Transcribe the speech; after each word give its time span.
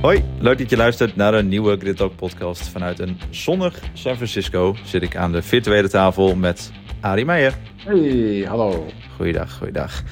Hoi, 0.00 0.24
leuk 0.38 0.58
dat 0.58 0.70
je 0.70 0.76
luistert 0.76 1.16
naar 1.16 1.34
een 1.34 1.48
nieuwe 1.48 1.76
Grid 1.76 1.96
Talk 1.96 2.16
podcast. 2.16 2.68
Vanuit 2.68 2.98
een 2.98 3.18
zonnig 3.30 3.80
San 3.92 4.14
Francisco 4.14 4.76
zit 4.84 5.02
ik 5.02 5.16
aan 5.16 5.32
de 5.32 5.42
virtuele 5.42 5.88
tafel 5.88 6.36
met 6.36 6.72
Arie 7.00 7.24
Meijer. 7.24 7.54
Hey, 7.76 8.44
hallo. 8.48 8.86
Goeiedag, 9.16 9.56
goeiedag. 9.58 10.02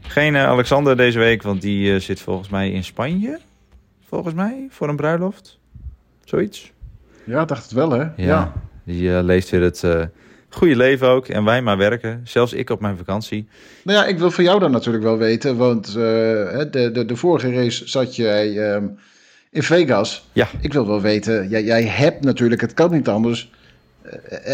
Geen 0.00 0.34
uh, 0.34 0.44
Alexander 0.44 0.96
deze 0.96 1.18
week, 1.18 1.42
want 1.42 1.60
die 1.60 1.92
uh, 1.92 2.00
zit 2.00 2.20
volgens 2.20 2.48
mij 2.48 2.70
in 2.70 2.84
Spanje. 2.84 3.38
Volgens 4.08 4.34
mij, 4.34 4.66
voor 4.70 4.88
een 4.88 4.96
bruiloft. 4.96 5.58
Zoiets. 6.24 6.72
Ja, 7.24 7.44
dacht 7.44 7.62
het 7.62 7.72
wel, 7.72 7.90
hè? 7.90 8.02
Ja. 8.02 8.12
ja. 8.16 8.52
Die 8.84 9.02
uh, 9.02 9.22
leest 9.22 9.50
weer 9.50 9.62
het 9.62 9.84
goede 10.48 10.76
leven 10.76 11.08
ook. 11.08 11.28
En 11.28 11.44
wij 11.44 11.62
maar 11.62 11.76
werken. 11.76 12.20
Zelfs 12.24 12.52
ik 12.52 12.70
op 12.70 12.80
mijn 12.80 12.96
vakantie. 12.96 13.48
Nou 13.82 13.98
ja, 13.98 14.06
ik 14.06 14.18
wil 14.18 14.30
van 14.30 14.44
jou 14.44 14.60
dan 14.60 14.70
natuurlijk 14.70 15.04
wel 15.04 15.18
weten. 15.18 15.56
Want 15.56 15.92
de, 15.92 16.90
de, 16.92 17.04
de 17.04 17.16
vorige 17.16 17.52
race 17.52 17.88
zat 17.88 18.16
jij 18.16 18.74
um, 18.74 18.98
in 19.50 19.62
Vegas. 19.62 20.28
Ja. 20.32 20.48
Ik 20.60 20.72
wil 20.72 20.86
wel 20.86 21.00
weten, 21.00 21.48
jij, 21.48 21.64
jij 21.64 21.84
hebt 21.84 22.24
natuurlijk, 22.24 22.60
het 22.60 22.74
kan 22.74 22.90
niet 22.90 23.08
anders 23.08 23.50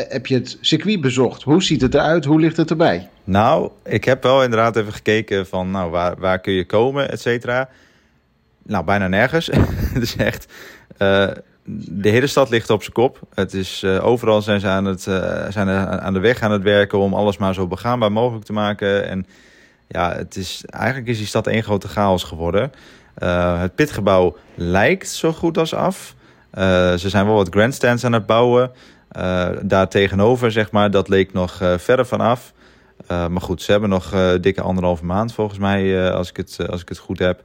heb 0.09 0.27
je 0.27 0.35
het 0.35 0.59
circuit 0.61 1.01
bezocht? 1.01 1.43
Hoe 1.43 1.63
ziet 1.63 1.81
het 1.81 1.95
eruit? 1.95 2.25
Hoe 2.25 2.41
ligt 2.41 2.57
het 2.57 2.71
erbij? 2.71 3.09
Nou, 3.25 3.71
ik 3.85 4.05
heb 4.05 4.23
wel 4.23 4.43
inderdaad 4.43 4.77
even 4.77 4.93
gekeken 4.93 5.47
van 5.47 5.71
nou, 5.71 5.91
waar, 5.91 6.17
waar 6.19 6.41
kun 6.41 6.53
je 6.53 6.67
komen, 6.67 7.11
et 7.11 7.21
cetera. 7.21 7.69
Nou, 8.63 8.85
bijna 8.85 9.09
nergens. 9.09 9.51
het 9.95 10.03
is 10.03 10.17
echt... 10.17 10.53
Uh, 10.99 11.29
de 11.65 12.09
hele 12.09 12.27
stad 12.27 12.51
ligt 12.51 12.71
op 12.71 12.83
zijn 12.83 12.95
kop. 12.95 13.21
Het 13.35 13.55
is, 13.55 13.83
uh, 13.83 14.07
overal 14.07 14.43
zijn 14.43 14.61
ze 14.61 14.67
aan, 14.67 14.85
het, 14.85 15.07
uh, 15.07 15.47
zijn 15.49 15.69
aan 16.01 16.13
de 16.13 16.21
weg 16.21 16.43
aan 16.43 16.51
het 16.51 16.63
werken 16.63 16.99
om 16.99 17.15
alles 17.15 17.37
maar 17.37 17.55
zo 17.55 17.67
begaanbaar 17.67 18.13
mogelijk 18.13 18.45
te 18.45 18.53
maken. 18.53 19.09
En 19.09 19.27
ja, 19.89 20.13
het 20.13 20.37
is, 20.37 20.65
eigenlijk 20.67 21.07
is 21.07 21.19
die 21.19 21.27
stad 21.27 21.47
één 21.47 21.63
grote 21.63 21.89
chaos 21.89 22.25
geworden. 22.25 22.73
het 23.59 23.75
pitgebouw 23.75 24.37
lijkt 24.55 25.09
zo 25.09 25.33
goed 25.33 25.59
als 25.59 25.75
af. 25.75 26.15
ze 26.97 27.09
zijn 27.09 27.27
wel 27.27 27.35
wat 27.35 27.49
grandstands 27.49 28.05
aan 28.05 28.13
het 28.13 28.27
bouwen. 28.27 28.71
Daar 29.63 29.89
tegenover, 29.89 30.53
zeg 30.53 30.71
maar, 30.71 30.91
dat 30.91 31.09
leek 31.09 31.33
nog 31.33 31.61
verder 31.77 32.07
vanaf. 32.07 32.53
Uh, 33.11 33.27
maar 33.27 33.43
goed, 33.43 33.63
ze 33.63 33.71
hebben 33.71 33.89
nog 33.89 34.15
dikke 34.41 34.63
anderhalve 34.63 35.05
maand 35.05 35.35
volgens 35.35 35.59
mij, 35.59 36.11
als, 36.13 36.29
ik 36.29 36.37
het, 36.37 36.59
als 36.69 36.81
ik 36.81 36.89
het 36.89 36.99
goed 36.99 37.19
heb. 37.19 37.43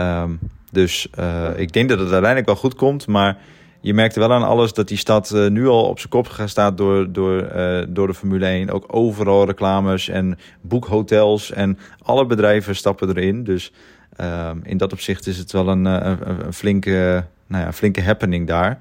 Um, 0.00 0.38
dus 0.70 1.08
ik 1.56 1.72
denk 1.72 1.88
dat 1.88 1.98
het 1.98 2.10
uiteindelijk 2.10 2.46
wel 2.46 2.56
goed 2.56 2.74
komt. 2.74 3.06
Maar 3.06 3.38
je 3.80 3.94
merkte 3.94 4.20
wel 4.20 4.32
aan 4.32 4.42
alles 4.42 4.72
dat 4.72 4.88
die 4.88 4.96
stad 4.96 5.34
nu 5.48 5.66
al 5.66 5.84
op 5.84 5.98
zijn 5.98 6.10
kop 6.10 6.42
staan 6.44 6.76
door, 6.76 7.12
door, 7.12 7.50
door 7.88 8.06
de 8.06 8.14
Formule 8.14 8.46
1. 8.46 8.70
Ook 8.70 8.84
overal 8.86 9.46
reclames 9.46 10.08
en 10.08 10.38
boekhotels 10.60 11.52
en 11.52 11.78
alle 12.02 12.26
bedrijven 12.26 12.76
stappen 12.76 13.08
erin. 13.08 13.44
Dus 13.44 13.72
ehm, 14.16 14.58
in 14.62 14.76
dat 14.76 14.92
opzicht 14.92 15.26
is 15.26 15.38
het 15.38 15.52
wel 15.52 15.68
een, 15.68 15.84
een, 15.84 16.52
flinke, 16.52 17.24
nou 17.46 17.64
ja, 17.64 17.72
flinke 17.72 18.02
happening 18.02 18.46
daar. 18.46 18.78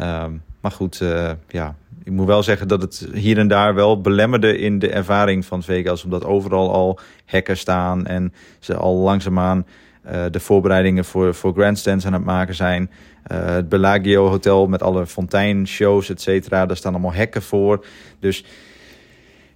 Um, 0.00 0.42
maar 0.60 0.72
goed, 0.72 1.04
ja, 1.48 1.76
ik 2.08 2.14
moet 2.14 2.26
wel 2.26 2.42
zeggen 2.42 2.68
dat 2.68 2.82
het 2.82 3.08
hier 3.12 3.38
en 3.38 3.48
daar 3.48 3.74
wel 3.74 4.00
belemmerde 4.00 4.58
in 4.58 4.78
de 4.78 4.90
ervaring 4.90 5.44
van 5.44 5.62
Vegas. 5.62 6.04
Omdat 6.04 6.24
overal 6.24 6.72
al 6.72 6.98
hekken 7.24 7.56
staan 7.56 8.06
en 8.06 8.32
ze 8.58 8.76
al 8.76 8.96
langzaamaan 8.96 9.66
uh, 10.06 10.24
de 10.30 10.40
voorbereidingen 10.40 11.04
voor, 11.04 11.34
voor 11.34 11.52
grandstands 11.52 12.06
aan 12.06 12.12
het 12.12 12.24
maken 12.24 12.54
zijn. 12.54 12.90
Uh, 13.32 13.44
het 13.44 13.68
Bellagio 13.68 14.28
Hotel 14.28 14.66
met 14.66 14.82
alle 14.82 15.06
fonteinshows, 15.06 16.10
et 16.10 16.20
cetera. 16.20 16.66
Daar 16.66 16.76
staan 16.76 16.92
allemaal 16.92 17.12
hekken 17.12 17.42
voor. 17.42 17.84
Dus 18.18 18.44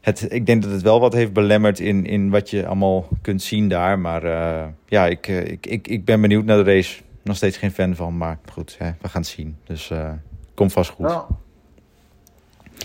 het, 0.00 0.26
ik 0.32 0.46
denk 0.46 0.62
dat 0.62 0.70
het 0.70 0.82
wel 0.82 1.00
wat 1.00 1.12
heeft 1.12 1.32
belemmerd 1.32 1.80
in, 1.80 2.06
in 2.06 2.30
wat 2.30 2.50
je 2.50 2.66
allemaal 2.66 3.08
kunt 3.22 3.42
zien 3.42 3.68
daar. 3.68 3.98
Maar 3.98 4.22
ja, 4.86 5.06
ik, 5.06 5.26
ik, 5.26 5.66
ik, 5.66 5.88
ik 5.88 6.04
ben 6.04 6.20
benieuwd 6.20 6.44
naar 6.44 6.64
de 6.64 6.74
race. 6.74 7.02
Nog 7.22 7.36
steeds 7.36 7.56
geen 7.56 7.72
fan 7.72 7.94
van, 7.94 8.16
maar 8.16 8.38
goed, 8.50 8.76
hè, 8.78 8.90
we 9.00 9.08
gaan 9.08 9.20
het 9.20 9.30
zien. 9.30 9.56
Dus 9.66 9.90
komt 10.54 10.72
vast 10.72 10.90
goed. 10.90 11.06
Nou, 11.06 11.24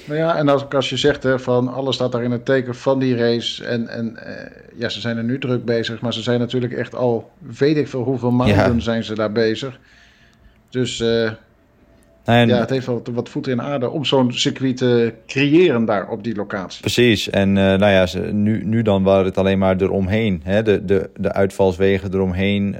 nou 0.05 0.19
ja, 0.19 0.37
en 0.37 0.49
als, 0.49 0.69
als 0.69 0.89
je 0.89 0.97
zegt 0.97 1.23
hè, 1.23 1.39
van 1.39 1.73
alles 1.73 1.95
staat 1.95 2.11
daar 2.11 2.23
in 2.23 2.31
het 2.31 2.45
teken 2.45 2.75
van 2.75 2.99
die 2.99 3.15
race. 3.15 3.65
En, 3.65 3.87
en 3.87 4.19
uh, 4.27 4.33
ja, 4.79 4.89
ze 4.89 4.99
zijn 4.99 5.17
er 5.17 5.23
nu 5.23 5.39
druk 5.39 5.65
bezig, 5.65 6.01
maar 6.01 6.13
ze 6.13 6.21
zijn 6.21 6.39
natuurlijk 6.39 6.73
echt 6.73 6.95
al 6.95 7.31
weet 7.57 7.77
ik 7.77 7.87
veel 7.87 8.03
hoeveel 8.03 8.31
maanden 8.31 8.55
ja. 8.75 8.79
zijn 8.79 9.03
ze 9.03 9.15
daar 9.15 9.31
bezig. 9.31 9.79
Dus 10.69 10.99
uh, 10.99 11.31
en, 12.23 12.47
ja, 12.47 12.59
het 12.59 12.69
heeft 12.69 12.85
wel 12.85 13.03
wat 13.13 13.29
voeten 13.29 13.51
in 13.51 13.61
aarde 13.61 13.89
om 13.89 14.05
zo'n 14.05 14.33
circuit 14.33 14.77
te 14.77 15.13
creëren 15.27 15.85
daar 15.85 16.09
op 16.09 16.23
die 16.23 16.35
locatie. 16.35 16.81
Precies, 16.81 17.29
en 17.29 17.49
uh, 17.49 17.55
nou 17.55 17.91
ja, 17.91 18.05
ze, 18.05 18.19
nu, 18.19 18.65
nu 18.65 18.81
dan 18.81 19.03
waren 19.03 19.25
het 19.25 19.37
alleen 19.37 19.59
maar 19.59 19.81
eromheen. 19.81 20.41
Hè? 20.43 20.63
De, 20.63 20.85
de, 20.85 21.09
de 21.15 21.33
uitvalswegen 21.33 22.13
eromheen, 22.13 22.75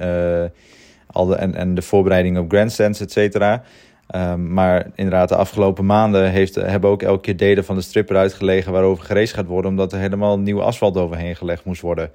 al 1.06 1.26
de, 1.26 1.34
en, 1.34 1.54
en 1.54 1.74
de 1.74 1.82
voorbereiding 1.82 2.38
op 2.38 2.50
grandstands, 2.50 3.00
et 3.00 3.12
cetera. 3.12 3.62
Um, 4.16 4.52
maar 4.52 4.86
inderdaad, 4.94 5.28
de 5.28 5.36
afgelopen 5.36 5.86
maanden 5.86 6.30
heeft, 6.30 6.54
hebben 6.54 6.90
ook 6.90 7.02
elke 7.02 7.20
keer 7.20 7.36
delen 7.36 7.64
van 7.64 7.74
de 7.74 7.80
strip 7.80 8.10
eruit 8.10 8.34
gelegen 8.34 8.72
waarover 8.72 9.04
gereisd 9.04 9.34
gaat 9.34 9.46
worden, 9.46 9.70
omdat 9.70 9.92
er 9.92 9.98
helemaal 9.98 10.38
nieuw 10.38 10.62
asfalt 10.62 10.96
overheen 10.96 11.36
gelegd 11.36 11.64
moest 11.64 11.80
worden. 11.80 12.10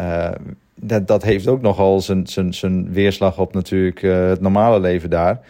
Uh, 0.00 0.30
dat, 0.74 1.06
dat 1.06 1.22
heeft 1.22 1.48
ook 1.48 1.60
nogal 1.60 2.00
zijn, 2.00 2.92
weerslag 2.92 3.38
op 3.38 3.54
natuurlijk 3.54 4.02
uh, 4.02 4.28
het 4.28 4.40
normale 4.40 4.80
leven 4.80 5.10
daar. 5.10 5.40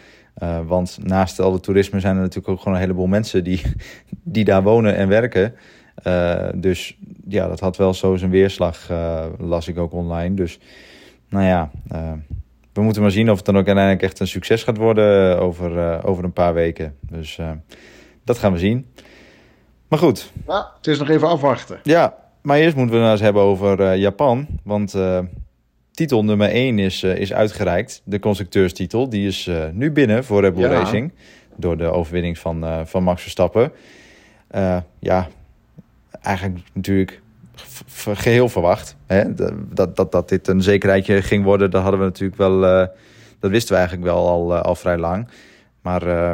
Uh, 0.43 0.59
want 0.65 0.97
naast 1.03 1.39
al 1.39 1.53
het 1.53 1.63
toerisme 1.63 1.99
zijn 1.99 2.15
er 2.15 2.21
natuurlijk 2.21 2.47
ook 2.47 2.59
gewoon 2.59 2.73
een 2.73 2.83
heleboel 2.83 3.07
mensen 3.07 3.43
die, 3.43 3.61
die 4.23 4.45
daar 4.45 4.63
wonen 4.63 4.95
en 4.95 5.07
werken. 5.07 5.53
dus 6.55 6.97
ja, 7.27 7.47
dat 7.47 7.59
had 7.59 7.77
wel 7.77 7.93
zo 7.93 8.15
zijn 8.15 8.31
weerslag, 8.31 8.91
las 9.37 9.67
ik 9.67 9.77
ook 9.77 9.93
online. 9.93 10.35
Dus 10.35 10.59
nou 11.29 11.45
ja, 11.45 11.71
we 12.77 12.83
moeten 12.83 13.01
maar 13.01 13.11
zien 13.11 13.29
of 13.29 13.35
het 13.35 13.45
dan 13.45 13.57
ook 13.57 13.65
uiteindelijk 13.65 14.03
echt 14.03 14.19
een 14.19 14.27
succes 14.27 14.63
gaat 14.63 14.77
worden 14.77 15.39
over, 15.39 15.71
uh, 15.75 15.99
over 16.03 16.23
een 16.23 16.33
paar 16.33 16.53
weken. 16.53 16.95
Dus 17.01 17.37
uh, 17.37 17.51
dat 18.23 18.37
gaan 18.37 18.51
we 18.51 18.59
zien. 18.59 18.85
Maar 19.87 19.99
goed. 19.99 20.31
Ja, 20.47 20.71
het 20.77 20.87
is 20.87 20.99
nog 20.99 21.09
even 21.09 21.27
afwachten. 21.27 21.79
Ja, 21.83 22.17
maar 22.41 22.57
eerst 22.57 22.75
moeten 22.75 22.95
we 22.95 23.01
nou 23.01 23.11
eens 23.11 23.21
hebben 23.21 23.41
over 23.41 23.79
uh, 23.79 23.97
Japan. 23.97 24.47
Want 24.63 24.95
titel 25.91 26.23
nummer 26.23 26.49
1 26.49 26.79
is, 26.79 27.03
is 27.03 27.33
uitgereikt. 27.33 28.01
De 28.03 28.19
constructeurstitel. 28.19 29.09
Die 29.09 29.27
is 29.27 29.49
nu 29.71 29.91
binnen 29.91 30.23
voor 30.23 30.41
Red 30.41 30.53
Bull 30.53 30.63
ja. 30.63 30.69
Racing. 30.69 31.13
Door 31.55 31.77
de 31.77 31.91
overwinning 31.91 32.37
van, 32.37 32.87
van 32.87 33.03
Max 33.03 33.21
Verstappen. 33.21 33.71
ja, 34.99 35.27
eigenlijk 36.21 36.59
natuurlijk 36.73 37.21
geheel 38.13 38.49
verwacht. 38.49 38.95
Hè? 39.05 39.33
Dat, 39.73 39.95
dat, 39.95 40.11
dat 40.11 40.29
dit 40.29 40.47
een 40.47 40.61
zekerheidje 40.61 41.21
ging 41.21 41.43
worden, 41.43 41.71
dat 41.71 41.81
hadden 41.81 41.99
we 41.99 42.05
natuurlijk 42.05 42.37
wel. 42.37 42.63
Uh, 42.63 42.87
dat 43.39 43.51
wisten 43.51 43.71
we 43.71 43.79
eigenlijk 43.79 44.09
wel 44.09 44.27
al, 44.27 44.53
uh, 44.53 44.61
al 44.61 44.75
vrij 44.75 44.97
lang. 44.97 45.27
Maar 45.81 46.07
uh, 46.07 46.31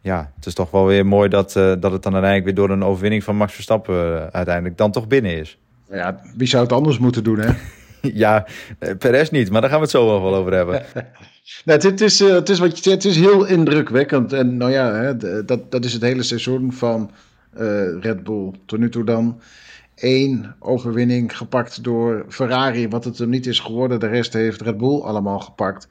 ja, 0.00 0.32
het 0.36 0.46
is 0.46 0.54
toch 0.54 0.70
wel 0.70 0.86
weer 0.86 1.06
mooi 1.06 1.28
dat, 1.28 1.52
dat 1.52 1.92
het 1.92 2.02
dan 2.02 2.12
uiteindelijk 2.12 2.44
weer 2.44 2.54
door 2.54 2.70
een 2.70 2.84
overwinning 2.84 3.24
van 3.24 3.36
Max 3.36 3.54
Verstappen 3.54 4.32
uiteindelijk 4.32 4.76
dan 4.76 4.92
toch 4.92 5.06
binnen 5.06 5.38
is. 5.38 5.58
Ja, 5.90 6.20
wie 6.36 6.48
zou 6.48 6.62
het 6.62 6.72
anders 6.72 6.98
moeten 6.98 7.24
doen, 7.24 7.38
hè? 7.38 7.52
ja, 8.24 8.46
Perez 8.98 9.30
niet, 9.30 9.50
maar 9.50 9.60
daar 9.60 9.70
gaan 9.70 9.78
we 9.78 9.84
het 9.84 9.94
zo 9.94 10.12
nog 10.12 10.22
wel 10.22 10.34
over 10.34 10.52
hebben. 10.52 10.82
nou, 11.64 11.80
het, 11.80 12.00
is, 12.00 12.18
het 12.18 12.48
is 12.48 12.58
wat 12.58 12.84
je 12.84 12.90
het 12.90 13.04
is 13.04 13.16
heel 13.16 13.44
indrukwekkend. 13.44 14.32
En 14.32 14.56
nou 14.56 14.70
ja, 14.70 14.92
hè, 14.94 15.16
dat, 15.44 15.70
dat 15.70 15.84
is 15.84 15.92
het 15.92 16.02
hele 16.02 16.22
seizoen 16.22 16.72
van 16.72 17.10
Red 18.00 18.24
Bull 18.24 18.52
tot 18.66 18.78
nu 18.78 18.88
toe 18.88 19.04
dan 19.04 19.40
één 19.94 20.56
overwinning 20.58 21.36
gepakt 21.36 21.84
door 21.84 22.24
Ferrari, 22.28 22.88
wat 22.88 23.04
het 23.04 23.18
hem 23.18 23.28
niet 23.28 23.46
is 23.46 23.58
geworden. 23.58 24.00
De 24.00 24.06
rest 24.06 24.32
heeft 24.32 24.60
Red 24.60 24.76
Bull 24.76 25.00
allemaal 25.00 25.40
gepakt. 25.40 25.88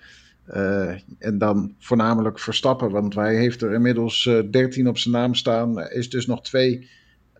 Uh, 0.55 0.89
en 1.19 1.37
dan 1.37 1.73
voornamelijk 1.79 2.39
Verstappen, 2.39 2.91
want 2.91 3.15
hij 3.15 3.35
heeft 3.35 3.61
er 3.61 3.73
inmiddels 3.73 4.25
uh, 4.25 4.39
13 4.51 4.87
op 4.87 4.97
zijn 4.97 5.13
naam 5.13 5.35
staan. 5.35 5.81
Is 5.89 6.09
dus 6.09 6.25
nog 6.25 6.41
twee 6.41 6.89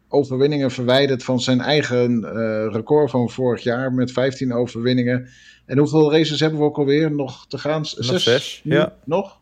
overwinningen 0.07 0.71
verwijderd 0.71 1.23
van 1.23 1.39
zijn 1.39 1.61
eigen 1.61 2.19
uh, 2.19 2.67
record 2.71 3.09
van 3.09 3.29
vorig 3.29 3.63
jaar 3.63 3.93
met 3.93 4.11
15 4.11 4.53
overwinningen. 4.53 5.27
En 5.65 5.77
hoeveel 5.77 6.11
races 6.11 6.39
hebben 6.39 6.59
we 6.59 6.65
ook 6.65 6.77
alweer 6.77 7.11
nog 7.11 7.47
te 7.47 7.57
gaan? 7.57 7.81
Nog 7.81 7.89
zes, 7.91 8.23
zes 8.23 8.61
ja. 8.63 8.95
Nog? 9.05 9.41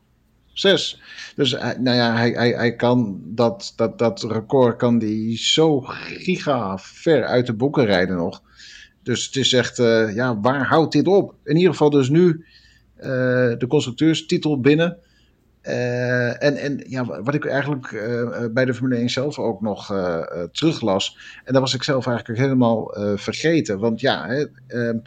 Zes. 0.61 1.01
Dus 1.35 1.53
uh, 1.53 1.69
nou 1.79 1.97
ja, 1.97 2.15
hij, 2.15 2.29
hij, 2.29 2.49
hij 2.49 2.75
kan 2.75 3.21
dat, 3.25 3.73
dat, 3.75 3.99
dat 3.99 4.23
record 4.23 4.77
kan 4.77 4.99
die 4.99 5.37
zo 5.37 5.79
giga 5.79 6.77
ver 6.77 7.23
uit 7.23 7.45
de 7.45 7.53
boeken 7.53 7.85
rijden 7.85 8.15
nog. 8.15 8.41
Dus 9.03 9.25
het 9.25 9.35
is 9.35 9.53
echt, 9.53 9.79
uh, 9.79 10.15
ja, 10.15 10.39
waar 10.39 10.65
houdt 10.65 10.91
dit 10.91 11.07
op? 11.07 11.35
In 11.43 11.55
ieder 11.55 11.71
geval 11.71 11.89
dus 11.89 12.09
nu 12.09 12.45
uh, 12.97 13.03
de 13.57 13.65
constructeurstitel 13.67 14.59
binnen. 14.59 14.97
en, 15.61 16.55
en 16.55 16.83
ja, 16.87 17.05
wat 17.05 17.33
ik 17.33 17.45
eigenlijk 17.45 17.89
bij 18.53 18.65
de 18.65 18.73
Formule 18.73 18.99
1 18.99 19.09
zelf 19.09 19.39
ook 19.39 19.61
nog 19.61 19.85
teruglas. 20.51 21.17
En 21.43 21.53
dat 21.53 21.61
was 21.61 21.73
ik 21.73 21.83
zelf 21.83 22.07
eigenlijk 22.07 22.39
helemaal 22.39 22.95
vergeten. 23.15 23.79
Want 23.79 24.01
ja, 24.01 24.27
hè, 24.27 24.45
ehm, 24.67 24.97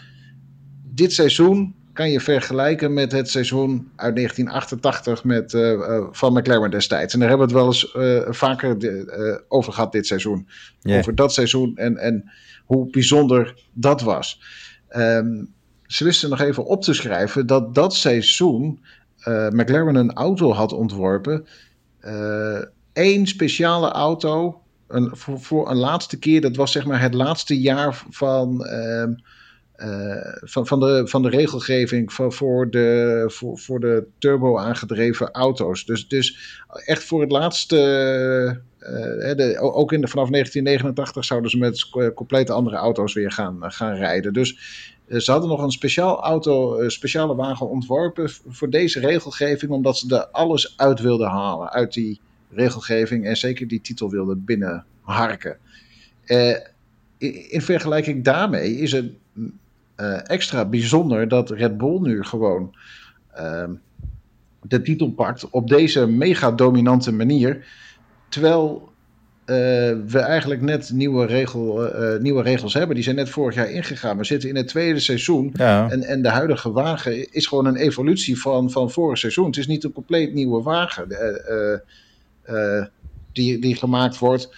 dit 0.82 1.12
seizoen 1.12 1.74
kan 1.94 2.11
je 2.11 2.20
vergelijken 2.20 2.93
met 2.93 3.12
het 3.12 3.31
seizoen 3.31 3.91
uit 3.96 4.17
1988 4.17 5.25
met, 5.25 5.52
uh, 5.52 6.06
van 6.11 6.32
McLaren 6.32 6.70
destijds. 6.70 7.14
En 7.14 7.20
daar 7.20 7.29
hebben 7.29 7.46
we 7.49 7.52
het 7.52 7.62
wel 7.62 7.73
eens 7.73 7.94
uh, 7.94 8.32
vaker 8.32 8.79
de, 8.79 9.44
over 9.49 9.73
gehad 9.73 9.93
dit 9.93 10.06
seizoen. 10.06 10.49
Yeah. 10.81 10.99
Over 10.99 11.14
dat 11.14 11.32
seizoen 11.32 11.76
en, 11.76 11.96
en 11.96 12.31
hoe 12.64 12.91
bijzonder 12.91 13.55
dat 13.73 14.00
was. 14.00 14.41
Ehm, 14.88 15.44
ze 15.87 16.05
wisten 16.05 16.31
nog 16.31 16.41
even 16.41 16.64
op 16.64 16.82
te 16.82 16.94
schrijven 16.94 17.46
dat 17.46 17.75
dat 17.75 17.94
seizoen 17.94 18.81
McLaren 19.50 19.94
een 19.94 20.12
auto 20.12 20.52
had 20.52 20.73
ontworpen. 20.73 21.47
Één 22.93 23.26
speciale 23.26 23.90
auto 23.90 24.62
een, 24.88 25.17
voor, 25.17 25.40
voor, 25.40 25.70
een 25.70 25.76
laatste 25.76 26.19
keer. 26.19 26.40
Dat 26.40 26.56
was 26.56 26.73
zeg 26.73 26.85
maar 26.85 27.00
het 27.00 27.14
laatste 27.14 27.61
jaar 27.61 28.05
van, 28.11 28.67
uh, 28.67 29.05
van, 30.40 30.66
van, 30.66 30.81
de, 30.81 31.02
van 31.04 31.22
de 31.22 31.28
regelgeving 31.28 32.12
voor, 32.12 32.32
voor, 32.32 32.70
de, 32.70 33.25
voor, 33.26 33.58
voor 33.58 33.81
de 33.81 34.06
turbo 34.19 34.58
aangedreven 34.58 35.31
auto's. 35.31 35.84
Dus, 35.84 36.08
dus 36.08 36.58
echt 36.84 37.04
voor 37.04 37.20
het 37.20 37.31
laatste. 37.31 37.76
Uh, 38.81 39.36
de, 39.36 39.58
ook 39.60 39.92
in 39.92 40.00
de, 40.00 40.08
vanaf 40.08 40.28
1989 40.31 41.25
zouden 41.25 41.50
ze 41.50 41.58
met 41.58 41.88
complete 42.14 42.52
andere 42.52 42.76
auto's 42.76 43.12
weer 43.14 43.32
gaan, 43.32 43.56
gaan 43.60 43.94
rijden. 43.94 44.32
Dus 44.32 44.58
ze 45.08 45.31
hadden 45.31 45.48
nog 45.48 45.62
een 45.62 45.70
speciaal 45.70 46.22
auto, 46.22 46.88
speciale 46.88 47.34
wagen 47.34 47.69
ontworpen 47.69 48.30
voor 48.48 48.70
deze 48.70 49.00
regelgeving, 49.00 49.72
omdat 49.72 49.98
ze 49.98 50.16
er 50.16 50.26
alles 50.26 50.75
uit 50.76 51.00
wilden 51.00 51.28
halen 51.28 51.70
uit 51.70 51.92
die 51.92 52.20
regelgeving 52.50 53.26
en 53.26 53.37
zeker 53.37 53.69
die 53.69 53.80
titel 53.80 54.10
wilden 54.10 54.44
binnenharken. 54.44 55.56
Uh, 56.26 56.56
in, 57.19 57.62
vergelijking 57.62 58.25
daarmee 58.25 58.76
is 58.76 58.92
het 58.92 59.12
uh, 59.96 60.31
extra 60.31 60.64
bijzonder 60.64 61.29
dat 61.29 61.50
Red 61.50 61.79
Bull 61.79 62.00
nu 62.00 62.25
gewoon 62.25 62.75
uh, 63.38 63.64
de 64.62 64.82
titel 64.82 65.11
pakt 65.11 65.50
op 65.50 65.69
deze 65.69 66.06
mega 66.06 66.52
dominante 66.52 67.12
manier. 67.12 67.67
Terwijl 68.29 68.93
uh, 69.41 69.56
we 70.06 70.19
eigenlijk 70.19 70.61
net 70.61 70.91
nieuwe, 70.93 71.26
regel, 71.26 71.87
uh, 72.02 72.20
nieuwe 72.20 72.43
regels 72.43 72.75
hebben. 72.75 72.94
Die 72.94 73.05
zijn 73.05 73.17
net 73.17 73.31
vorig 73.31 73.55
jaar 73.55 73.70
ingegaan. 73.70 74.17
We 74.17 74.25
zitten 74.25 74.49
in 74.49 74.56
het 74.56 74.69
tweede 74.69 75.00
seizoen. 75.00 75.50
Ja. 75.55 75.91
En, 75.91 76.02
en 76.02 76.23
de 76.23 76.29
huidige 76.29 76.73
wagen 76.73 77.32
is 77.32 77.47
gewoon 77.47 77.67
een 77.67 77.76
evolutie 77.76 78.40
van, 78.40 78.70
van 78.70 78.90
vorig 78.90 79.19
seizoen. 79.19 79.47
Het 79.47 79.56
is 79.56 79.67
niet 79.67 79.85
een 79.85 79.93
compleet 79.93 80.35
nieuwe 80.35 80.62
wagen. 80.62 81.08
Die, 83.32 83.58
die 83.58 83.76
gemaakt 83.76 84.19
wordt 84.19 84.50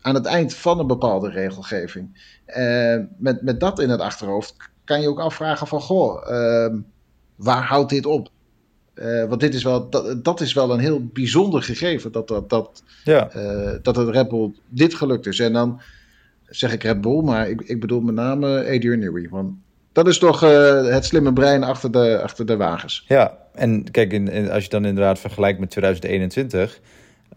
aan 0.00 0.14
het 0.14 0.26
eind 0.26 0.54
van 0.54 0.78
een 0.78 0.86
bepaalde 0.86 1.30
regelgeving. 1.30 2.32
Uh, 2.46 2.96
met, 3.16 3.42
met 3.42 3.60
dat 3.60 3.80
in 3.80 3.90
het 3.90 4.00
achterhoofd 4.00 4.56
kan 4.84 5.00
je 5.00 5.08
ook 5.08 5.18
afvragen 5.18 5.66
van, 5.66 5.80
goh, 5.80 6.30
uh, 6.30 6.78
waar 7.36 7.62
houdt 7.62 7.90
dit 7.90 8.06
op? 8.06 8.28
Uh, 8.94 9.24
want 9.24 9.40
dit 9.40 9.54
is 9.54 9.62
wel, 9.62 9.90
dat, 9.90 10.24
dat 10.24 10.40
is 10.40 10.52
wel 10.52 10.70
een 10.70 10.78
heel 10.78 11.04
bijzonder 11.12 11.62
gegeven 11.62 12.12
dat, 12.12 12.28
dat, 12.28 12.50
dat, 12.50 12.82
ja. 13.04 13.28
dat 13.82 13.96
het 13.96 14.08
Red 14.08 14.28
Bull 14.28 14.52
dit 14.68 14.94
gelukt 14.94 15.26
is. 15.26 15.38
En 15.38 15.52
dan 15.52 15.80
zeg 16.48 16.72
ik 16.72 16.82
Red 16.82 17.00
Bull, 17.00 17.22
maar 17.22 17.48
ik, 17.48 17.60
ik 17.60 17.80
bedoel 17.80 18.00
met 18.00 18.14
name 18.14 18.58
Adrian 18.58 18.98
Newey. 18.98 19.28
Want 19.30 19.52
dat 19.92 20.08
is 20.08 20.18
toch 20.18 20.40
het 20.90 21.04
slimme 21.04 21.32
brein 21.32 21.62
achter 21.62 21.92
de, 21.92 22.20
achter 22.22 22.46
de 22.46 22.56
wagens. 22.56 23.04
Ja, 23.08 23.38
en 23.54 23.90
kijk, 23.90 24.12
in, 24.12 24.28
in, 24.28 24.50
als 24.50 24.62
je 24.62 24.70
dan 24.70 24.84
inderdaad 24.84 25.18
vergelijkt 25.18 25.60
met 25.60 25.70
2021 25.70 26.80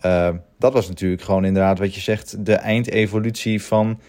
uh, 0.06 0.30
dat 0.60 0.74
was 0.74 0.88
natuurlijk 0.88 1.22
gewoon 1.22 1.46
inderdaad 1.46 1.80
wat 1.80 1.96
je 1.96 2.02
zegt, 2.02 2.46
de 2.46 2.54
eindevolutie 2.54 3.62
van 3.62 4.00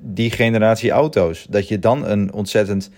die 0.00 0.30
generatie 0.30 0.90
auto's. 0.90 1.46
Dat 1.48 1.68
je 1.68 1.78
dan 1.78 2.06
een 2.06 2.32
ontzettend 2.32 2.90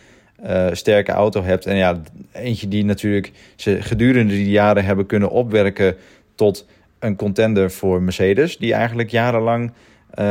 uh, 0.47 0.67
sterke 0.73 1.13
auto 1.13 1.43
hebt. 1.43 1.67
En 1.67 1.77
ja, 1.77 2.01
eentje 2.33 2.69
die 2.69 2.85
natuurlijk 2.85 3.33
ze 3.57 3.83
gedurende 3.83 4.33
die 4.33 4.51
jaren 4.51 4.85
hebben 4.85 5.07
kunnen 5.07 5.31
opwerken 5.31 5.97
tot 6.35 6.67
een 6.99 7.17
contender 7.17 7.71
voor 7.71 8.03
Mercedes, 8.03 8.59
die 8.59 8.75
eigenlijk 8.75 9.11
jarenlang 9.11 9.73
uh, 10.15 10.25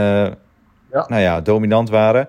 ja. 0.91 1.05
Nou 1.07 1.21
ja, 1.21 1.41
dominant 1.41 1.89
waren. 1.89 2.27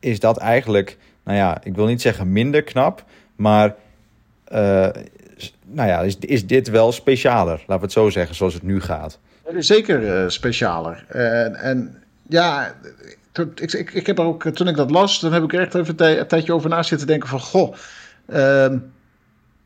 Is 0.00 0.20
dat 0.20 0.38
eigenlijk, 0.38 0.96
nou 1.24 1.38
ja, 1.38 1.60
ik 1.62 1.74
wil 1.74 1.86
niet 1.86 2.00
zeggen 2.00 2.32
minder 2.32 2.62
knap, 2.62 3.04
maar 3.36 3.74
nou 5.66 5.88
ja, 5.88 6.00
is, 6.00 6.16
is 6.18 6.46
dit 6.46 6.68
wel 6.68 6.92
specialer, 6.92 7.58
laten 7.58 7.76
we 7.76 7.82
het 7.82 7.92
zo 7.92 8.10
zeggen, 8.10 8.34
zoals 8.34 8.54
het 8.54 8.62
nu 8.62 8.80
gaat? 8.80 9.18
Het 9.44 9.54
is 9.54 9.66
zeker 9.66 10.30
specialer. 10.32 11.04
En 11.54 12.02
ja, 12.28 12.74
ik, 13.32 13.72
ik, 13.72 13.92
ik 13.92 14.06
heb 14.06 14.20
ook, 14.20 14.48
toen 14.48 14.68
ik 14.68 14.76
dat 14.76 14.90
las, 14.90 15.20
dan 15.20 15.32
heb 15.32 15.42
ik 15.42 15.52
er 15.52 15.60
echt 15.60 15.74
even 15.74 15.94
een 16.18 16.26
tijdje 16.26 16.52
over 16.52 16.70
na 16.70 16.82
zitten 16.82 17.06
denken 17.06 17.28
van, 17.28 17.40
goh, 17.40 17.74
uh, 18.32 18.66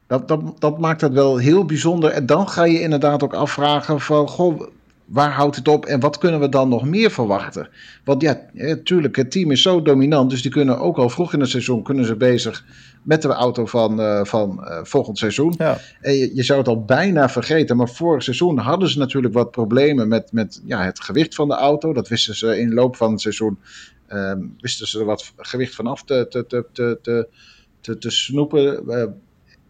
dat, 0.07 0.29
dat, 0.29 0.61
dat 0.61 0.79
maakt 0.79 1.01
het 1.01 1.13
wel 1.13 1.37
heel 1.37 1.65
bijzonder. 1.65 2.11
En 2.11 2.27
dan 2.27 2.49
ga 2.49 2.65
je 2.65 2.81
inderdaad 2.81 3.23
ook 3.23 3.35
afvragen 3.35 4.01
van, 4.01 4.29
goh, 4.29 4.61
waar 5.05 5.31
houdt 5.31 5.57
het 5.57 5.69
op 5.69 5.87
en 5.87 6.01
wat 6.01 6.19
kunnen 6.19 6.41
we 6.41 6.49
dan 6.49 6.69
nog 6.69 6.85
meer 6.85 7.11
verwachten? 7.11 7.69
Want 8.05 8.23
ja, 8.23 8.41
natuurlijk, 8.53 9.17
het 9.17 9.31
team 9.31 9.51
is 9.51 9.63
zo 9.63 9.83
dominant, 9.83 10.31
dus 10.31 10.43
die 10.43 10.51
kunnen 10.51 10.79
ook 10.79 10.97
al 10.97 11.09
vroeg 11.09 11.33
in 11.33 11.41
het 11.41 11.49
seizoen 11.49 11.83
kunnen 11.83 12.05
ze 12.05 12.17
bezig 12.17 12.65
met 13.07 13.23
de 13.23 13.29
auto 13.29 13.67
van, 13.67 14.01
uh, 14.01 14.25
van 14.25 14.61
uh, 14.61 14.79
volgend 14.83 15.19
seizoen. 15.19 15.55
Ja. 15.59 15.79
En 16.01 16.13
je, 16.13 16.35
je, 16.35 16.43
zou 16.43 16.59
het 16.59 16.69
al 16.69 16.85
bijna 16.85 17.29
vergeten, 17.29 17.77
maar 17.77 17.89
vorig 17.89 18.23
seizoen 18.23 18.59
hadden 18.59 18.89
ze 18.89 18.99
natuurlijk 18.99 19.35
wat 19.35 19.51
problemen 19.51 20.09
met, 20.09 20.33
met 20.33 20.63
ja, 20.65 20.85
het 20.85 21.01
gewicht 21.01 21.35
van 21.35 21.49
de 21.49 21.55
auto. 21.55 21.93
Dat 21.93 22.09
wisten 22.09 22.35
ze 22.35 22.59
in 22.59 22.69
de 22.69 22.75
loop 22.75 22.97
van 22.97 23.11
het 23.11 23.21
seizoen, 23.21 23.59
um, 24.09 24.55
wisten 24.61 24.87
ze 24.87 24.99
er 24.99 25.05
wat 25.05 25.33
gewicht 25.37 25.75
vanaf 25.75 26.05
te, 26.05 26.27
te, 26.29 26.47
te, 26.47 26.67
te, 26.73 27.29
te, 27.81 27.99
te 27.99 28.11
snoepen. 28.11 28.83
Uh, 28.87 29.05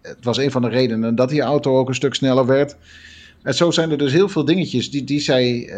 het 0.02 0.24
was 0.24 0.36
een 0.36 0.50
van 0.50 0.62
de 0.62 0.68
redenen 0.68 1.14
dat 1.14 1.28
die 1.28 1.40
auto 1.40 1.78
ook 1.78 1.88
een 1.88 1.94
stuk 1.94 2.14
sneller 2.14 2.46
werd. 2.46 2.76
En 3.42 3.54
zo 3.54 3.70
zijn 3.70 3.90
er 3.90 3.98
dus 3.98 4.12
heel 4.12 4.28
veel 4.28 4.44
dingetjes 4.44 4.90
die, 4.90 5.04
die 5.04 5.20
zij 5.20 5.72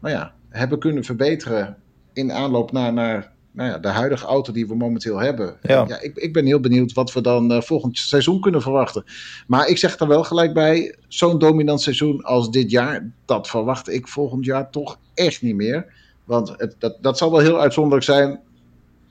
nou 0.00 0.14
ja, 0.14 0.34
hebben 0.48 0.78
kunnen 0.78 1.04
verbeteren 1.04 1.76
in 2.12 2.32
aanloop 2.32 2.72
naar, 2.72 2.92
naar 2.92 3.32
nou 3.56 3.70
ja, 3.70 3.78
de 3.78 3.88
huidige 3.88 4.26
auto 4.26 4.52
die 4.52 4.66
we 4.66 4.76
momenteel 4.76 5.18
hebben. 5.18 5.56
Ja. 5.62 5.84
ja 5.88 6.00
ik, 6.00 6.16
ik 6.16 6.32
ben 6.32 6.46
heel 6.46 6.60
benieuwd 6.60 6.92
wat 6.92 7.12
we 7.12 7.20
dan 7.20 7.52
uh, 7.52 7.60
volgend 7.60 7.98
seizoen 7.98 8.40
kunnen 8.40 8.62
verwachten. 8.62 9.04
Maar 9.46 9.68
ik 9.68 9.78
zeg 9.78 9.98
er 9.98 10.08
wel 10.08 10.24
gelijk 10.24 10.54
bij, 10.54 10.94
zo'n 11.08 11.38
dominant 11.38 11.80
seizoen 11.80 12.22
als 12.22 12.50
dit 12.50 12.70
jaar, 12.70 13.10
dat 13.24 13.48
verwacht 13.48 13.88
ik 13.88 14.08
volgend 14.08 14.44
jaar 14.44 14.70
toch 14.70 14.98
echt 15.14 15.42
niet 15.42 15.54
meer. 15.54 15.86
Want 16.24 16.54
het, 16.56 16.74
dat, 16.78 16.96
dat 17.00 17.18
zal 17.18 17.30
wel 17.30 17.40
heel 17.40 17.60
uitzonderlijk 17.60 18.04
zijn 18.04 18.40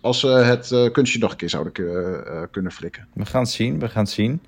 als 0.01 0.19
ze 0.19 0.27
het 0.27 0.71
uh, 0.71 0.91
kunstje 0.91 1.19
nog 1.19 1.31
een 1.31 1.37
keer 1.37 1.49
zouden 1.49 1.83
uh, 1.83 2.41
kunnen 2.51 2.71
flikken. 2.71 3.07
We 3.13 3.25
gaan 3.25 3.41
het 3.41 3.51
zien, 3.51 3.79
we 3.79 3.89
gaan 3.89 4.03
het 4.03 4.13
zien. 4.13 4.41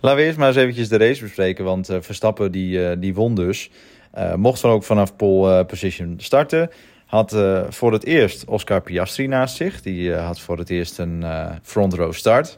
Laten 0.00 0.18
we 0.18 0.24
eerst 0.24 0.38
maar 0.38 0.48
eens 0.48 0.56
eventjes 0.56 0.88
de 0.88 0.96
race 0.96 1.22
bespreken, 1.22 1.64
want 1.64 1.88
Verstappen 2.00 2.52
die, 2.52 2.98
die 2.98 3.14
won 3.14 3.34
dus. 3.34 3.70
mocht 4.36 4.62
dan 4.62 4.70
ook 4.70 4.82
vanaf 4.82 5.16
pole 5.16 5.64
position 5.64 6.14
starten 6.18 6.70
had 7.12 7.32
uh, 7.32 7.62
voor 7.68 7.92
het 7.92 8.04
eerst 8.04 8.44
Oscar 8.44 8.80
Piastri 8.80 9.26
naast 9.26 9.56
zich. 9.56 9.82
Die 9.82 10.08
uh, 10.08 10.26
had 10.26 10.40
voor 10.40 10.58
het 10.58 10.70
eerst 10.70 10.98
een 10.98 11.20
uh, 11.22 11.50
front 11.62 11.94
row 11.94 12.12
start. 12.12 12.56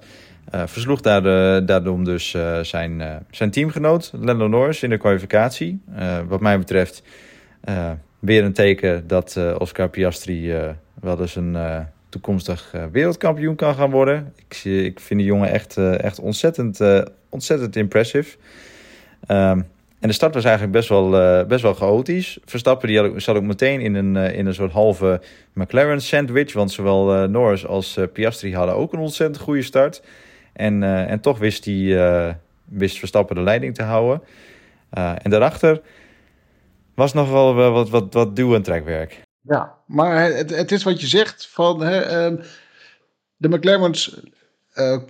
versloeg 0.51 1.01
daar, 1.01 1.23
daarom 1.67 2.05
dus 2.05 2.37
zijn, 2.63 3.23
zijn 3.31 3.51
teamgenoot 3.51 4.13
Lando 4.21 4.47
Norris 4.47 4.83
in 4.83 4.91
de 4.91 4.97
kwalificatie. 4.97 5.81
wat 6.29 6.41
mij 6.41 6.59
betreft 6.59 7.03
weer 8.19 8.45
een 8.45 8.53
teken 8.53 9.07
dat 9.07 9.41
Oscar 9.59 9.89
Piastri 9.89 10.53
wel 11.01 11.21
eens 11.21 11.37
een 11.37 11.57
toekomstig 12.09 12.75
wereldkampioen 12.93 13.55
kan 13.55 13.75
gaan 13.75 13.91
worden. 13.91 14.33
Ik, 14.49 14.65
ik 14.65 15.01
vind 15.01 15.21
die 15.21 15.29
jongen 15.29 15.51
echt, 15.51 15.77
echt 15.77 16.19
ontzettend, 16.21 16.81
ontzettend 17.29 17.77
impressive. 17.77 18.37
Um, 19.29 19.67
en 20.05 20.11
de 20.11 20.17
start 20.17 20.35
was 20.35 20.45
eigenlijk 20.45 20.77
best 20.77 20.89
wel, 20.89 21.15
uh, 21.21 21.47
best 21.47 21.63
wel 21.63 21.75
chaotisch. 21.75 22.39
Verstappen 22.45 22.89
die 22.89 22.99
had, 22.99 23.23
zat 23.23 23.37
ook 23.37 23.43
meteen 23.43 23.81
in 23.81 23.95
een, 23.95 24.15
uh, 24.15 24.39
in 24.39 24.47
een 24.47 24.55
soort 24.55 24.73
halve 24.73 25.21
McLaren 25.53 26.01
sandwich. 26.01 26.53
Want 26.53 26.73
zowel 26.73 27.23
uh, 27.23 27.29
Norris 27.29 27.67
als 27.67 27.99
Piastri 28.13 28.55
hadden 28.55 28.75
ook 28.75 28.93
een 28.93 28.99
ontzettend 28.99 29.43
goede 29.43 29.63
start. 29.63 30.03
En, 30.53 30.83
en 30.83 31.21
toch 31.21 31.39
wist, 31.39 31.65
die, 31.65 31.99
wist 32.65 32.99
Verstappen 32.99 33.37
de 33.37 33.43
leiding 33.43 33.75
te 33.75 33.83
houden. 33.83 34.23
en 34.91 35.31
daarachter 35.31 35.81
was 36.95 37.13
nog 37.13 37.31
wel 37.31 37.55
wat, 37.55 37.91
wat, 37.91 38.15
wat 38.15 38.37
duw- 38.37 38.55
en 38.55 38.63
trekwerk. 38.63 39.21
Ja, 39.41 39.75
maar 39.87 40.25
het, 40.25 40.57
het 40.57 40.73
is 40.73 40.83
wat 40.83 41.01
je 41.01 41.07
zegt 41.07 41.49
van... 41.51 41.83
Hè, 41.83 42.25
um, 42.25 42.41
de 43.37 43.49
McLaren's 43.49 44.21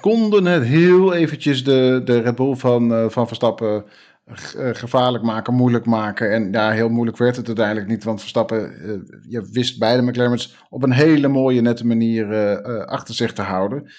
konden 0.00 0.44
het 0.44 0.64
heel 0.64 1.14
eventjes 1.14 1.64
de, 1.64 2.00
de 2.04 2.20
Red 2.20 2.34
Bull 2.34 2.54
van, 2.54 3.10
van 3.10 3.26
Verstappen 3.26 3.76
eh, 3.76 3.90
gevaarlijk 4.26 5.24
maken, 5.24 5.54
moeilijk 5.54 5.86
maken. 5.86 6.32
En 6.32 6.52
ja, 6.52 6.70
heel 6.70 6.88
moeilijk 6.88 7.16
werd 7.16 7.36
het 7.36 7.46
uiteindelijk 7.46 7.86
niet, 7.86 8.04
want 8.04 8.20
Verstappen, 8.20 8.86
uh, 8.86 9.20
je 9.28 9.48
wist 9.52 9.78
beide 9.78 10.02
McLaren's 10.02 10.56
op 10.70 10.82
een 10.82 10.92
hele 10.92 11.28
mooie, 11.28 11.60
nette 11.60 11.86
manier 11.86 12.32
uh, 12.32 12.84
achter 12.84 13.14
zich 13.14 13.32
te 13.32 13.42
houden. 13.42 13.92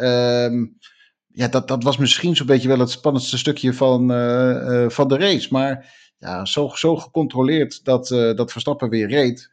Um, 0.00 0.76
ja, 1.26 1.48
dat, 1.48 1.68
dat 1.68 1.82
was 1.82 1.96
misschien 1.96 2.36
zo'n 2.36 2.46
beetje 2.46 2.68
wel 2.68 2.78
het 2.78 2.90
spannendste 2.90 3.38
stukje 3.38 3.72
van, 3.74 4.08
van 4.90 5.08
de 5.08 5.16
race. 5.16 5.48
Maar 5.50 5.94
ja, 6.18 6.44
zo, 6.44 6.68
zo 6.68 6.96
gecontroleerd 6.96 7.84
dat, 7.84 8.08
dat 8.08 8.52
Verstappen 8.52 8.88
weer 8.88 9.08
reed. 9.08 9.50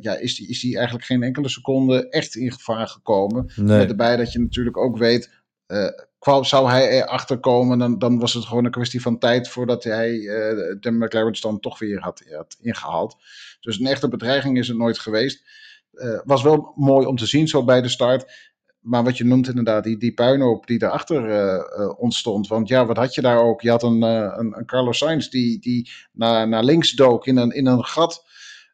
ja, 0.00 0.16
is 0.16 0.36
die, 0.36 0.48
is 0.48 0.60
die 0.60 0.76
eigenlijk 0.76 1.06
geen 1.06 1.22
enkele 1.22 1.48
seconde 1.48 2.08
echt 2.08 2.34
in 2.34 2.52
gevaar 2.52 2.88
gekomen. 2.88 3.52
Nee. 3.56 3.78
Met 3.78 3.88
erbij 3.88 4.16
dat 4.16 4.32
je 4.32 4.40
natuurlijk 4.40 4.76
ook 4.76 4.98
weet, 4.98 5.30
zou 6.40 6.70
hij 6.70 6.90
erachter 6.90 7.38
komen, 7.38 7.78
dan, 7.78 7.98
dan 7.98 8.18
was 8.18 8.32
het 8.32 8.44
gewoon 8.44 8.64
een 8.64 8.70
kwestie 8.70 9.02
van 9.02 9.18
tijd 9.18 9.48
voordat 9.48 9.84
hij 9.84 10.10
uh, 10.12 10.30
de 10.80 10.90
McLaren 10.90 11.40
dan 11.40 11.60
toch 11.60 11.78
weer 11.78 12.00
had, 12.00 12.22
had, 12.30 12.56
ingehaald. 12.60 13.16
Dus 13.60 13.80
een 13.80 13.86
echte 13.86 14.08
bedreiging 14.08 14.58
is 14.58 14.68
het 14.68 14.76
nooit 14.76 14.98
geweest. 14.98 15.42
Was 16.24 16.42
wel 16.42 16.72
mooi 16.76 17.06
om 17.06 17.16
te 17.16 17.26
zien 17.26 17.48
zo 17.48 17.64
bij 17.64 17.82
de 17.82 17.88
start. 17.88 18.52
maar 18.80 19.04
wat 19.04 19.16
je 19.16 19.24
noemt 19.24 19.48
inderdaad, 19.48 19.84
die, 19.84 19.98
die 19.98 20.14
puinhoop 20.14 20.66
die 20.66 20.82
erachter 20.82 21.28
uh, 21.28 21.98
ontstond. 21.98 22.46
Want 22.46 22.68
ja, 22.68 22.86
wat 22.86 22.96
had 22.96 23.14
je 23.14 23.20
daar 23.20 23.38
ook? 23.38 23.60
Je 23.60 23.70
had 23.70 23.82
een, 23.82 24.02
een, 24.02 24.58
een, 24.58 24.66
Carlos 24.66 24.98
Sainz 24.98 25.28
die, 25.28 25.60
die 25.60 25.90
naar, 26.12 26.48
naar 26.48 26.64
links 26.64 26.92
dook 26.92 27.26
in 27.26 27.36
een, 27.36 27.50
in 27.50 27.66
een 27.66 27.84
gat. 27.84 28.24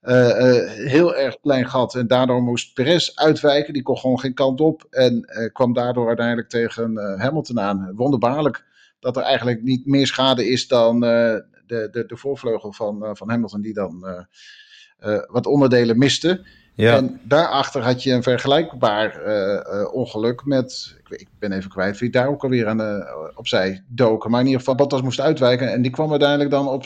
Heel 0.00 1.16
erg 1.16 1.40
klein 1.40 1.66
gat. 1.66 1.94
En 1.94 2.06
daardoor 2.06 2.42
moest 2.42 2.74
Perez 2.74 3.14
uitwijken. 3.14 3.72
Die 3.72 3.82
kon 3.82 3.98
gewoon 3.98 4.20
geen 4.20 4.34
kant 4.34 4.60
op. 4.60 4.86
En 4.90 5.24
kwam 5.52 5.72
daardoor 5.72 6.06
uiteindelijk 6.06 6.48
tegen 6.48 6.96
Hamilton 7.18 7.60
aan. 7.60 7.92
Wonderbaarlijk 7.94 8.64
dat 9.00 9.16
er 9.16 9.22
eigenlijk 9.22 9.62
niet 9.62 9.86
meer 9.86 10.06
schade 10.06 10.48
is 10.48 10.68
dan 10.68 11.00
de, 11.00 11.44
de, 11.66 12.04
de 12.06 12.16
voorvleugel 12.16 12.72
van, 12.72 13.16
van 13.16 13.30
Hamilton, 13.30 13.60
die 13.60 13.74
dan 13.74 14.26
wat 15.28 15.46
onderdelen 15.46 15.98
miste. 15.98 16.44
Ja. 16.80 16.96
En 16.96 17.20
daarachter 17.22 17.82
had 17.82 18.02
je 18.02 18.12
een 18.12 18.22
vergelijkbaar 18.22 19.26
uh, 19.26 19.80
uh, 19.80 19.94
ongeluk 19.94 20.44
met, 20.44 20.96
ik, 21.04 21.20
ik, 21.20 21.28
ben 21.38 21.52
even 21.52 21.70
kwijt 21.70 21.98
wie 21.98 22.10
daar 22.10 22.28
ook 22.28 22.42
alweer 22.42 22.66
aan, 22.66 22.80
uh, 22.80 22.96
opzij 23.34 23.84
doken. 23.88 24.30
Maar 24.30 24.40
in 24.40 24.46
ieder 24.46 24.60
geval, 24.60 24.74
Bottas 24.74 25.02
moest 25.02 25.20
uitwijken 25.20 25.72
en 25.72 25.82
die 25.82 25.90
kwam 25.90 26.10
uiteindelijk 26.10 26.50
dan 26.50 26.68
op, 26.68 26.84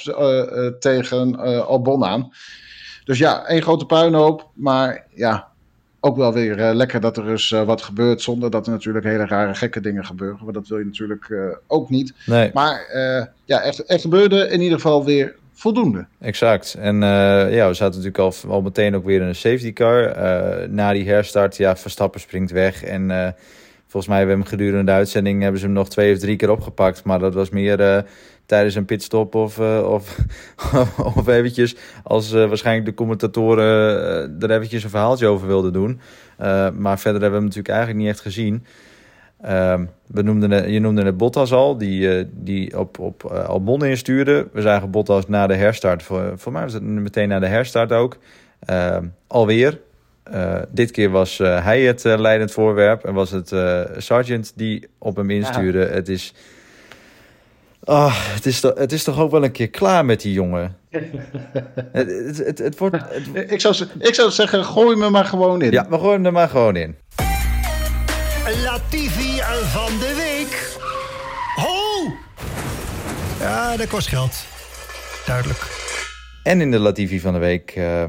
tegen 0.79 1.37
Albon 1.67 2.05
aan. 2.05 2.33
Dus 3.05 3.19
ja, 3.19 3.47
één 3.47 3.63
grote 3.63 3.87
puinhoop, 3.87 4.49
maar 4.55 5.05
ja, 5.15 5.49
ook 6.01 6.17
wel 6.17 6.33
weer 6.33 6.57
lekker 6.75 7.01
dat 7.01 7.17
er 7.17 7.25
dus 7.25 7.51
wat 7.51 7.83
gebeurt 7.83 8.23
zonder 8.23 8.51
dat 8.51 8.67
er 8.67 8.73
natuurlijk 8.73 9.05
hele 9.05 9.27
rare 9.27 9.55
gekke 9.55 9.81
dingen 9.81 10.05
gebeuren. 10.05 10.39
Want 10.43 10.55
dat 10.55 10.69
wil 10.69 10.79
je 10.79 10.85
natuurlijk 10.85 11.33
ook 11.67 11.91
niet. 11.91 12.15
Nee. 12.27 12.51
Maar 12.55 12.87
ja, 13.45 13.63
er, 13.63 13.81
er 13.87 14.01
gebeurde 14.01 14.49
in 14.49 14.61
ieder 14.61 14.77
geval 14.77 15.05
weer 15.05 15.35
voldoende. 15.53 16.07
Exact. 16.21 16.75
En 16.75 16.97
ja, 17.51 17.69
we 17.69 17.75
zaten 17.75 18.03
natuurlijk 18.03 18.19
al, 18.19 18.35
al 18.49 18.63
meteen 18.63 18.97
ook 18.97 19.05
weer 19.05 19.21
in 19.21 19.27
een 19.27 19.35
safety 19.35 19.73
car. 19.73 20.17
Na 20.69 20.93
die 20.93 21.09
herstart, 21.09 21.57
ja, 21.57 21.77
Verstappen 21.77 22.21
springt 22.21 22.51
weg. 22.51 22.83
En 22.83 23.35
volgens 23.87 24.07
mij 24.07 24.19
hebben 24.19 24.37
we 24.37 24.43
hem 24.43 24.51
gedurende 24.51 24.85
de 24.85 24.99
uitzending 24.99 25.43
hebben 25.43 25.61
ze 25.61 25.67
hem 25.67 25.75
nog 25.75 25.89
twee 25.89 26.13
of 26.15 26.19
drie 26.19 26.37
keer 26.37 26.51
opgepakt. 26.51 27.05
Maar 27.05 27.19
dat 27.19 27.35
was 27.35 27.51
meer 27.51 28.05
tijdens 28.47 28.75
een 28.75 28.85
pitstop 28.85 29.35
of, 29.35 29.59
of, 29.85 30.19
of 31.17 31.27
eventjes 31.27 31.77
als 32.03 32.33
waarschijnlijk 32.33 32.87
de 32.87 32.95
commentatoren 32.95 33.67
er 34.41 34.51
eventjes 34.51 34.85
een 34.85 34.91
verhaaltje 34.91 35.27
over 35.27 35.47
wilden 35.47 35.73
doen. 35.73 36.01
maar 36.79 36.99
verder 36.99 37.21
hebben 37.21 37.31
we 37.31 37.37
hem 37.37 37.45
natuurlijk 37.45 37.69
eigenlijk 37.69 37.99
niet 37.99 38.09
echt 38.09 38.21
gezien. 38.21 38.65
Um, 39.51 39.91
we 40.07 40.23
noemden, 40.23 40.71
je 40.71 40.81
noemde 40.81 41.03
het 41.03 41.17
Bottas 41.17 41.53
al, 41.53 41.79
die, 41.79 42.19
uh, 42.19 42.25
die 42.31 42.79
op, 42.79 42.99
op 42.99 43.31
uh, 43.33 43.45
Albon 43.45 43.85
instuurde. 43.85 44.49
We 44.53 44.61
zagen 44.61 44.91
Bottas 44.91 45.29
na 45.29 45.47
de 45.47 45.55
herstart, 45.55 46.03
voor, 46.03 46.33
voor 46.37 46.53
mij 46.53 46.63
was 46.63 46.73
het 46.73 46.83
meteen 46.83 47.29
na 47.29 47.39
de 47.39 47.47
herstart 47.47 47.93
ook, 47.93 48.17
uh, 48.71 48.97
alweer. 49.27 49.81
Uh, 50.33 50.55
dit 50.71 50.91
keer 50.91 51.11
was 51.11 51.39
hij 51.39 51.83
het 51.83 52.05
leidend 52.05 52.53
voorwerp 52.53 53.05
en 53.05 53.15
was 53.15 53.31
het 53.31 53.49
Sargent 53.97 54.53
die 54.57 54.89
op 54.99 55.17
hem 55.17 55.31
instuurde. 55.31 55.79
Ja. 55.79 55.87
Het, 55.87 56.09
is, 56.09 56.35
oh, 57.85 58.15
het, 58.35 58.47
is 58.47 58.61
toch, 58.61 58.75
het 58.75 58.93
is 58.93 59.05
toch 59.05 59.19
ook 59.19 59.31
wel 59.31 59.45
een 59.45 59.53
keer 59.53 59.71
klaar 59.71 60.05
met 60.05 60.21
die 60.21 60.33
jongen. 60.33 60.77
het, 60.91 62.09
het, 62.11 62.39
het, 62.39 62.59
het, 62.59 62.79
wordt, 62.79 62.97
ik, 63.35 63.61
zou, 63.61 63.75
ik 63.99 64.15
zou 64.15 64.31
zeggen, 64.31 64.65
gooi 64.65 64.97
me 64.97 65.11
maar 65.11 65.25
gewoon 65.25 65.63
in. 65.63 65.71
Ja, 65.71 65.87
we 65.89 65.99
gooien 65.99 66.15
hem 66.15 66.27
er 66.27 66.33
maar 66.33 66.49
gewoon 66.49 66.77
in. 66.77 66.97
Latifi 68.65 69.41
van 69.65 69.99
de 69.99 70.15
week. 70.17 70.79
Ho! 71.55 72.13
Ja, 73.41 73.77
dat 73.77 73.87
kost 73.87 74.09
geld. 74.09 74.47
Duidelijk. 75.27 75.83
En 76.43 76.61
in 76.61 76.71
de 76.71 76.79
Latifi 76.79 77.21
van 77.21 77.33
de 77.33 77.39
week 77.39 77.75
uh, 77.77 78.05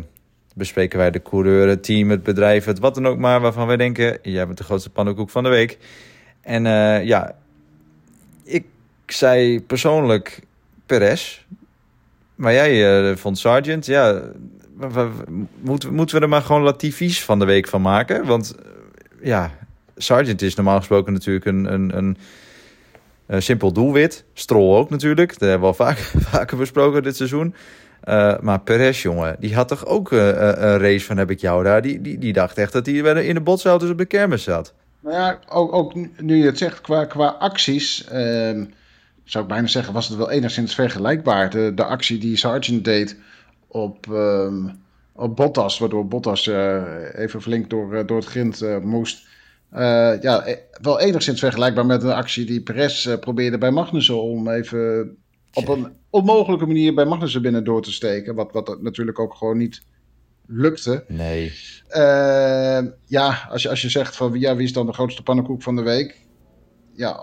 bespreken 0.56 1.00
wij 1.00 1.12
de 1.12 1.22
coureur, 1.22 1.68
het 1.68 1.84
team, 1.84 2.10
het 2.10 2.24
bedrijf, 2.24 2.66
het 2.66 2.80
wat 2.80 2.96
dan 2.96 3.08
ook 3.08 3.18
maar... 3.18 3.42
waarvan 3.42 3.68
wij 3.68 3.78
denken, 3.78 4.18
jij 4.22 4.46
bent 4.46 4.58
de 4.58 4.64
grootste 4.64 4.90
pannenkoek 4.90 5.30
van 5.30 5.44
de 5.44 5.50
week. 5.50 5.78
En 6.42 6.66
uh, 6.66 7.04
ja, 7.04 7.36
ik 9.06 9.12
zei 9.12 9.62
persoonlijk 9.62 10.42
Perez... 10.86 11.44
Maar 12.36 12.54
jij 12.54 13.02
uh, 13.10 13.16
vond 13.16 13.38
Sargent, 13.38 13.86
ja... 13.86 14.22
Moeten, 15.62 15.94
moeten 15.94 16.16
we 16.16 16.22
er 16.22 16.30
maar 16.30 16.42
gewoon 16.42 16.62
Latifi's 16.62 17.24
van 17.24 17.40
de 17.40 17.46
week 17.46 17.68
van 17.68 17.82
maken? 17.82 18.26
Want 18.26 18.56
ja, 19.22 19.52
Sargent 19.98 20.42
is 20.42 20.56
normaal 20.56 20.78
gesproken 20.78 21.14
natuurlijk 21.14 21.46
een, 21.46 21.74
een, 21.74 22.18
een, 23.28 23.42
simpel 23.42 23.72
doelwit. 23.72 24.24
Stroll 24.34 24.78
ook 24.78 24.90
natuurlijk. 24.90 25.30
Dat 25.30 25.50
hebben 25.50 25.60
we 25.60 25.66
al 25.66 25.74
vaak, 25.74 25.98
vaker 26.32 26.58
besproken 26.58 27.04
dit 27.04 27.16
seizoen. 27.16 27.56
Uh, 28.06 28.40
maar 28.40 28.60
Perez, 28.60 29.02
jongen, 29.02 29.36
die 29.40 29.56
had 29.56 29.68
toch 29.68 29.86
ook 29.86 30.12
een 30.12 30.78
race 30.78 31.06
van 31.06 31.18
heb 31.18 31.32
ik 31.32 31.40
jou 31.40 31.64
daar. 31.64 31.82
Die, 31.82 32.02
die, 32.02 32.18
die 32.18 32.34
dacht 32.34 32.58
echt 32.58 32.74
dat 32.74 32.86
hij 32.86 32.96
in 32.96 33.36
de 33.36 33.42
botsauto's 33.42 33.90
op 33.90 33.98
de 33.98 34.06
kermis 34.06 34.44
zat. 34.44 34.74
Nou 35.00 35.16
ja, 35.16 35.40
ook, 35.48 35.74
ook 35.74 35.94
nu 36.22 36.36
je 36.36 36.46
het 36.46 36.58
zegt 36.58 36.82
qua, 36.82 37.06
qua 37.06 37.28
acties. 37.28 38.08
Uh, 38.14 38.66
zou 39.26 39.44
ik 39.44 39.50
bijna 39.50 39.68
zeggen, 39.68 39.94
was 39.94 40.08
het 40.08 40.18
wel 40.18 40.30
enigszins 40.30 40.76
vergelijkbaar. 40.76 41.50
De, 41.50 41.72
de 41.76 41.84
actie 41.84 42.18
die 42.18 42.38
Sargent 42.38 42.84
deed 42.84 43.20
op, 43.68 44.08
um, 44.10 44.80
op 45.14 45.36
Bottas. 45.36 45.80
Waardoor 45.80 46.08
Bottas 46.08 46.48
even 47.14 47.42
flink 47.42 47.70
door, 47.70 48.06
door 48.06 48.18
het 48.18 48.28
grind 48.28 48.82
moest. 48.84 49.28
Uh, 49.74 50.22
ja, 50.22 50.46
eh, 50.46 50.58
wel 50.82 51.00
enigszins 51.00 51.40
vergelijkbaar 51.40 51.86
met 51.86 52.04
een 52.04 52.12
actie 52.12 52.46
die 52.46 52.62
Perez 52.62 53.16
probeerde 53.20 53.58
bij 53.58 53.72
Magnussen 53.72 54.22
om 54.22 54.50
even 54.50 55.16
op 55.54 55.68
een 55.68 55.88
onmogelijke 56.10 56.66
manier 56.66 56.94
bij 56.94 57.06
Magnussen 57.06 57.42
binnen 57.42 57.64
door 57.64 57.82
te 57.82 57.92
steken. 57.92 58.36
Wat, 58.36 58.52
wat 58.52 58.82
natuurlijk 58.82 59.20
ook 59.20 59.34
gewoon 59.34 59.58
niet 59.58 59.82
lukte. 60.48 61.04
Nee. 61.08 61.54
Ja, 63.06 63.48
als 63.50 63.62
je, 63.62 63.70
als 63.70 63.82
je 63.82 63.90
zegt 63.90 64.16
van 64.16 64.40
ja, 64.40 64.56
wie 64.56 64.66
is 64.66 64.74
dan 64.74 64.86
de 64.86 64.94
grootste 64.94 65.24
pannenkoek 65.24 65.64
van 65.64 65.76
de 65.76 65.82
week? 65.82 66.20
Ja, 66.94 67.20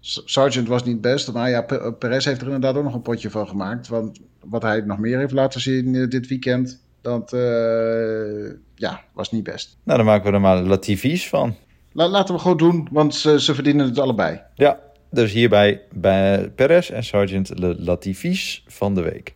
Sargent 0.00 0.68
was 0.68 0.84
niet 0.84 1.00
best, 1.00 1.32
maar 1.32 1.50
ja, 1.50 1.62
Perez 1.98 2.24
heeft 2.24 2.40
er 2.40 2.46
inderdaad 2.46 2.76
ook 2.76 2.84
nog 2.84 2.94
een 2.94 3.02
potje 3.02 3.30
van 3.30 3.48
gemaakt. 3.48 3.88
Want 3.88 4.20
wat 4.44 4.62
hij 4.62 4.80
nog 4.80 4.98
meer 4.98 5.18
heeft 5.18 5.32
laten 5.32 5.60
zien 5.60 6.08
dit 6.08 6.28
weekend, 6.28 6.80
dat 7.00 7.32
uh, 7.32 8.50
ja, 8.74 9.00
was 9.12 9.30
niet 9.30 9.42
best. 9.42 9.76
Nou, 9.82 9.98
dan 9.98 10.06
maken 10.06 10.26
we 10.26 10.32
er 10.32 10.40
maar 10.40 10.62
Latifi's 10.62 11.28
van. 11.28 11.56
La 11.92 12.08
laten 12.08 12.34
we 12.34 12.40
gewoon 12.40 12.56
doen, 12.56 12.88
want 12.90 13.14
ze, 13.14 13.40
ze, 13.40 13.54
verdienen 13.54 13.86
het 13.86 13.98
allebei. 13.98 14.40
Ja, 14.54 14.80
dus 15.10 15.32
hierbij 15.32 15.82
bij 15.92 16.50
Perez 16.54 16.90
en 16.90 17.04
Sargent 17.04 17.60
de 17.60 17.74
Latifi's 17.78 18.64
van 18.66 18.94
de 18.94 19.02
week. 19.02 19.34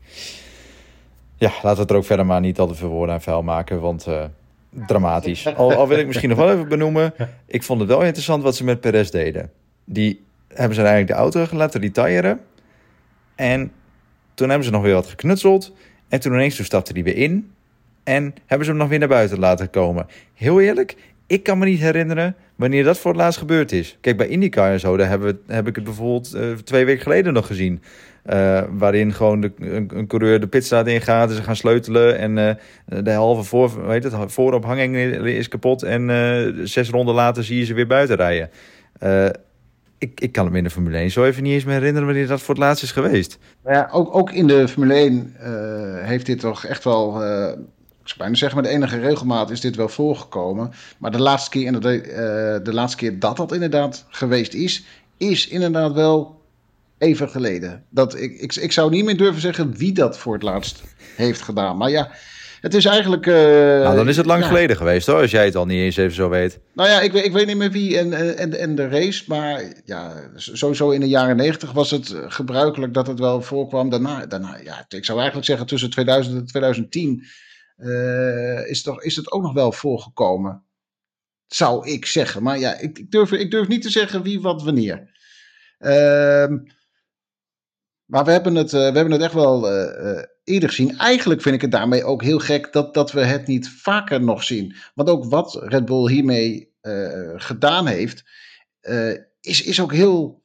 Ja, 1.36 1.48
laten 1.48 1.74
we 1.74 1.80
het 1.80 1.90
er 1.90 1.96
ook 1.96 2.04
verder 2.04 2.26
maar 2.26 2.40
niet 2.40 2.58
al 2.58 2.66
te 2.66 2.74
veel 2.74 2.88
woorden 2.88 3.14
aan 3.14 3.22
vuil 3.22 3.42
maken, 3.42 3.80
want 3.80 4.06
uh, 4.06 4.24
dramatisch. 4.86 5.54
Al, 5.54 5.74
al 5.74 5.88
wil 5.88 5.98
ik 5.98 6.06
misschien 6.06 6.28
nog 6.28 6.38
wel 6.38 6.50
even 6.50 6.68
benoemen, 6.68 7.14
ik 7.46 7.62
vond 7.62 7.80
het 7.80 7.88
wel 7.88 8.02
interessant 8.02 8.42
wat 8.42 8.56
ze 8.56 8.64
met 8.64 8.80
Perez 8.80 9.10
deden. 9.10 9.50
Die 9.84 10.24
hebben 10.54 10.74
ze 10.74 10.82
eigenlijk 10.82 11.08
de 11.08 11.38
auto 11.38 11.56
laten 11.56 11.80
retiren 11.80 12.40
en 13.34 13.72
toen 14.34 14.48
hebben 14.48 14.66
ze 14.66 14.72
nog 14.72 14.82
weer 14.82 14.94
wat 14.94 15.06
geknutseld. 15.06 15.72
En 16.08 16.20
toen 16.20 16.32
ineens 16.32 16.56
toen 16.56 16.64
stapte 16.64 16.92
hij 16.92 17.02
weer 17.02 17.16
in. 17.16 17.52
En 18.04 18.34
hebben 18.46 18.66
ze 18.66 18.72
hem 18.72 18.80
nog 18.80 18.88
weer 18.88 18.98
naar 18.98 19.08
buiten 19.08 19.38
laten 19.38 19.70
komen. 19.70 20.06
Heel 20.34 20.60
eerlijk, 20.60 20.96
ik 21.26 21.42
kan 21.42 21.58
me 21.58 21.64
niet 21.64 21.80
herinneren 21.80 22.36
wanneer 22.56 22.84
dat 22.84 22.98
voor 22.98 23.10
het 23.10 23.20
laatst 23.20 23.38
gebeurd 23.38 23.72
is. 23.72 23.98
Kijk, 24.00 24.16
bij 24.16 24.28
IndyCar 24.28 24.72
en 24.72 24.80
zo, 24.80 24.96
daar 24.96 25.08
hebben 25.08 25.28
we, 25.28 25.52
heb 25.52 25.66
ik 25.66 25.74
het 25.74 25.84
bijvoorbeeld 25.84 26.34
uh, 26.34 26.52
twee 26.52 26.84
weken 26.84 27.02
geleden 27.02 27.32
nog 27.32 27.46
gezien. 27.46 27.82
Uh, 28.32 28.62
waarin 28.70 29.12
gewoon 29.12 29.40
de, 29.40 29.52
een, 29.58 29.90
een, 29.94 30.06
coureur 30.06 30.40
de 30.40 30.46
pitstraat 30.46 30.86
ingaat 30.86 31.30
en 31.30 31.36
ze 31.36 31.42
gaan 31.42 31.56
sleutelen. 31.56 32.18
En 32.18 32.36
uh, 32.36 33.04
de 33.04 33.10
halve 33.10 33.42
voor, 33.42 33.86
weet 33.86 34.04
het, 34.04 34.14
voorophanging 34.32 34.96
is 35.26 35.48
kapot. 35.48 35.82
En 35.82 36.10
zes 36.64 36.90
ronden 36.90 37.14
later 37.14 37.44
zie 37.44 37.58
je 37.58 37.64
ze 37.64 37.74
weer 37.74 37.86
buiten 37.86 38.16
rijden. 38.16 38.50
Ik, 39.98 40.20
ik 40.20 40.32
kan 40.32 40.46
hem 40.46 40.56
in 40.56 40.64
de 40.64 40.70
Formule 40.70 40.96
1 40.96 41.10
zo 41.10 41.24
even 41.24 41.42
niet 41.42 41.52
eens 41.52 41.64
meer 41.64 41.74
herinneren 41.74 42.06
wanneer 42.06 42.26
dat 42.26 42.40
voor 42.40 42.54
het 42.54 42.62
laatst 42.62 42.82
is 42.82 42.92
geweest. 42.92 43.38
Ja, 43.64 43.88
ook, 43.92 44.14
ook 44.14 44.32
in 44.32 44.46
de 44.46 44.68
Formule 44.68 44.94
1 44.94 45.34
heeft 46.04 46.26
dit 46.26 46.40
toch 46.40 46.64
echt 46.64 46.84
wel 46.84 47.22
ik 48.04 48.10
zou 48.10 48.20
bijna 48.20 48.34
zeggen, 48.34 48.62
met 48.62 48.70
enige 48.70 48.98
regelmaat 48.98 49.50
is 49.50 49.60
dit 49.60 49.76
wel 49.76 49.88
voorgekomen. 49.88 50.72
Maar 50.98 51.10
de 51.10 51.20
laatste 51.20 51.50
keer, 51.50 51.72
uh, 51.72 51.80
de 52.64 52.72
laatste 52.72 52.96
keer 52.96 53.18
dat 53.18 53.36
dat 53.36 53.52
inderdaad 53.52 54.06
geweest 54.08 54.54
is, 54.54 54.84
is 55.16 55.48
inderdaad 55.48 55.92
wel 55.92 56.40
even 56.98 57.28
geleden. 57.28 57.84
Dat, 57.88 58.20
ik, 58.20 58.40
ik, 58.40 58.54
ik 58.54 58.72
zou 58.72 58.90
niet 58.90 59.04
meer 59.04 59.16
durven 59.16 59.40
zeggen 59.40 59.76
wie 59.76 59.92
dat 59.92 60.18
voor 60.18 60.34
het 60.34 60.42
laatst 60.42 60.82
heeft 61.16 61.40
gedaan. 61.40 61.76
Maar 61.76 61.90
ja, 61.90 62.10
het 62.64 62.74
is 62.74 62.84
eigenlijk... 62.84 63.26
Uh, 63.26 63.34
nou, 63.34 63.96
dan 63.96 64.08
is 64.08 64.16
het 64.16 64.26
lang 64.26 64.46
geleden 64.46 64.76
geweest 64.76 65.06
hoor, 65.06 65.20
als 65.20 65.30
jij 65.30 65.44
het 65.44 65.56
al 65.56 65.66
niet 65.66 65.80
eens 65.80 65.96
even 65.96 66.14
zo 66.14 66.28
weet. 66.28 66.60
Nou 66.74 66.88
ja, 66.88 67.00
ik, 67.00 67.12
ik 67.12 67.32
weet 67.32 67.46
niet 67.46 67.56
meer 67.56 67.70
wie 67.70 67.98
en, 67.98 68.36
en, 68.36 68.58
en 68.58 68.74
de 68.74 68.88
race. 68.88 69.24
Maar 69.26 69.62
ja, 69.84 70.30
sowieso 70.34 70.90
in 70.90 71.00
de 71.00 71.08
jaren 71.08 71.36
negentig 71.36 71.72
was 71.72 71.90
het 71.90 72.14
gebruikelijk 72.26 72.94
dat 72.94 73.06
het 73.06 73.18
wel 73.18 73.42
voorkwam. 73.42 73.90
Daarna, 73.90 74.26
daarna 74.26 74.58
ja, 74.62 74.84
ik 74.88 75.04
zou 75.04 75.18
eigenlijk 75.18 75.46
zeggen 75.46 75.66
tussen 75.66 75.90
2000 75.90 76.36
en 76.36 76.46
2010 76.46 77.24
uh, 77.76 78.68
is, 78.68 78.82
toch, 78.82 79.02
is 79.02 79.16
het 79.16 79.32
ook 79.32 79.42
nog 79.42 79.52
wel 79.52 79.72
voorgekomen. 79.72 80.64
Zou 81.46 81.88
ik 81.90 82.06
zeggen. 82.06 82.42
Maar 82.42 82.58
ja, 82.58 82.78
ik, 82.78 82.98
ik, 82.98 83.10
durf, 83.10 83.32
ik 83.32 83.50
durf 83.50 83.68
niet 83.68 83.82
te 83.82 83.90
zeggen 83.90 84.22
wie, 84.22 84.40
wat, 84.40 84.62
wanneer. 84.62 85.12
Uh, 85.78 86.46
Maar 88.04 88.24
we 88.24 88.30
hebben 88.30 88.54
het, 88.54 88.70
we 88.70 88.78
hebben 88.78 89.10
het 89.10 89.22
echt 89.22 89.32
wel 89.32 89.68
eerder 90.44 90.68
gezien. 90.68 90.98
Eigenlijk 90.98 91.42
vind 91.42 91.54
ik 91.54 91.60
het 91.60 91.70
daarmee 91.70 92.04
ook 92.04 92.22
heel 92.22 92.38
gek 92.38 92.72
dat, 92.72 92.94
dat 92.94 93.12
we 93.12 93.20
het 93.20 93.46
niet 93.46 93.68
vaker 93.68 94.20
nog 94.20 94.42
zien. 94.42 94.74
Want 94.94 95.08
ook 95.08 95.24
wat 95.24 95.54
Red 95.62 95.84
Bull 95.84 96.10
hiermee 96.10 96.74
gedaan 97.36 97.86
heeft, 97.86 98.24
is, 99.40 99.62
is 99.62 99.80
ook 99.80 99.92
heel 99.92 100.44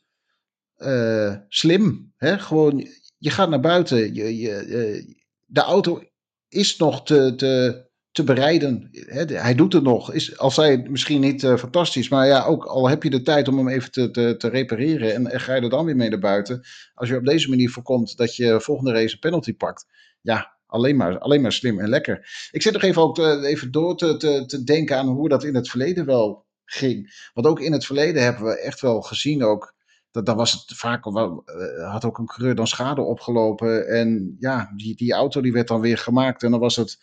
slim. 1.48 2.14
Hè? 2.18 2.40
Gewoon, 2.40 2.88
je 3.18 3.30
gaat 3.30 3.50
naar 3.50 3.60
buiten, 3.60 4.14
je, 4.14 4.38
je, 4.38 5.16
de 5.46 5.62
auto 5.62 6.04
is 6.48 6.78
nog 6.78 7.06
te, 7.06 7.36
te, 7.36 7.89
te 8.12 8.24
bereiden. 8.24 8.90
hij 9.28 9.56
doet 9.56 9.74
het 9.74 9.84
nog. 9.84 10.14
Is, 10.14 10.38
al 10.38 10.52
zij 10.52 10.78
misschien 10.78 11.22
niet 11.22 11.44
uh, 11.44 11.58
fantastisch, 11.58 12.10
maar 12.10 12.28
ja, 12.28 12.44
ook 12.44 12.66
al 12.66 12.90
heb 12.90 13.04
je 13.04 13.10
de 13.10 13.22
tijd 13.22 13.48
om 13.48 13.58
hem 13.58 13.68
even 13.68 13.92
te, 13.92 14.36
te, 14.38 14.50
repareren 14.50 15.14
en, 15.14 15.40
ga 15.40 15.56
je 15.56 15.62
er 15.62 15.70
dan 15.70 15.86
weer 15.86 15.96
mee 15.96 16.10
naar 16.10 16.20
buiten. 16.20 16.62
Als 16.94 17.10
je 17.10 17.18
op 17.18 17.26
deze 17.26 17.50
manier 17.50 17.70
voorkomt 17.70 18.18
dat 18.18 18.36
je 18.36 18.62
volgende 18.62 18.92
race 18.92 19.14
een 19.14 19.20
penalty 19.20 19.54
pakt. 19.56 19.86
Ja, 20.22 20.58
alleen 20.66 20.96
maar, 20.96 21.20
alleen 21.20 21.42
maar 21.42 21.52
slim 21.52 21.80
en 21.80 21.90
lekker. 21.90 22.48
Ik 22.52 22.62
zit 22.62 22.74
nog 22.74 22.82
even, 22.82 23.02
ook 23.02 23.18
even 23.44 23.72
door 23.72 23.98
te, 23.98 24.18
te, 24.48 24.64
denken 24.64 24.98
aan 24.98 25.08
hoe 25.08 25.30
dat 25.30 25.44
in 25.44 25.56
het 25.56 25.70
verleden 25.70 26.06
wel 26.06 26.46
ging. 26.66 27.30
Want 27.34 27.48
ook 27.48 27.60
in 27.60 27.72
het 27.72 27.86
verleden 27.86 28.24
hebben 28.24 28.44
we 28.44 28.60
echt 28.60 28.82
wel 28.82 29.02
gezien 29.02 29.44
ook 29.44 29.78
dat, 30.12 30.26
dan 30.26 30.36
was 30.36 30.52
het 30.52 30.78
vaak 30.78 31.06
uh, 31.06 31.92
had 31.92 32.06
ook 32.06 32.18
een 32.18 32.26
coureur 32.26 32.56
dan 32.56 32.68
schade 32.68 33.02
opgelopen. 33.02 33.88
En 33.88 34.36
ja, 34.40 34.74
die, 34.76 34.96
die 34.96 35.14
auto 35.14 35.42
die 35.42 35.52
werd 35.52 35.68
dan 35.68 35.82
weer 35.82 35.98
gemaakt. 35.98 36.44
En 36.44 36.52
dan 36.52 36.60
was 36.60 36.76
het. 36.76 36.98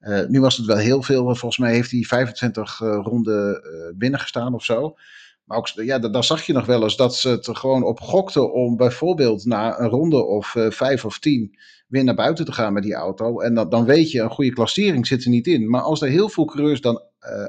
Uh, 0.00 0.26
nu 0.26 0.40
was 0.40 0.56
het 0.56 0.66
wel 0.66 0.76
heel 0.76 1.02
veel. 1.02 1.24
Volgens 1.24 1.58
mij 1.58 1.72
heeft 1.72 1.90
hij 1.90 2.02
25 2.02 2.80
uh, 2.80 3.00
ronden 3.02 3.62
binnengestaan 3.96 4.54
of 4.54 4.64
zo. 4.64 4.96
Maar 5.44 5.58
ook, 5.58 5.68
ja, 5.68 5.98
dan 5.98 6.24
zag 6.24 6.42
je 6.42 6.52
nog 6.52 6.66
wel 6.66 6.82
eens 6.82 6.96
dat 6.96 7.16
ze 7.16 7.28
het 7.28 7.48
gewoon 7.52 7.82
op 7.82 8.00
gokten 8.00 8.52
om 8.52 8.76
bijvoorbeeld 8.76 9.44
na 9.44 9.80
een 9.80 9.88
ronde 9.88 10.24
of 10.24 10.56
vijf 10.68 11.04
of 11.04 11.18
tien 11.18 11.58
weer 11.86 12.04
naar 12.04 12.14
buiten 12.14 12.44
te 12.44 12.52
gaan 12.52 12.72
met 12.72 12.82
die 12.82 12.94
auto. 12.94 13.40
En 13.40 13.54
dan, 13.54 13.68
dan 13.68 13.84
weet 13.84 14.10
je, 14.10 14.20
een 14.20 14.30
goede 14.30 14.52
klassering 14.52 15.06
zit 15.06 15.24
er 15.24 15.30
niet 15.30 15.46
in. 15.46 15.70
Maar 15.70 15.80
als 15.80 16.02
er 16.02 16.08
heel 16.08 16.28
veel 16.28 16.44
coureurs 16.44 16.80
dan 16.80 17.02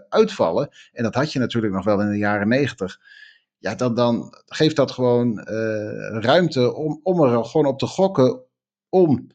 uitvallen, 0.09 0.69
en 0.91 1.03
dat 1.03 1.15
had 1.15 1.33
je 1.33 1.39
natuurlijk 1.39 1.73
nog 1.73 1.85
wel 1.85 2.01
in 2.01 2.09
de 2.09 2.17
jaren 2.17 2.47
negentig 2.47 2.99
ja, 3.59 3.75
dan, 3.75 3.95
dan 3.95 4.33
geeft 4.45 4.75
dat 4.75 4.91
gewoon 4.91 5.39
ruimte 6.19 6.73
om, 6.73 6.99
om 7.03 7.23
er 7.23 7.45
gewoon 7.45 7.65
op 7.65 7.79
te 7.79 7.87
gokken 7.87 8.41
om 8.89 9.27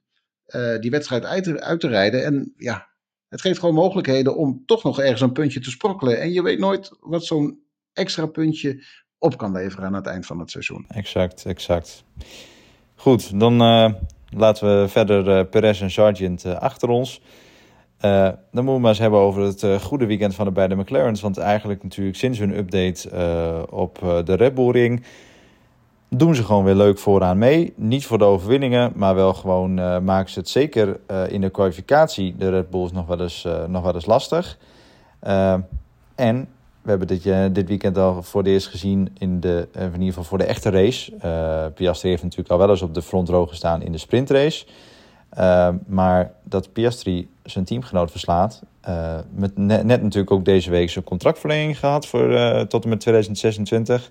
die 0.80 0.90
wedstrijd 0.90 1.24
uit, 1.60 1.80
te 1.80 1.88
rijden. 1.88 2.24
En 2.24 2.52
ja, 2.56 2.88
het 3.34 3.42
geeft 3.42 3.58
gewoon 3.58 3.74
mogelijkheden 3.74 4.36
om 4.36 4.62
toch 4.66 4.82
nog 4.84 5.00
ergens 5.00 5.20
een 5.20 5.32
puntje 5.32 5.60
te 5.60 5.70
sprokkelen. 5.70 6.20
En 6.20 6.32
je 6.32 6.42
weet 6.42 6.58
nooit 6.58 6.90
wat 7.00 7.24
zo'n 7.24 7.58
extra 7.92 8.26
puntje 8.26 8.84
op 9.18 9.38
kan 9.38 9.52
leveren 9.52 9.86
aan 9.86 9.94
het 9.94 10.06
eind 10.06 10.26
van 10.26 10.38
het 10.38 10.50
seizoen. 10.50 10.84
Exact, 10.88 11.44
exact. 11.44 12.04
Goed, 12.94 13.40
dan 13.40 13.62
uh, 13.62 13.92
laten 14.30 14.80
we 14.80 14.88
verder 14.88 15.46
Perez 15.46 15.82
en 15.82 15.90
Sargent 15.90 16.44
achter 16.44 16.88
ons. 16.88 17.20
Uh, 17.20 18.22
dan 18.22 18.38
moeten 18.52 18.74
we 18.74 18.80
maar 18.80 18.90
eens 18.90 18.98
hebben 18.98 19.20
over 19.20 19.42
het 19.42 19.62
uh, 19.62 19.80
goede 19.80 20.06
weekend 20.06 20.34
van 20.34 20.44
de 20.44 20.52
beide 20.52 20.76
McLaren's. 20.76 21.20
Want 21.20 21.38
eigenlijk 21.38 21.82
natuurlijk 21.82 22.16
sinds 22.16 22.38
hun 22.38 22.56
update 22.56 23.10
uh, 23.12 23.62
op 23.78 23.98
de 24.24 24.34
Red 24.34 24.54
Bull 24.54 24.70
Ring... 24.70 25.04
doen 26.16 26.34
ze 26.34 26.44
gewoon 26.44 26.64
weer 26.64 26.74
leuk 26.74 26.98
vooraan 26.98 27.38
mee. 27.38 27.72
Niet 27.76 28.06
voor 28.06 28.18
de 28.18 28.24
overwinningen, 28.24 28.92
maar 28.94 29.14
wel 29.14 29.34
gewoon 29.34 29.74
maken 30.04 30.30
ze 30.30 30.38
het 30.38 30.48
zeker 30.48 31.00
in 31.28 31.40
de 31.40 31.50
kwalificatie... 31.50 32.36
de 32.36 32.50
Red 32.50 32.70
Bulls 32.70 32.92
nog 32.92 33.06
wel 33.06 33.20
eens, 33.20 33.46
nog 33.68 33.82
wel 33.82 33.94
eens 33.94 34.06
lastig. 34.06 34.58
en 36.14 36.48
we 36.82 36.90
hebben 36.90 37.06
dit, 37.06 37.54
dit 37.54 37.68
weekend 37.68 37.98
al 37.98 38.22
voor 38.22 38.40
het 38.40 38.50
eerst 38.50 38.66
gezien... 38.66 39.08
in, 39.18 39.40
de, 39.40 39.68
in 39.72 39.92
ieder 39.92 40.06
geval 40.06 40.24
voor 40.24 40.38
de 40.38 40.44
echte 40.44 40.70
race. 40.70 41.12
Piastri 41.74 42.08
heeft 42.08 42.22
natuurlijk 42.22 42.50
al 42.50 42.58
wel 42.58 42.70
eens 42.70 42.82
op 42.82 42.94
de 42.94 43.02
front 43.02 43.28
row 43.28 43.48
gestaan 43.48 43.82
in 43.82 43.92
de 43.92 43.98
sprintrace... 43.98 44.66
maar 45.86 46.32
dat 46.42 46.72
Piastri 46.72 47.28
zijn 47.42 47.64
teamgenoot 47.64 48.10
verslaat. 48.10 48.62
Met 49.34 49.56
net, 49.56 49.84
net, 49.84 50.02
natuurlijk 50.02 50.30
ook 50.30 50.44
deze 50.44 50.70
week 50.70 50.90
zijn 50.90 51.04
contractverlenging 51.04 51.78
gehad 51.78 52.06
voor 52.06 52.28
tot 52.68 52.82
en 52.82 52.88
met 52.88 53.00
2026. 53.00 54.10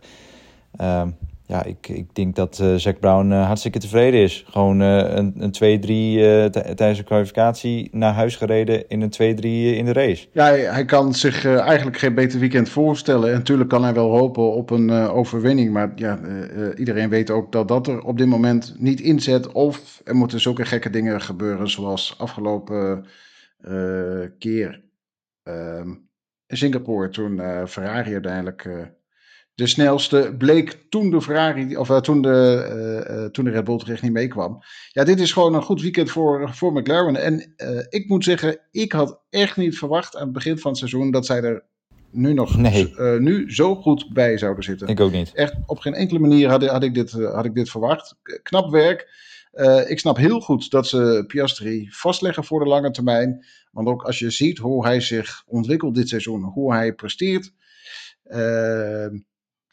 Ehm, 1.47 1.53
ja, 1.53 1.63
ik, 1.63 1.87
ik 1.87 2.15
denk 2.15 2.35
dat 2.35 2.59
uh, 2.61 2.75
Zack 2.75 2.99
Brown 2.99 3.31
hartstikke 3.31 3.79
tevreden 3.79 4.19
is. 4.19 4.45
Gewoon 4.47 4.79
een, 4.79 5.33
een 5.37 6.49
2-3 6.49 6.51
tijdens 6.75 6.97
de 6.97 7.03
kwalificatie 7.03 7.89
naar 7.91 8.13
huis 8.13 8.35
gereden 8.35 8.87
in 8.89 9.01
een 9.01 9.37
2-3 9.37 9.43
in 9.77 9.85
de 9.85 9.93
race. 9.93 10.27
Ja, 10.31 10.45
hij, 10.45 10.85
kan 10.85 11.13
zich 11.13 11.45
eigenlijk 11.45 11.97
geen 11.97 12.13
beter 12.15 12.39
weekend 12.39 12.69
voorstellen. 12.69 13.29
En 13.29 13.37
natuurlijk 13.37 13.69
kan 13.69 13.83
hij 13.83 13.93
wel 13.93 14.09
hopen 14.17 14.53
op 14.53 14.69
een 14.69 14.89
overwinning. 14.91 15.71
Maar 15.71 15.91
ja, 15.95 16.19
iedereen 16.75 17.09
weet 17.09 17.29
ook 17.29 17.51
dat 17.51 17.67
dat 17.67 17.87
er 17.87 18.01
op 18.01 18.17
dit 18.17 18.27
moment 18.27 18.75
niet 18.77 19.01
inzet. 19.01 19.51
Of 19.51 20.01
er 20.03 20.15
moeten 20.15 20.39
zulke 20.39 20.65
gekke 20.65 20.89
dingen 20.89 21.21
gebeuren 21.21 21.69
zoals 21.69 22.15
afgelopen 22.17 23.05
keer 24.39 24.81
um, 25.43 26.09
in 26.47 26.57
Singapore 26.57 27.09
toen 27.09 27.41
Ferrari 27.67 28.13
uiteindelijk 28.13 28.93
de 29.55 29.67
snelste 29.67 30.35
bleek 30.37 30.85
toen 30.89 31.09
de 31.09 31.21
Ferrari 31.21 31.77
of 31.77 32.01
toen 32.01 32.21
de, 32.21 33.29
toen 33.31 33.45
de 33.45 33.51
Red 33.51 33.63
Bull 33.63 33.77
terecht 33.77 34.01
niet 34.01 34.11
meekwam. 34.11 34.59
Ja, 34.91 35.03
dit 35.03 35.19
is 35.19 35.31
gewoon 35.31 35.53
een 35.53 35.61
goed 35.61 35.81
weekend 35.81 36.11
voor, 36.11 36.55
voor 36.55 36.73
McLaren. 36.73 37.15
En 37.15 37.53
ik 37.89 38.07
moet 38.07 38.23
zeggen, 38.23 38.59
ik 38.71 38.91
had 38.91 39.21
echt 39.29 39.57
niet 39.57 39.77
verwacht 39.77 40.15
aan 40.15 40.23
het 40.23 40.33
begin 40.33 40.57
van 40.57 40.69
het 40.69 40.79
seizoen 40.79 41.11
dat 41.11 41.25
zij 41.25 41.41
er 41.41 41.63
nu 42.11 42.33
nog 42.33 42.57
nee. 42.57 42.93
nu 43.19 43.53
zo 43.53 43.75
goed 43.75 44.13
bij 44.13 44.37
zouden 44.37 44.63
zitten. 44.63 44.87
Ik 44.87 44.99
ook 44.99 45.11
niet. 45.11 45.33
Echt 45.33 45.55
op 45.65 45.79
geen 45.79 45.93
enkele 45.93 46.19
manier 46.19 46.49
had, 46.49 46.65
had, 46.65 46.83
ik, 46.83 46.93
dit, 46.93 47.11
had 47.11 47.45
ik 47.45 47.55
dit 47.55 47.69
verwacht. 47.69 48.15
Knap 48.43 48.71
werk. 48.71 49.07
Ik 49.87 49.99
snap 49.99 50.17
heel 50.17 50.39
goed 50.39 50.69
dat 50.71 50.87
ze 50.87 51.23
Piastri 51.27 51.87
vastleggen 51.91 52.43
voor 52.43 52.59
de 52.59 52.69
lange 52.69 52.91
termijn. 52.91 53.45
Want 53.71 53.87
ook 53.87 54.03
als 54.03 54.19
je 54.19 54.29
ziet 54.29 54.57
hoe 54.57 54.85
hij 54.85 54.99
zich 54.99 55.43
ontwikkelt 55.45 55.95
dit 55.95 56.09
seizoen, 56.09 56.43
hoe 56.43 56.73
hij 56.73 56.93
presteert. 56.93 57.51
Uh, 58.25 59.07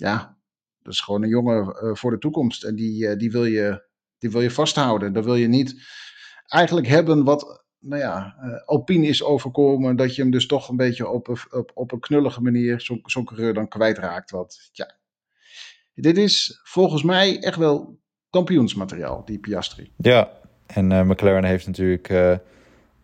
ja, 0.01 0.39
dat 0.83 0.93
is 0.93 1.01
gewoon 1.01 1.23
een 1.23 1.29
jongen 1.29 1.77
uh, 1.85 1.95
voor 1.95 2.11
de 2.11 2.19
toekomst. 2.19 2.65
En 2.65 2.75
die, 2.75 3.17
die, 3.17 3.31
wil 3.31 3.45
je, 3.45 3.89
die 4.19 4.31
wil 4.31 4.41
je 4.41 4.51
vasthouden. 4.51 5.13
Dan 5.13 5.23
wil 5.23 5.35
je 5.35 5.49
niet 5.49 5.83
eigenlijk 6.47 6.87
hebben 6.87 7.25
wat 7.25 7.65
nou 7.79 8.01
ja, 8.01 8.35
Alpine 8.65 9.07
is 9.07 9.23
overkomen. 9.23 9.97
Dat 9.97 10.15
je 10.15 10.23
hem 10.23 10.31
dus 10.31 10.47
toch 10.47 10.69
een 10.69 10.77
beetje 10.77 11.09
op, 11.09 11.29
op, 11.51 11.71
op 11.75 11.93
een 11.93 12.01
knullige 12.01 12.43
manier, 12.43 12.81
zo'n 12.81 13.01
zo 13.05 13.25
coureur 13.25 13.55
dan 13.55 13.69
kwijtraakt. 13.69 14.31
Want 14.31 14.71
ja, 14.73 14.99
dit 15.95 16.17
is 16.17 16.61
volgens 16.63 17.03
mij 17.03 17.43
echt 17.43 17.57
wel 17.57 17.99
kampioensmateriaal, 18.31 19.25
die 19.25 19.39
Piastri. 19.39 19.93
Ja, 19.97 20.31
en 20.67 21.07
McLaren 21.07 21.45
heeft 21.45 21.67
natuurlijk 21.67 22.09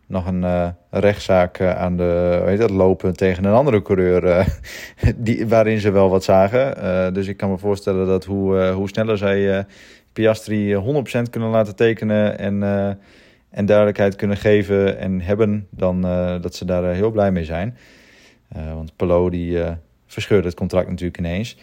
nog 0.07 0.27
een 0.27 0.43
uh, 0.43 0.69
rechtszaak 0.91 1.61
aan 1.61 1.97
de, 1.97 2.43
weet 2.45 2.59
dat, 2.59 2.71
lopen 2.71 3.17
tegen 3.17 3.45
een 3.45 3.55
andere 3.55 3.83
coureur, 3.83 4.47
die, 5.17 5.47
waarin 5.47 5.81
ze 5.81 5.91
wel 5.91 6.11
wat 6.11 6.25
zagen. 6.25 7.15
dus 7.15 7.27
ik 7.27 7.37
kan 7.37 7.51
me 7.51 7.59
voorstellen 7.59 8.07
dat 8.07 8.25
hoe, 8.25 8.71
hoe 8.71 8.89
sneller 8.89 9.19
zij 9.19 9.67
Piastri 10.13 10.75
100% 10.75 10.79
kunnen 11.31 11.51
laten 11.51 11.77
tekenen 11.77 12.39
en, 12.39 12.63
en 13.51 13.67
duidelijkheid 13.67 14.17
kunnen 14.17 14.37
geven 14.37 14.99
en 14.99 15.21
hebben, 15.21 15.67
dan 15.71 16.01
dat 16.41 16.55
ze 16.55 16.65
daar 16.65 16.95
heel 16.95 17.11
blij 17.11 17.33
mee 17.33 17.45
zijn. 17.45 17.77
want 18.75 18.97
Pelot 18.97 19.31
die 19.31 19.59
verscheurde 20.07 20.47
het 20.47 20.57
contract 20.57 20.89
natuurlijk 20.89 21.19
ineens. 21.19 21.57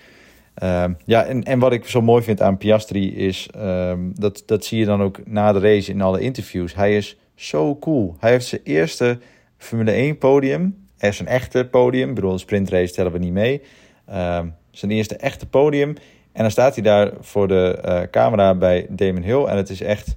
Um, 0.64 0.98
ja, 1.06 1.24
en, 1.24 1.44
en 1.44 1.60
wat 1.60 1.74
ik 1.74 1.86
zo 1.86 2.02
mooi 2.02 2.24
vind 2.24 2.42
aan 2.42 2.58
Piastri 2.58 3.16
is, 3.16 3.50
um, 3.58 4.12
dat, 4.16 4.44
dat 4.46 4.66
zie 4.66 4.80
je 4.80 4.86
dan 4.86 5.02
ook 5.02 5.26
na 5.26 5.52
de 5.52 5.60
race 5.60 5.92
in 5.92 6.02
alle 6.02 6.20
interviews. 6.20 6.76
Hij 6.76 6.98
is 6.98 7.18
zo 7.44 7.76
cool. 7.76 8.16
Hij 8.20 8.32
heeft 8.32 8.46
zijn 8.46 8.62
eerste 8.64 9.20
Formule 9.58 9.92
1 9.92 10.18
podium. 10.18 10.86
Er 10.98 11.10
is 11.10 11.20
een 11.20 11.28
echte 11.28 11.68
podium. 11.72 12.10
Ik 12.10 12.16
bedoel, 12.16 12.32
een 12.32 12.40
sprintrace 12.40 12.94
tellen 12.94 13.12
we 13.12 13.18
niet 13.18 13.34
mee. 13.34 13.62
Um, 14.10 14.56
zijn 14.72 14.92
eerste 14.92 15.16
echte 15.16 15.46
podium. 15.46 15.90
En 16.32 16.42
dan 16.42 16.52
staat 16.52 16.74
hij 16.74 16.84
daar 16.84 17.12
voor 17.20 17.48
de 17.48 17.82
uh, 17.86 18.02
camera 18.12 18.56
bij 18.56 18.88
Damon 18.90 19.22
Hill. 19.22 19.44
En 19.44 19.58
het 19.58 19.70
is 19.70 19.82
echt 19.82 20.16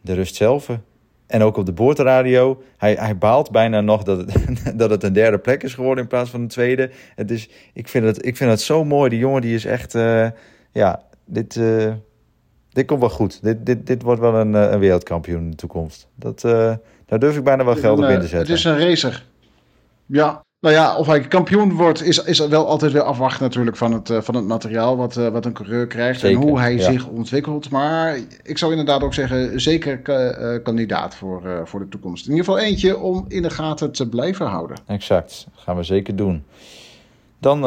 de 0.00 0.14
rust 0.14 0.34
zelf. 0.34 0.68
En 1.26 1.42
ook 1.42 1.56
op 1.56 1.66
de 1.66 1.72
boordradio. 1.72 2.62
Hij, 2.76 2.94
hij 2.94 3.18
baalt 3.18 3.50
bijna 3.50 3.80
nog 3.80 4.02
dat 4.02 4.18
het, 4.18 4.32
dat 4.78 4.90
het 4.90 5.02
een 5.02 5.12
derde 5.12 5.38
plek 5.38 5.62
is 5.62 5.74
geworden 5.74 6.02
in 6.02 6.08
plaats 6.08 6.30
van 6.30 6.40
een 6.40 6.48
tweede. 6.48 6.90
Het 7.14 7.30
is, 7.30 7.48
ik, 7.72 7.88
vind 7.88 8.04
het, 8.04 8.26
ik 8.26 8.36
vind 8.36 8.50
het 8.50 8.60
zo 8.60 8.84
mooi. 8.84 9.10
Die 9.10 9.18
jongen 9.18 9.40
die 9.40 9.54
is 9.54 9.64
echt... 9.64 9.94
Uh, 9.94 10.28
ja, 10.72 11.02
dit, 11.24 11.56
uh, 11.56 11.92
dit 12.72 12.86
komt 12.86 13.00
wel 13.00 13.10
goed. 13.10 13.42
Dit, 13.42 13.66
dit, 13.66 13.86
dit 13.86 14.02
wordt 14.02 14.20
wel 14.20 14.34
een, 14.34 14.54
eh, 14.54 14.70
een 14.70 14.78
wereldkampioen 14.78 15.42
in 15.42 15.50
de 15.50 15.56
toekomst. 15.56 16.08
Dat, 16.14 16.42
uh, 16.46 16.74
daar 17.06 17.18
durf 17.18 17.36
ik 17.36 17.44
bijna 17.44 17.64
wel 17.64 17.76
geld 17.76 17.98
op 17.98 18.04
in 18.04 18.20
te 18.20 18.26
zetten. 18.26 18.38
Het 18.38 18.58
is 18.58 18.64
een 18.64 18.78
racer. 18.78 19.26
Ja, 20.06 20.42
nou 20.60 20.74
ja, 20.74 20.96
of 20.96 21.06
hij 21.06 21.20
kampioen 21.20 21.72
wordt, 21.72 22.02
is, 22.02 22.24
is 22.24 22.38
wel 22.38 22.66
altijd 22.66 22.92
weer 22.92 23.02
afwachten 23.02 23.42
natuurlijk 23.42 23.76
van 23.76 23.92
het, 23.92 24.10
van 24.24 24.34
het 24.34 24.44
materiaal 24.44 24.96
wat, 24.96 25.14
wat 25.14 25.44
een 25.44 25.52
coureur 25.52 25.86
krijgt 25.86 26.20
zeker, 26.20 26.40
en 26.40 26.48
hoe 26.48 26.58
hij 26.58 26.76
ja. 26.76 26.82
zich 26.82 27.06
ontwikkelt. 27.06 27.70
Maar 27.70 28.18
ik 28.42 28.58
zou 28.58 28.70
inderdaad 28.70 29.02
ook 29.02 29.14
zeggen, 29.14 29.60
zeker 29.60 30.00
uh, 30.04 30.62
kandidaat 30.62 31.14
voor, 31.16 31.62
voor 31.64 31.80
de 31.80 31.88
toekomst. 31.88 32.24
In 32.24 32.30
ieder 32.30 32.44
geval 32.44 32.60
eentje 32.60 32.98
om 32.98 33.24
in 33.28 33.42
de 33.42 33.50
gaten 33.50 33.92
te 33.92 34.08
blijven 34.08 34.46
houden. 34.46 34.76
Exact, 34.86 35.46
gaan 35.54 35.76
we 35.76 35.82
zeker 35.82 36.16
doen. 36.16 36.44
Dan 37.38 37.60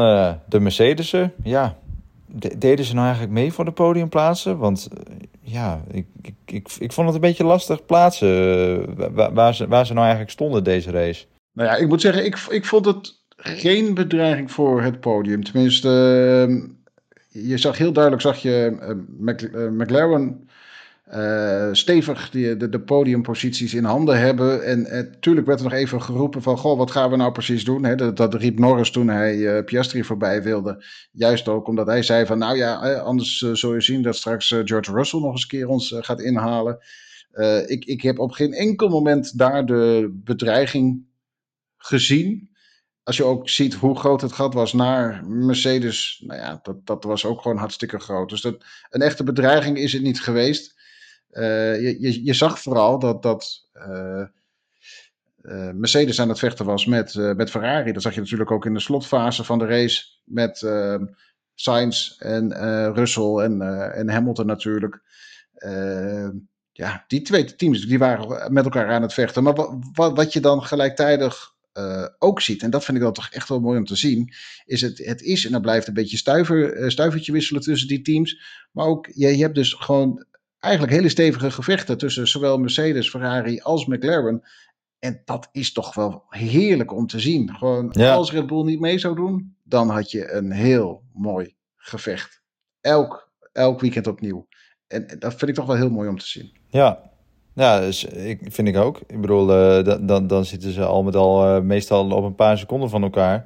de 0.46 0.60
Mercedes'en, 0.60 1.34
ja. 1.44 1.76
Deden 2.58 2.86
ze 2.86 2.94
nou 2.94 3.06
eigenlijk 3.06 3.36
mee 3.36 3.54
voor 3.54 3.65
de 3.65 3.72
podiumplaatsen? 3.72 4.58
Want 4.58 4.88
eh, 4.94 5.15
ja, 5.41 5.84
ik, 5.91 6.06
ik, 6.22 6.34
ik, 6.46 6.70
ik 6.80 6.91
vond 6.91 7.08
het 7.08 7.15
een 7.15 7.22
beetje 7.22 7.44
lastig 7.44 7.86
plaatsen 7.86 8.30
eh, 8.98 9.06
waar, 9.12 9.34
waar, 9.34 9.56
ze, 9.56 9.67
waar 9.67 9.86
ze 9.86 9.94
nou 9.94 10.04
eigenlijk 10.06 10.32
stonden 10.32 10.63
deze 10.63 10.91
race. 10.91 11.26
Nou 11.54 11.70
ja, 11.70 11.76
ik 11.76 11.88
moet 11.88 12.02
zeggen, 12.02 12.26
ik, 12.26 12.38
ik 12.50 12.65
vond 12.65 12.86
het 12.86 13.20
geen 13.36 13.94
bedreiging 13.94 14.52
voor 14.52 14.82
het 14.82 15.00
podium. 15.00 15.44
Tenminste, 15.44 15.89
ehm, 16.48 16.67
je 17.46 17.58
zag 17.58 17.78
heel 17.78 17.91
duidelijk, 17.91 18.24
zag 18.24 18.38
je 18.38 18.78
McLaren 19.72 20.50
uh, 21.15 21.69
stevig 21.71 22.30
die, 22.30 22.58
de, 22.58 22.69
de, 22.69 22.80
podiumposities 22.80 23.74
in 23.74 23.84
handen 23.84 24.19
hebben. 24.19 24.63
En 24.63 24.82
natuurlijk 24.82 25.47
werd 25.47 25.60
er 25.60 25.65
nog 25.65 25.74
even 25.74 26.02
geroepen 26.02 26.41
van, 26.41 26.58
goh, 26.58 26.78
wat 26.78 26.91
gaan 26.91 27.10
we 27.10 27.15
nou 27.15 27.32
precies 27.32 27.63
doen? 27.63 27.95
dat, 27.97 28.17
dat, 28.17 28.34
riep 28.34 28.60
Norris 28.60 28.91
toen 28.91 29.08
hij 29.08 29.36
uh, 29.36 29.63
Piastri 29.63 30.04
voorbij 30.04 30.43
wilde. 30.43 30.86
Juist 31.12 31.47
ook 31.47 31.67
omdat 31.67 31.88
hij 31.88 32.04
zei 32.04 32.26
van, 32.26 32.38
nou 32.38 32.58
ja, 32.58 32.97
anders 32.97 33.38
zul 33.38 33.74
je 33.74 33.82
zien 33.82 34.02
dat 34.02 34.15
straks 34.15 34.47
George 34.47 34.91
Russell 34.91 35.19
nog 35.19 35.32
eens 35.32 35.41
een 35.41 35.47
keer 35.47 35.67
ons 35.67 35.95
gaat 36.00 36.21
inhalen. 36.21 36.80
ik, 37.65 37.86
ik 37.86 38.02
heb 38.02 38.19
op 38.19 38.32
geen 38.32 38.54
enkel 38.54 38.89
moment 38.89 39.38
daar 39.38 39.65
de 39.65 40.12
bedreiging 40.24 41.06
gezien. 41.78 42.50
Als 43.04 43.17
je 43.17 43.24
ook 43.24 43.50
ziet 43.50 43.74
hoe 43.74 43.97
groot 43.97 44.21
het 44.21 44.32
gat 44.32 44.54
was 44.54 44.74
naar 44.74 45.26
Mercedes, 45.28 46.24
nou 46.26 46.39
ja, 46.39 46.60
dat, 46.63 46.86
dat 46.86 47.04
was 47.04 47.26
ook 47.26 47.41
gewoon 47.41 47.58
hartstikke 47.58 48.00
groot. 48.00 48.30
Dus 48.30 48.41
dat, 48.41 48.63
een 48.89 49.02
echte 49.02 49.24
bedreiging 49.24 49.78
is 49.78 49.93
het 49.93 50.02
niet 50.02 50.21
geweest. 50.21 50.80
Uh, 51.32 51.82
je, 51.82 52.26
je, 52.26 52.34
zag 52.34 52.60
vooral 52.60 53.00
dat, 53.00 53.24
dat 53.24 53.67
uh, 53.74 54.24
uh, 55.41 55.72
Mercedes 55.72 56.22
aan 56.22 56.30
het 56.30 56.39
vechten 56.39 56.65
was 56.65 56.86
met, 56.86 57.15
met 57.15 57.50
Ferrari. 57.50 57.91
Dat 57.91 58.02
zag 58.02 58.13
je 58.13 58.20
natuurlijk 58.20 58.52
ook 58.52 58.65
in 58.65 58.74
de 58.74 58.80
slotfase 58.80 59.44
van 59.44 59.60
de 59.60 59.65
race 59.65 60.06
met 60.24 60.67
Sainz 61.56 62.17
en 62.17 62.54
Russell 62.94 63.36
en, 63.36 63.62
en 63.94 64.10
Hamilton 64.10 64.46
natuurlijk. 64.46 65.02
ja, 66.72 67.04
die 67.08 67.22
twee 67.22 67.56
teams 67.56 67.86
die 67.86 68.00
waren 68.00 68.54
met 68.54 68.63
elkaar 68.63 68.88
aan 68.89 69.02
het 69.02 69.13
vechten. 69.13 69.44
Maar 69.44 69.56
wat, 69.94 70.15
wat 70.15 70.34
je 70.34 70.39
dan 70.39 70.63
gelijktijdig 70.63 71.54
ook 72.17 72.41
ziet, 72.41 72.63
en 72.63 72.70
dat 72.70 72.86
vind 72.86 72.98
ik 72.98 73.04
dan 73.04 73.13
toch 73.13 73.30
echt 73.30 73.50
wel 73.50 73.60
mooi 73.60 73.78
om 73.78 73.86
te 73.86 73.96
zien, 73.96 74.34
is 74.65 74.82
het, 74.82 74.98
het 74.98 75.22
is 75.22 75.46
en 75.46 75.52
dan 75.52 75.62
blijft 75.62 75.88
een 75.88 75.94
beetje 75.94 76.17
stuiver, 76.17 76.91
stuivertje 76.91 77.32
wisselen 77.32 77.62
tussen 77.62 77.88
die 77.88 78.02
teams. 78.02 78.41
Maar 78.72 78.86
ook, 78.86 79.08
je, 79.13 79.38
je 79.38 79.44
hebt 79.44 79.56
dus 79.56 79.74
gewoon 79.74 80.26
eigenlijk 80.62 80.93
hele 80.93 81.10
stevige 81.10 81.52
gevechten 81.52 81.97
tussen 81.97 82.28
zowel 82.28 82.58
Mercedes, 82.58 83.10
Ferrari 83.10 83.60
als 83.60 83.86
McLaren. 83.86 84.41
En 85.00 85.21
dat 85.26 85.50
is 85.52 85.71
toch 85.71 85.93
wel 85.93 86.24
heerlijk 86.30 86.93
om 86.93 87.08
te 87.08 87.19
zien. 87.19 87.56
Gewoon 87.56 87.91
als 87.91 88.32
Red 88.32 88.47
Bull 88.47 88.63
niet 88.63 88.80
mee 88.80 89.00
zou 89.00 89.15
doen, 89.15 89.56
dan 89.63 89.89
had 89.89 90.12
je 90.12 90.32
een 90.32 90.52
heel 90.52 91.04
mooi 91.13 91.56
gevecht. 91.76 92.41
Elk, 92.82 93.32
elk 93.54 93.82
weekend 93.82 94.08
opnieuw. 94.08 94.47
En 94.88 95.08
dat 95.19 95.36
vind 95.36 95.50
ik 95.50 95.56
toch 95.56 95.65
wel 95.65 95.76
heel 95.76 95.89
mooi 95.89 96.10
om 96.10 96.17
te 96.17 96.28
zien. 96.28 96.52
Ja, 96.67 97.12
ja 97.54 97.80
dus 97.80 98.04
ik, 98.04 98.39
vind 98.43 98.67
ik 98.67 98.78
ook. 98.78 99.00
Ik 99.08 99.21
bedoel, 99.21 99.80
uh, 99.80 100.08
dan, 100.08 100.28
dan 100.28 100.45
zitten 100.45 100.71
ze 100.71 100.86
al 100.86 101.04
met 101.04 101.15
al 101.15 101.56
uh, 101.56 101.62
meestal 101.62 102.12
op 102.12 102.24
een 102.24 102.36
paar 102.36 102.58
seconden 102.58 102.89
van 102.89 103.04
elkaar. 103.04 103.45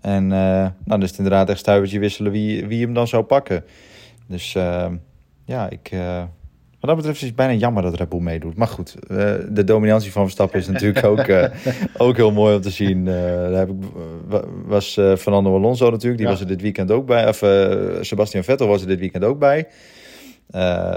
En 0.00 0.24
uh, 0.24 0.30
nou, 0.30 0.72
dan 0.84 1.02
is 1.02 1.08
het 1.08 1.18
inderdaad 1.18 1.48
echt 1.48 1.58
stuivertje 1.58 1.98
wisselen 1.98 2.32
wie, 2.32 2.66
wie 2.66 2.84
hem 2.84 2.94
dan 2.94 3.08
zou 3.08 3.22
pakken. 3.22 3.64
Dus 4.26 4.52
ja, 5.44 5.70
ik, 5.70 5.90
wat 6.80 6.90
dat 6.90 6.96
betreft 6.96 7.20
is 7.20 7.26
het 7.26 7.36
bijna 7.36 7.52
jammer 7.52 7.82
dat 7.82 7.94
Red 7.94 8.08
Bull 8.08 8.20
meedoet. 8.20 8.56
Maar 8.56 8.68
goed, 8.68 8.96
uh, 9.08 9.34
de 9.48 9.64
dominantie 9.64 10.12
van 10.12 10.22
Verstappen 10.22 10.60
is 10.60 10.66
natuurlijk 10.66 11.04
ook, 11.04 11.26
uh, 11.26 11.44
ook 11.96 12.16
heel 12.16 12.32
mooi 12.32 12.54
om 12.54 12.60
te 12.60 12.70
zien. 12.70 12.98
Uh, 12.98 13.14
daar 13.14 13.52
heb 13.52 13.68
ik, 13.68 13.76
was 14.66 14.92
Fernando 14.92 15.54
Alonso 15.54 15.90
natuurlijk, 15.90 16.20
die 16.20 16.30
was 16.30 16.40
er 16.40 16.46
dit 16.46 16.60
weekend 16.60 16.90
ook 16.90 17.06
bij. 17.06 17.28
Of 17.28 17.36
Sebastian 18.00 18.44
Vettel 18.44 18.66
was 18.66 18.80
er 18.80 18.86
dit 18.86 18.98
weekend 18.98 19.24
ook 19.24 19.38
bij. 19.38 19.66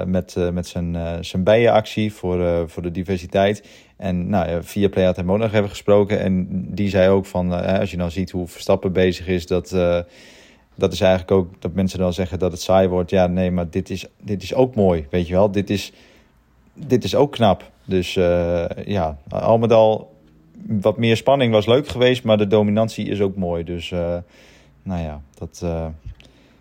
met, 0.05 0.35
met 0.53 0.67
zijn, 0.67 0.97
zijn 1.21 1.43
bijenactie 1.43 2.13
voor, 2.13 2.69
voor 2.69 2.81
de 2.81 2.91
diversiteit. 2.91 3.67
En 3.97 4.29
nou, 4.29 4.49
ja, 4.49 4.63
via 4.63 4.89
Play 4.89 5.05
had 5.05 5.15
hem 5.15 5.31
ook 5.31 5.37
nog 5.37 5.53
even 5.53 5.69
gesproken. 5.69 6.19
En 6.19 6.47
die 6.73 6.89
zei 6.89 7.09
ook 7.09 7.25
van, 7.25 7.51
als 7.79 7.91
je 7.91 7.97
nou 7.97 8.09
ziet 8.09 8.31
hoe 8.31 8.47
Verstappen 8.47 8.93
bezig 8.93 9.27
is, 9.27 9.47
dat 9.47 9.75
dat 10.75 10.93
is 10.93 11.01
eigenlijk 11.01 11.31
ook 11.31 11.61
dat 11.61 11.73
mensen 11.73 11.99
dan 11.99 12.13
zeggen 12.13 12.39
dat 12.39 12.51
het 12.51 12.61
saai 12.61 12.87
wordt. 12.87 13.09
Ja, 13.09 13.27
nee, 13.27 13.51
maar 13.51 13.69
dit 13.69 13.89
is, 13.89 14.05
dit 14.21 14.43
is 14.43 14.53
ook 14.53 14.75
mooi, 14.75 15.05
weet 15.09 15.27
je 15.27 15.33
wel. 15.33 15.51
Dit 15.51 15.69
is, 15.69 15.91
dit 16.73 17.03
is 17.03 17.15
ook 17.15 17.31
knap. 17.31 17.71
Dus 17.85 18.15
uh, 18.15 18.65
ja, 18.85 19.17
al 19.29 19.57
met 19.57 19.71
al 19.71 20.15
wat 20.67 20.97
meer 20.97 21.17
spanning 21.17 21.51
was 21.51 21.65
leuk 21.65 21.87
geweest, 21.87 22.23
maar 22.23 22.37
de 22.37 22.47
dominantie 22.47 23.07
is 23.07 23.21
ook 23.21 23.35
mooi. 23.35 23.63
Dus 23.63 23.91
uh, 23.91 24.17
nou 24.83 25.01
ja, 25.01 25.21
dat... 25.37 25.61
Uh... 25.63 25.85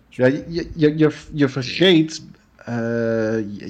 Ja, 0.09 0.25
je, 0.25 0.69
je, 0.75 0.97
je, 0.97 1.15
je 1.33 1.49
vergeet 1.49 2.23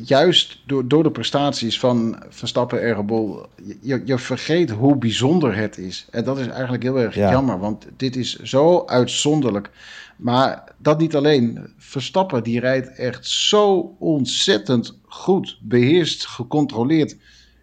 juist 0.06 0.60
door, 0.66 0.88
door 0.88 1.04
de 1.04 1.12
prestaties 1.12 1.80
van 1.80 2.24
Verstappen 2.30 2.82
en 2.82 3.06
Bull, 3.06 3.46
je, 3.82 4.02
je 4.06 4.18
vergeet 4.18 4.70
hoe 4.70 4.96
bijzonder 4.96 5.56
het 5.56 5.78
is. 5.78 6.08
En 6.12 6.24
dat 6.24 6.40
is 6.40 6.48
eigenlijk 6.48 6.84
heel 6.84 7.00
erg 7.00 7.16
jammer, 7.16 7.60
want 7.60 7.88
dit 7.98 8.16
is 8.16 8.40
zo 8.40 8.84
uitzonderlijk. 8.86 9.70
Maar 10.18 10.74
dat 10.78 11.00
niet 11.00 11.16
alleen. 11.16 11.74
Verstappen 11.78 12.44
die 12.44 12.60
rijdt 12.60 12.96
echt 12.96 13.28
zo 13.28 13.96
ontzettend 14.00 15.00
goed, 15.06 15.60
beheerst, 15.62 16.26
gecontroleerd. 16.26 17.16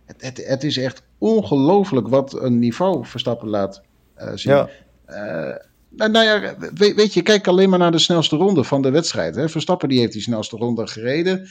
Het, 0.04 0.22
het, 0.22 0.46
het 0.46 0.64
is 0.64 0.76
echt 0.76 1.02
ongelooflijk 1.18 2.08
wat 2.08 2.42
een 2.42 2.58
niveau 2.58 3.06
Verstappen 3.06 3.48
laat 3.48 3.82
uh, 4.18 4.30
zien. 4.34 4.54
Ja. 4.54 4.68
Uh, 5.08 5.56
nou, 5.88 6.10
nou, 6.10 6.24
ja, 6.24 6.56
weet, 6.74 6.94
weet, 6.94 7.14
je, 7.14 7.22
kijk 7.22 7.46
alleen 7.46 7.70
maar 7.70 7.78
naar 7.78 7.92
de 7.92 7.98
snelste 7.98 8.36
ronde 8.36 8.64
van 8.64 8.82
de 8.82 8.90
wedstrijd. 8.90 9.34
Hè. 9.34 9.48
Verstappen 9.48 9.88
die 9.88 9.98
heeft 9.98 10.12
die 10.12 10.22
snelste 10.22 10.56
ronde 10.56 10.86
gereden. 10.86 11.40
Uh, 11.40 11.46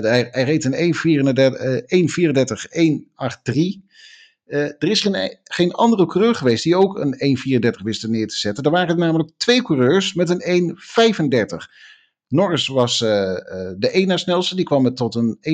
hij, 0.00 0.28
hij 0.30 0.44
reed 0.44 0.64
een 0.64 0.94
1.34, 0.94 0.98
1.8.3. 3.52 3.88
Uh, 4.48 4.62
er 4.62 4.88
is 4.88 5.00
geen, 5.00 5.38
geen 5.44 5.72
andere 5.72 6.06
coureur 6.06 6.34
geweest 6.34 6.64
die 6.64 6.76
ook 6.76 6.98
een 6.98 7.38
1,34 7.70 7.82
wist 7.82 8.06
neer 8.06 8.28
te 8.28 8.36
zetten. 8.36 8.64
Er 8.64 8.70
waren 8.70 8.98
namelijk 8.98 9.30
twee 9.36 9.62
coureurs 9.62 10.14
met 10.14 10.30
een 10.30 10.76
1,35. 11.50 11.56
Norris 12.28 12.66
was 12.66 13.00
uh, 13.00 13.10
uh, 13.10 13.36
de 13.76 13.90
ene 13.90 14.18
snelste, 14.18 14.56
die 14.56 14.64
kwam 14.64 14.82
met 14.82 14.96
tot 14.96 15.14
een 15.14 15.38
1,35,247. 15.40 15.46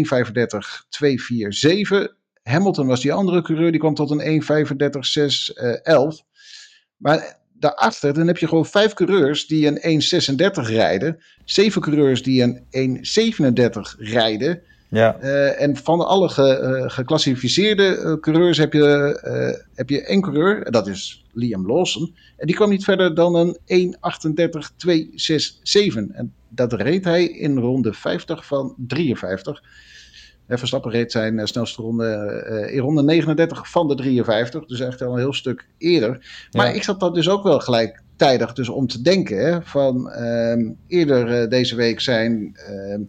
Hamilton 2.42 2.86
was 2.86 3.00
die 3.00 3.12
andere 3.12 3.42
coureur, 3.42 3.70
die 3.70 3.80
kwam 3.80 3.94
tot 3.94 4.10
een 4.10 4.42
1,35,611. 4.42 4.48
Maar 6.96 7.38
daarachter, 7.52 8.14
dan 8.14 8.26
heb 8.26 8.38
je 8.38 8.48
gewoon 8.48 8.66
vijf 8.66 8.92
coureurs 8.92 9.46
die 9.46 9.66
een 9.66 10.02
1,36 10.02 10.68
rijden. 10.68 11.22
Zeven 11.44 11.80
coureurs 11.80 12.22
die 12.22 12.42
een 12.42 12.66
1,37 12.98 13.80
rijden. 13.98 14.62
Ja. 14.94 15.16
Uh, 15.22 15.60
en 15.60 15.76
van 15.76 16.06
alle 16.06 16.28
ge, 16.28 16.60
uh, 16.62 16.90
geclassificeerde 16.90 17.98
uh, 17.98 18.20
coureurs 18.20 18.58
heb 18.58 18.72
je, 18.72 19.62
heb 19.74 19.88
je 19.88 20.02
één 20.02 20.20
coureur, 20.20 20.70
dat 20.70 20.86
is 20.86 21.24
Liam 21.32 21.66
Lawson. 21.66 22.14
En 22.36 22.46
die 22.46 22.56
kwam 22.56 22.70
niet 22.70 22.84
verder 22.84 23.14
dan 23.14 23.34
een 23.34 23.58
1.38.267. 23.94 23.98
En 26.12 26.32
dat 26.48 26.72
reed 26.72 27.04
hij 27.04 27.24
in 27.24 27.58
ronde 27.58 27.92
50 27.92 28.46
van 28.46 28.74
53. 28.76 29.62
En 30.46 30.58
Verstappen 30.58 30.90
reed 30.90 31.12
zijn 31.12 31.48
snelste 31.48 31.82
ronde 31.82 32.68
in 32.72 32.78
ronde 32.78 33.02
39 33.02 33.70
van 33.70 33.88
de 33.88 33.94
53. 33.94 34.66
Dus 34.66 34.80
echt 34.80 35.02
al 35.02 35.12
een 35.12 35.18
heel 35.18 35.32
stuk 35.32 35.66
eerder. 35.78 36.46
Maar 36.52 36.66
ja. 36.66 36.72
ik 36.72 36.82
zat 36.82 37.00
dat 37.00 37.14
dus 37.14 37.28
ook 37.28 37.42
wel 37.42 37.58
gelijktijdig 37.58 38.52
dus 38.52 38.68
om 38.68 38.86
te 38.86 39.02
denken. 39.02 39.38
Hè, 39.38 39.62
van 39.62 40.10
ehm, 40.10 40.70
eerder 40.86 41.48
deze 41.48 41.76
week 41.76 42.00
zijn 42.00 42.54
ehm, 42.54 43.02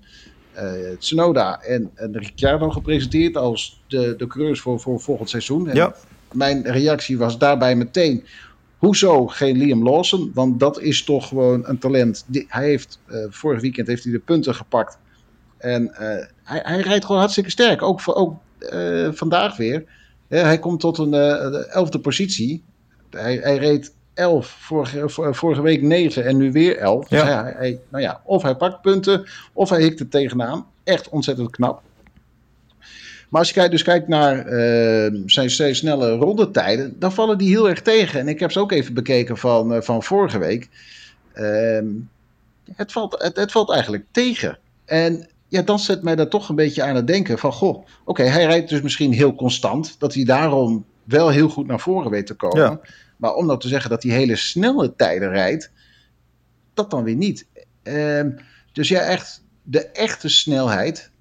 Tsunoda 1.00 1.62
en, 1.62 1.92
en 1.96 2.18
Ricciardo 2.18 2.70
gepresenteerd 2.70 3.38
als 3.38 3.82
de, 3.88 4.14
de 4.18 4.28
coureurs 4.28 4.60
voor, 4.62 4.80
voor 4.80 5.00
volgend 5.00 5.30
seizoen. 5.30 5.70
En 5.70 5.76
ja. 5.76 5.96
Mijn 6.32 6.64
reactie 6.64 7.18
was 7.18 7.38
daarbij 7.38 7.76
meteen, 7.76 8.24
hoezo 8.78 9.28
geen 9.28 9.58
Liam 9.58 9.84
Lawson? 9.84 10.32
Want 10.34 10.60
dat 10.60 10.82
is 10.82 11.04
toch 11.04 11.28
gewoon 11.28 11.68
een 11.68 11.78
talent. 11.78 12.24
Die, 12.28 12.46
hij 12.48 12.68
heeft, 12.68 13.00
uh, 13.08 13.26
vorig 13.30 13.62
weekend 13.62 13.88
heeft 13.88 14.04
hij 14.04 14.12
de 14.12 14.20
punten 14.20 14.56
gepakt. 14.56 14.98
En 15.58 15.84
uh, 15.84 15.98
hij, 16.44 16.62
hij 16.64 16.80
rijdt 16.80 17.06
gewoon 17.06 17.20
hartstikke 17.20 17.50
sterk. 17.50 17.82
Ook, 17.82 18.02
ook 18.06 18.36
vandaag 19.12 19.58
weer. 19.58 19.84
hij 20.28 20.60
komt 20.60 20.80
tot 20.80 20.98
een 20.98 21.14
elfde 21.70 22.00
positie. 22.00 22.64
Hij, 23.10 23.36
hij 23.36 23.58
reed 23.58 23.95
11, 24.16 24.48
vorige, 24.48 25.34
vorige 25.34 25.62
week 25.62 25.82
9 25.82 26.26
en 26.26 26.38
nu 26.38 26.52
weer 26.52 26.78
11. 26.78 27.08
Dus 27.08 27.22
ja. 27.22 27.44
hij, 27.44 27.54
hij, 27.58 27.80
nou 27.90 28.04
ja, 28.04 28.22
of 28.24 28.42
hij 28.42 28.56
pakt 28.56 28.82
punten, 28.82 29.28
of 29.54 29.70
hij 29.70 29.82
hikt 29.82 30.00
er 30.00 30.10
tegenaan. 30.10 30.66
Echt 30.84 31.10
ontzettend 31.10 31.52
knap. 31.52 31.82
Maar 33.30 33.40
als 33.40 33.54
je 33.54 33.60
kijkt, 33.60 33.72
dus 33.72 33.84
kijkt 33.84 34.08
naar 34.08 34.38
uh, 34.38 35.22
zijn 35.26 35.50
steeds 35.50 35.80
snelle 35.80 36.12
rondetijden, 36.12 37.00
dan 37.00 37.12
vallen 37.12 37.38
die 37.38 37.50
heel 37.50 37.70
erg 37.70 37.82
tegen. 37.82 38.20
En 38.20 38.28
ik 38.28 38.40
heb 38.40 38.52
ze 38.52 38.60
ook 38.60 38.72
even 38.72 38.94
bekeken 38.94 39.38
van, 39.38 39.74
uh, 39.74 39.82
van 39.82 40.04
vorige 40.04 40.38
week. 40.38 40.70
Uh, 41.36 41.80
het, 42.76 42.92
valt, 42.92 43.22
het, 43.24 43.36
het, 43.36 43.52
valt 43.52 43.72
eigenlijk 43.72 44.04
tegen. 44.12 44.58
En 44.86 45.28
ja, 45.48 45.62
dan 45.62 45.80
zet 45.80 46.04
mij 46.04 46.16
dat 46.16 46.30
toch 46.30 46.50
een 46.50 46.56
beetje 46.56 46.84
aan 46.84 46.96
het 46.96 47.08
denken 47.08 47.38
van, 47.38 47.52
goh, 47.54 47.70
oké, 47.70 47.88
okay, 48.06 48.28
hij 48.28 48.46
rijdt 48.46 48.70
dus 48.70 48.82
misschien 48.82 49.14
heel 49.14 49.36
constant. 49.36 49.96
Dat 50.00 50.14
hij 50.14 50.24
daarom 50.24 50.86
wel 51.04 51.30
heel 51.30 51.50
goed 51.50 51.68
naar 51.68 51.80
voren 51.80 52.12
weet 52.12 52.28
te 52.28 52.34
komen. 52.34 52.62
Ja. 52.62 52.80
Maar 53.18 53.34
om 53.34 53.46
nou 53.46 53.60
te 53.60 53.68
zeggen 53.68 53.90
dat 53.90 54.04
hij 54.04 54.12
hele 54.12 54.36
snelle 54.36 54.96
tijden 54.96 55.30
rijdt, 55.30 55.72
dat 56.74 56.92
dan 56.92 57.04
weer 57.04 57.16
niet. 57.16 57.48
Ehm, 57.84 58.32
dus 58.72 58.88
ja, 58.88 59.00
echt 59.00 59.44
de 59.64 59.88
echte 59.88 60.30
snelheid 60.30 61.12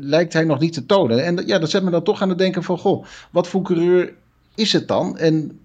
lijkt 0.00 0.32
hij 0.32 0.44
nog 0.44 0.58
niet 0.58 0.72
te 0.72 0.86
tonen. 0.86 1.24
En 1.24 1.46
ja, 1.46 1.58
dat 1.58 1.70
zet 1.70 1.82
me 1.82 1.90
dan 1.90 2.02
toch 2.02 2.22
aan 2.22 2.28
het 2.28 2.38
denken 2.38 2.62
van, 2.62 2.78
goh, 2.78 3.06
wat 3.30 3.48
voor 3.48 3.62
coureur 3.62 4.14
is 4.54 4.72
het 4.72 4.88
dan? 4.88 5.18
En 5.18 5.59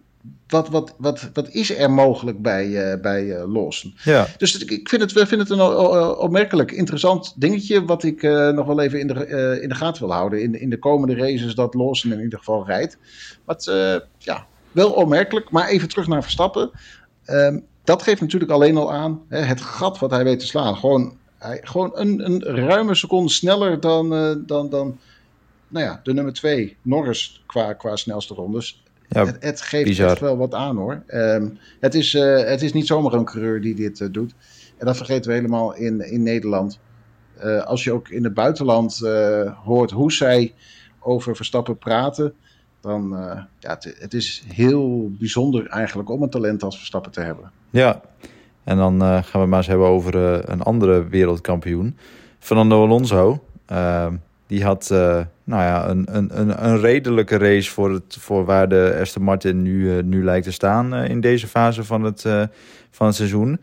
wat, 0.48 0.70
wat, 0.70 0.96
wat, 0.98 1.30
wat 1.34 1.50
is 1.50 1.78
er 1.78 1.92
mogelijk 1.92 2.42
bij, 2.42 2.68
uh, 2.68 3.02
bij 3.02 3.24
uh, 3.24 3.54
Lawson? 3.54 3.94
Ja. 4.04 4.28
Dus 4.38 4.58
ik 4.58 4.90
vind 4.90 5.02
het, 5.02 5.12
vind 5.12 5.42
het 5.42 5.50
een 5.50 5.62
opmerkelijk 6.18 6.72
interessant 6.72 7.34
dingetje. 7.36 7.86
Wat 7.86 8.04
ik 8.04 8.24
uh, 8.24 8.50
nog 8.50 8.66
wel 8.66 8.82
even 8.82 9.00
in 9.00 9.08
de, 9.08 9.60
in 9.62 9.70
de 9.70 9.76
gaten 9.76 10.02
wil 10.02 10.14
houden. 10.14 10.42
In, 10.42 10.60
in 10.60 10.70
de 10.70 10.80
komende 10.80 11.16
races 11.16 11.56
dat 11.56 11.74
Lawson 11.74 12.12
in 12.12 12.22
ieder 12.22 12.40
geval 12.40 12.66
rijdt. 12.66 12.98
Wat 13.46 13.72
ja, 14.18 14.46
wel 14.72 14.92
opmerkelijk. 14.92 15.52
Maar 15.52 15.68
even 15.68 15.90
terug 15.90 16.08
naar 16.08 16.22
Verstappen. 16.22 16.72
Um, 17.28 17.66
dat 17.84 18.04
geeft 18.04 18.22
natuurlijk 18.22 18.52
alleen 18.52 18.78
al 18.78 18.94
aan 18.94 19.22
hè, 19.30 19.40
het 19.40 19.62
gat 19.62 20.00
wat 20.00 20.12
hij 20.12 20.24
weet 20.24 20.40
te 20.40 20.46
slaan. 20.46 20.76
Gewoon, 20.76 21.18
hij, 21.38 21.60
gewoon 21.64 21.92
een, 21.94 22.26
een 22.26 22.44
ruime 22.44 22.96
seconde 22.96 23.32
sneller 23.32 23.80
dan, 23.80 24.10
dan, 24.46 24.70
dan 24.70 25.00
nou 25.68 25.86
ja, 25.86 26.00
de 26.04 26.14
nummer 26.14 26.34
2, 26.34 26.78
Norris, 26.82 27.44
qua, 27.46 27.74
qua 27.74 27.96
snelste 27.96 28.34
rondes. 28.34 28.84
Ja, 29.10 29.26
het, 29.26 29.38
het, 29.40 29.62
geeft 29.62 29.86
bizar. 29.86 30.10
echt 30.10 30.20
wel 30.20 30.38
wat 30.38 30.54
aan 30.54 30.78
hoor. 30.78 31.04
Um, 31.08 31.58
het, 31.80 31.96
is, 31.96 32.14
uh, 32.14 32.44
het 32.44 32.62
is 32.62 32.74
niet 32.74 32.88
zomaar 32.88 33.14
een 33.14 33.26
coureur 33.26 33.62
die 33.62 33.76
dit 33.76 34.00
uh, 34.00 34.08
doet. 34.12 34.34
En 34.78 34.86
dat 34.86 34.98
vergeten 34.98 35.30
we 35.30 35.36
helemaal 35.36 35.76
in, 35.76 36.12
in 36.12 36.24
Nederland. 36.24 36.80
Uh, 37.44 37.64
als 37.64 37.84
je 37.84 37.92
ook 37.92 38.10
in 38.10 38.24
het 38.24 38.34
buitenland 38.34 39.00
hoort 39.64 39.92
hoe 39.92 40.12
zij 40.12 40.54
over 41.00 41.36
Verstappen 41.36 41.78
praten. 41.78 42.34
Dan 42.82 43.10
ja, 43.60 43.70
het, 43.70 43.96
het, 44.00 44.14
is 44.14 44.44
heel 44.48 45.12
bijzonder 45.20 45.68
eigenlijk 45.68 46.10
om 46.10 46.22
een 46.22 46.30
talent 46.30 46.64
als 46.64 46.78
Verstappen 46.78 47.12
te 47.12 47.22
hebben. 47.22 47.52
Ja, 47.70 48.02
en 48.64 48.78
dan 48.78 49.24
gaan 49.24 49.42
we 49.42 49.48
maar 49.48 49.58
eens 49.58 49.68
hebben 49.68 49.88
over 49.88 50.16
een 50.50 50.62
andere 50.62 51.08
wereldkampioen. 51.08 51.98
Fernando 52.40 52.84
Alonso. 52.84 53.44
Die 54.48 54.64
had 54.64 54.90
uh, 54.92 55.22
nou 55.44 55.62
ja, 55.62 55.90
een, 55.90 56.06
een, 56.12 56.40
een, 56.40 56.66
een, 56.66 56.80
redelijke 56.80 57.38
race 57.38 57.72
voor, 57.72 57.92
het, 57.92 58.18
voor 58.20 58.46
waar 58.46 58.70
de 58.70 58.98
Aston 59.02 59.24
Martin 59.24 59.62
nu, 59.62 59.96
uh, 59.96 60.04
nu 60.04 60.24
lijkt 60.24 60.46
te 60.46 60.52
staan 60.52 60.94
uh, 60.94 61.10
in 61.10 61.22
deze 61.22 61.48
fase 61.48 61.84
van 61.84 62.04
het, 62.04 62.22
van 62.92 63.08
het 63.08 63.16
seizoen. 63.16 63.60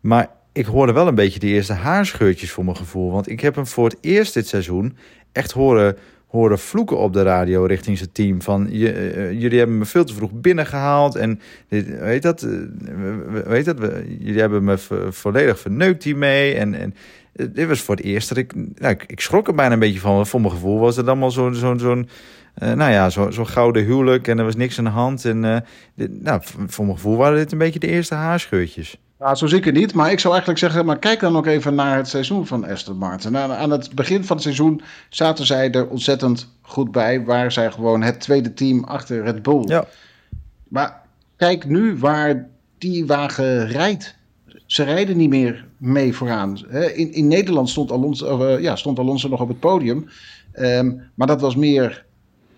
Maar 0.00 0.28
ik 0.52 0.66
hoorde 0.66 0.92
wel 0.92 1.06
een 1.06 1.14
beetje 1.14 1.38
de 1.38 1.46
eerste 1.46 1.72
haarscheurtjes 1.72 2.50
voor 2.50 2.64
mijn 2.64 2.76
gevoel. 2.76 3.10
Want 3.10 3.30
ik 3.30 3.40
heb 3.40 3.54
hem 3.54 3.66
voor 3.66 3.84
het 3.84 3.98
eerst 4.00 4.34
dit 4.34 4.46
seizoen 4.46 4.96
echt 5.32 5.52
horen, 5.52 5.96
horen 6.26 6.58
vloeken 6.58 6.98
op 6.98 7.12
de 7.12 7.22
radio 7.22 7.64
richting 7.64 7.98
zijn 7.98 8.12
team. 8.12 8.42
Van 8.42 8.66
je, 8.70 9.30
jullie 9.38 9.58
hebben 9.58 9.78
me 9.78 9.84
veel 9.84 10.04
te 10.04 10.14
vroeg 10.14 10.32
binnengehaald. 10.32 11.16
En 11.16 11.40
dit, 11.68 11.98
weet 11.98 12.22
dat, 12.22 12.46
weet 13.44 13.64
dat, 13.64 13.76
jullie 14.18 14.40
hebben 14.40 14.64
me 14.64 14.78
volledig 15.10 15.58
verneukt 15.58 16.04
hiermee. 16.04 16.54
En, 16.54 16.74
en 16.74 16.94
dit 17.50 17.68
was 17.68 17.80
voor 17.80 17.96
het 17.96 18.04
eerst 18.04 18.28
dat 18.28 18.38
ik, 18.38 18.54
nou, 18.54 18.92
ik, 18.92 19.04
ik, 19.06 19.20
schrok 19.20 19.48
er 19.48 19.54
bijna 19.54 19.72
een 19.72 19.78
beetje 19.78 20.00
van. 20.00 20.26
Voor 20.26 20.40
mijn 20.40 20.52
gevoel 20.52 20.78
was 20.78 20.96
het 20.96 21.06
allemaal 21.06 21.30
zo'n, 21.30 21.54
zo'n, 21.54 21.78
zo'n 21.78 22.08
uh, 22.62 22.72
nou 22.72 22.92
ja, 22.92 23.10
zo'n 23.10 23.32
zo 23.32 23.44
gouden 23.44 23.84
huwelijk 23.84 24.28
en 24.28 24.38
er 24.38 24.44
was 24.44 24.56
niks 24.56 24.78
aan 24.78 24.84
de 24.84 24.90
hand. 24.90 25.24
En 25.24 25.44
uh, 25.44 25.56
dit, 25.94 26.22
nou, 26.22 26.40
voor 26.66 26.84
mijn 26.84 26.96
gevoel 26.96 27.16
waren 27.16 27.38
dit 27.38 27.52
een 27.52 27.58
beetje 27.58 27.78
de 27.78 27.86
eerste 27.86 28.14
haarscheurtjes. 28.14 28.98
Ja, 29.18 29.34
zo 29.34 29.46
zeker 29.46 29.72
niet. 29.72 29.94
Maar 29.94 30.10
ik 30.10 30.20
zou 30.20 30.32
eigenlijk 30.32 30.62
zeggen, 30.62 30.86
maar 30.86 30.98
kijk 30.98 31.20
dan 31.20 31.36
ook 31.36 31.46
even 31.46 31.74
naar 31.74 31.96
het 31.96 32.08
seizoen 32.08 32.46
van 32.46 32.66
Aston 32.66 32.96
Martin. 32.96 33.36
Aan, 33.36 33.52
aan 33.52 33.70
het 33.70 33.94
begin 33.94 34.24
van 34.24 34.36
het 34.36 34.44
seizoen 34.44 34.82
zaten 35.08 35.46
zij 35.46 35.70
er 35.70 35.88
ontzettend 35.88 36.48
goed 36.60 36.92
bij. 36.92 37.24
Waar 37.24 37.52
zij 37.52 37.70
gewoon 37.70 38.02
het 38.02 38.20
tweede 38.20 38.54
team 38.54 38.84
achter 38.84 39.24
Red 39.24 39.42
Bull. 39.42 39.62
Ja. 39.66 39.84
Maar 40.68 41.02
kijk 41.36 41.64
nu 41.64 41.96
waar 41.96 42.48
die 42.78 43.06
wagen 43.06 43.66
rijdt 43.66 44.16
ze 44.68 44.82
rijden 44.82 45.16
niet 45.16 45.28
meer 45.28 45.66
mee 45.76 46.14
vooraan. 46.14 46.70
In, 46.94 47.12
in 47.12 47.28
Nederland 47.28 47.68
stond 47.68 47.90
Alonso, 47.90 48.46
uh, 48.46 48.62
ja, 48.62 48.76
stond 48.76 48.98
Alonso 48.98 49.28
nog 49.28 49.40
op 49.40 49.48
het 49.48 49.60
podium. 49.60 50.08
Um, 50.54 51.02
maar 51.14 51.26
dat 51.26 51.40
was 51.40 51.56
meer 51.56 52.04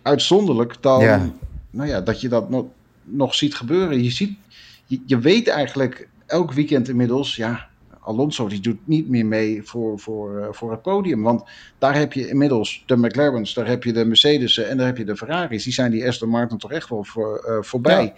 uitzonderlijk 0.02 0.76
dan. 0.80 1.32
Nou 1.70 1.88
ja, 1.88 2.00
dat 2.00 2.20
je 2.20 2.28
dat 2.28 2.50
nog, 2.50 2.64
nog 3.04 3.34
ziet 3.34 3.54
gebeuren. 3.54 4.02
Je, 4.02 4.10
ziet, 4.10 4.38
je, 4.86 5.00
je, 5.06 5.18
weet 5.18 5.48
eigenlijk 5.48 6.08
elk 6.26 6.52
weekend 6.52 6.88
inmiddels, 6.88 7.36
ja, 7.36 7.68
Alonso 8.00 8.48
die 8.48 8.60
doet 8.60 8.86
niet 8.86 9.08
meer 9.08 9.26
mee 9.26 9.62
voor, 9.62 9.98
voor, 9.98 10.38
uh, 10.38 10.46
voor 10.50 10.70
het 10.70 10.82
podium. 10.82 11.22
Want 11.22 11.42
daar 11.78 11.94
heb 11.94 12.12
je 12.12 12.28
inmiddels 12.28 12.82
de 12.86 12.96
McLaren's, 12.96 13.54
daar 13.54 13.66
heb 13.66 13.84
je 13.84 13.92
de 13.92 14.04
Mercedes'en 14.04 14.68
en 14.68 14.76
daar 14.76 14.86
heb 14.86 14.96
je 14.96 15.04
de 15.04 15.16
Ferraris. 15.16 15.64
Die 15.64 15.72
zijn 15.72 15.90
die 15.90 16.06
Aston 16.06 16.28
Martin 16.28 16.58
toch 16.58 16.72
echt 16.72 16.88
wel 16.88 17.04
voor, 17.04 17.46
uh, 17.48 17.62
voorbij. 17.62 18.04
Ja. 18.04 18.12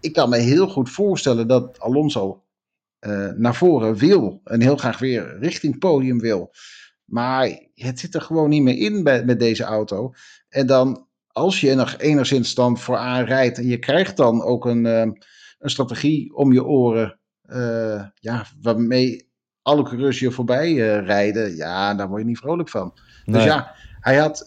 Ik 0.00 0.12
kan 0.12 0.28
me 0.28 0.36
heel 0.36 0.68
goed 0.68 0.90
voorstellen 0.90 1.48
dat 1.48 1.80
Alonso 1.80 2.40
naar 3.36 3.54
voren 3.54 3.96
wil. 3.96 4.40
En 4.44 4.60
heel 4.60 4.76
graag 4.76 4.98
weer 4.98 5.38
richting 5.38 5.78
podium 5.78 6.18
wil. 6.18 6.52
Maar 7.04 7.58
het 7.74 7.98
zit 7.98 8.14
er 8.14 8.20
gewoon 8.20 8.48
niet 8.48 8.62
meer 8.62 8.78
in 8.78 9.02
bij, 9.02 9.24
met 9.24 9.38
deze 9.38 9.64
auto. 9.64 10.12
En 10.48 10.66
dan, 10.66 11.06
als 11.26 11.60
je 11.60 11.70
er 11.70 11.76
nog 11.76 11.98
enigszins 11.98 12.54
dan 12.54 12.78
vooraan 12.78 13.24
rijdt. 13.24 13.58
en 13.58 13.66
je 13.66 13.78
krijgt 13.78 14.16
dan 14.16 14.42
ook 14.42 14.64
een, 14.64 14.84
uh, 14.84 15.00
een 15.58 15.70
strategie 15.70 16.34
om 16.34 16.52
je 16.52 16.64
oren. 16.64 17.18
Uh, 17.46 18.04
ja, 18.14 18.46
waarmee 18.62 19.30
alle 19.62 19.82
coureurs 19.82 20.18
je 20.18 20.30
voorbij 20.30 20.74
rijden. 20.98 21.56
Ja, 21.56 21.94
daar 21.94 22.08
word 22.08 22.20
je 22.20 22.26
niet 22.26 22.38
vrolijk 22.38 22.68
van. 22.68 22.92
Dus 22.94 23.04
nee. 23.24 23.34
Dus 23.34 23.44
ja, 23.44 23.74
hij 24.00 24.16
had 24.16 24.46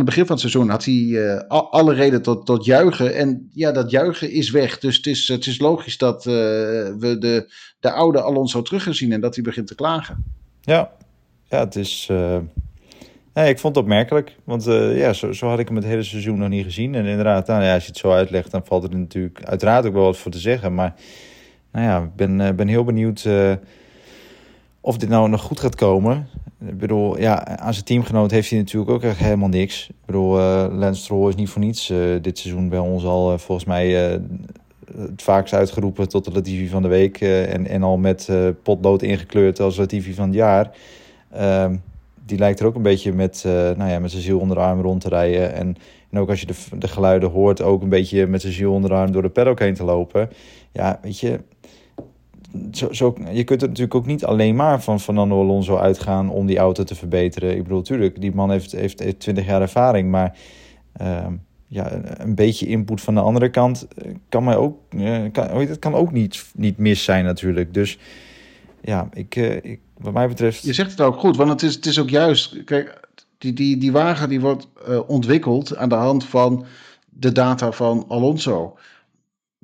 het 0.00 0.04
begin 0.04 0.26
van 0.26 0.36
het 0.36 0.40
seizoen 0.40 0.68
had 0.68 0.84
hij 0.84 0.94
uh, 0.94 1.40
alle 1.48 1.94
reden 1.94 2.22
tot, 2.22 2.46
tot 2.46 2.64
juichen. 2.64 3.14
En 3.14 3.50
ja, 3.52 3.72
dat 3.72 3.90
juichen 3.90 4.30
is 4.30 4.50
weg. 4.50 4.78
Dus 4.78 4.96
het 4.96 5.06
is, 5.06 5.28
het 5.28 5.46
is 5.46 5.58
logisch 5.58 5.98
dat 5.98 6.26
uh, 6.26 6.32
we 6.98 7.16
de, 7.18 7.52
de 7.80 7.90
oude 7.90 8.20
Alonso 8.20 8.62
terug 8.62 8.82
gaan 8.82 8.94
zien 8.94 9.12
en 9.12 9.20
dat 9.20 9.34
hij 9.34 9.44
begint 9.44 9.66
te 9.66 9.74
klagen. 9.74 10.24
Ja, 10.60 10.90
ja 11.48 11.58
het 11.58 11.76
is. 11.76 12.06
Nee, 13.34 13.48
ik 13.48 13.58
vond 13.58 13.74
het 13.74 13.84
opmerkelijk. 13.84 14.36
Want 14.44 14.64
ja, 14.64 15.12
zo, 15.12 15.32
zo, 15.32 15.48
had 15.48 15.58
ik 15.58 15.66
hem 15.66 15.76
het 15.76 15.84
hele 15.84 16.02
seizoen 16.02 16.38
nog 16.38 16.48
niet 16.48 16.64
gezien. 16.64 16.94
En 16.94 17.04
inderdaad, 17.04 17.46
nou, 17.46 17.62
ja, 17.62 17.74
als 17.74 17.82
je 17.82 17.88
het 17.88 17.98
zo 17.98 18.10
uitlegt, 18.10 18.50
dan 18.50 18.64
valt 18.64 18.84
er 18.84 18.96
natuurlijk 18.96 19.44
uiteraard 19.44 19.86
ook 19.86 19.92
wel 19.92 20.04
wat 20.04 20.16
voor 20.16 20.30
te 20.30 20.38
zeggen. 20.38 20.74
Maar 20.74 20.94
nou 21.72 21.86
ja, 21.86 22.02
ik 22.02 22.14
ben, 22.16 22.56
ben 22.56 22.68
heel 22.68 22.84
benieuwd 22.84 23.26
of 24.84 24.96
dit 24.96 25.08
nou 25.08 25.28
nog 25.28 25.40
goed 25.42 25.60
gaat 25.60 25.74
komen. 25.74 26.28
Ik 26.66 26.78
bedoel, 26.78 27.18
ja, 27.18 27.46
aan 27.46 27.72
zijn 27.72 27.84
teamgenoot 27.84 28.30
heeft 28.30 28.50
hij 28.50 28.58
natuurlijk 28.58 28.90
ook 28.90 29.02
echt 29.02 29.18
helemaal 29.18 29.48
niks. 29.48 29.88
Ik 29.88 29.94
bedoel, 30.06 30.38
uh, 30.38 30.66
Lance 30.70 31.02
Stroll 31.02 31.28
is 31.28 31.34
niet 31.34 31.48
voor 31.48 31.62
niets 31.62 31.90
uh, 31.90 31.98
dit 32.22 32.38
seizoen 32.38 32.68
bij 32.68 32.78
ons 32.78 33.04
al 33.04 33.32
uh, 33.32 33.38
volgens 33.38 33.66
mij 33.66 33.90
het 34.96 35.22
vaakst 35.22 35.54
uitgeroepen 35.54 36.08
tot 36.08 36.24
de 36.24 36.32
Latifi 36.32 36.68
van 36.68 36.82
de 36.82 36.88
week. 36.88 37.20
en, 37.20 37.66
en 37.66 37.82
al 37.82 37.96
met 37.96 38.30
potlood 38.62 39.02
ingekleurd 39.02 39.60
als 39.60 39.76
Latifi 39.76 40.14
van 40.14 40.26
het 40.26 40.34
jaar. 40.34 40.70
Ehm, 41.30 41.76
die 42.26 42.38
lijkt 42.38 42.60
er 42.60 42.66
ook 42.66 42.74
een 42.74 42.82
beetje 42.82 43.12
met, 43.12 43.42
nou 43.76 43.90
ja, 43.90 43.98
met 43.98 44.10
zijn 44.10 44.22
ziel 44.22 44.38
onder 44.38 44.56
de 44.56 44.62
arm 44.62 44.80
rond 44.80 45.00
te 45.00 45.08
rijden. 45.08 45.54
En, 45.54 45.76
en 46.10 46.18
ook 46.18 46.28
als 46.28 46.40
je 46.40 46.46
de, 46.46 46.54
de 46.78 46.88
geluiden 46.88 47.30
hoort, 47.30 47.62
ook 47.62 47.82
een 47.82 47.88
beetje 47.88 48.26
met 48.26 48.40
zijn 48.40 48.52
ziel 48.52 48.72
onder 48.72 48.90
de 48.90 48.96
arm 48.96 49.12
door 49.12 49.22
de 49.22 49.28
paddock 49.28 49.58
heen 49.58 49.74
te 49.74 49.84
lopen. 49.84 50.30
Ja, 50.72 50.98
weet 51.02 51.20
je, 51.20 51.40
zo, 52.72 52.92
zo, 52.92 53.14
je 53.32 53.44
kunt 53.44 53.62
er 53.62 53.68
natuurlijk 53.68 53.94
ook 53.94 54.06
niet 54.06 54.24
alleen 54.24 54.56
maar 54.56 54.82
van 54.82 55.00
Fernando 55.00 55.40
Alonso 55.40 55.76
uitgaan 55.76 56.30
om 56.30 56.46
die 56.46 56.58
auto 56.58 56.84
te 56.84 56.94
verbeteren. 56.94 57.56
Ik 57.56 57.62
bedoel, 57.62 57.78
natuurlijk, 57.78 58.20
die 58.20 58.34
man 58.34 58.50
heeft, 58.50 58.72
heeft, 58.72 58.98
heeft 58.98 59.20
20 59.20 59.46
jaar 59.46 59.60
ervaring, 59.60 60.10
maar 60.10 60.38
uh, 61.00 61.26
ja, 61.66 61.92
een 62.18 62.34
beetje 62.34 62.66
input 62.66 63.00
van 63.00 63.14
de 63.14 63.20
andere 63.20 63.50
kant 63.50 63.88
eh, 63.88 64.14
kan 64.28 64.44
mij 64.44 64.56
ook, 64.56 64.78
uh, 64.90 65.22
kan, 65.32 65.60
het 65.60 65.78
kan 65.78 65.94
ook 65.94 66.12
niet, 66.12 66.44
niet 66.54 66.78
mis 66.78 67.04
zijn 67.04 67.24
natuurlijk. 67.24 67.74
Dus 67.74 67.98
ja, 68.80 69.08
ik, 69.12 69.36
uh, 69.36 69.56
ik, 69.56 69.80
wat 69.98 70.12
mij 70.12 70.28
betreft... 70.28 70.62
Je 70.62 70.72
zegt 70.72 70.90
het 70.90 71.00
ook 71.00 71.18
goed, 71.18 71.36
want 71.36 71.50
het 71.50 71.62
is, 71.62 71.74
het 71.74 71.86
is 71.86 71.98
ook 71.98 72.10
juist, 72.10 72.64
kijk, 72.64 73.00
die, 73.38 73.52
die, 73.52 73.76
die 73.76 73.92
wagen 73.92 74.28
die 74.28 74.40
wordt 74.40 74.68
ontwikkeld 75.06 75.76
aan 75.76 75.88
de 75.88 75.94
hand 75.94 76.24
van 76.24 76.64
de 77.10 77.32
data 77.32 77.72
van 77.72 78.04
Alonso. 78.08 78.76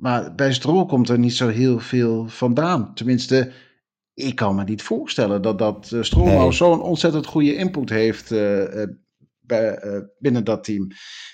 Maar 0.01 0.35
bij 0.35 0.53
Stroll 0.53 0.85
komt 0.85 1.09
er 1.09 1.19
niet 1.19 1.33
zo 1.33 1.47
heel 1.47 1.79
veel 1.79 2.27
vandaan. 2.27 2.93
Tenminste, 2.93 3.51
ik 4.13 4.35
kan 4.35 4.55
me 4.55 4.63
niet 4.63 4.81
voorstellen 4.81 5.41
dat, 5.41 5.59
dat 5.59 5.91
nee. 5.91 6.25
nou 6.25 6.53
zo'n 6.53 6.81
ontzettend 6.81 7.25
goede 7.25 7.55
input 7.55 7.89
heeft 7.89 8.31
uh, 8.31 8.75
uh, 8.75 8.83
bij, 9.39 9.79
binnen 10.19 10.43
dat 10.43 10.63
team. 10.63 10.87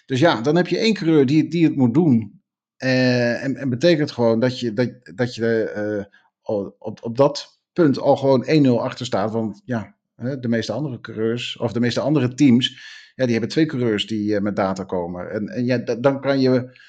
Dus 0.05 0.19
ja, 0.19 0.41
dan 0.41 0.55
heb 0.55 0.67
je 0.67 0.77
één 0.77 0.93
coureur 0.93 1.25
die, 1.25 1.47
die 1.47 1.63
het 1.63 1.75
moet 1.75 1.93
doen. 1.93 2.41
en, 2.77 3.55
en 3.55 3.69
betekent 3.69 4.11
gewoon 4.11 4.39
dat 4.39 4.59
je, 4.59 4.73
dat, 4.73 4.89
dat 5.15 5.35
je 5.35 6.07
op, 6.41 7.03
op 7.03 7.17
dat 7.17 7.61
punt 7.73 7.99
al 7.99 8.15
gewoon 8.15 8.65
1-0 8.65 8.69
achter 8.69 9.05
staat. 9.05 9.31
Want 9.31 9.61
ja, 9.65 9.95
de 10.15 10.47
meeste 10.47 10.71
andere 10.71 10.99
coureurs, 10.99 11.57
of 11.57 11.71
de 11.71 11.79
meeste 11.79 11.99
andere 11.99 12.33
teams, 12.33 12.79
ja, 13.15 13.23
die 13.23 13.31
hebben 13.31 13.49
twee 13.49 13.65
coureurs 13.65 14.07
die 14.07 14.41
met 14.41 14.55
data 14.55 14.83
komen. 14.83 15.31
En, 15.31 15.47
en 15.47 15.65
ja, 15.65 15.77
dan 15.77 16.21
kan 16.21 16.39
je 16.39 16.79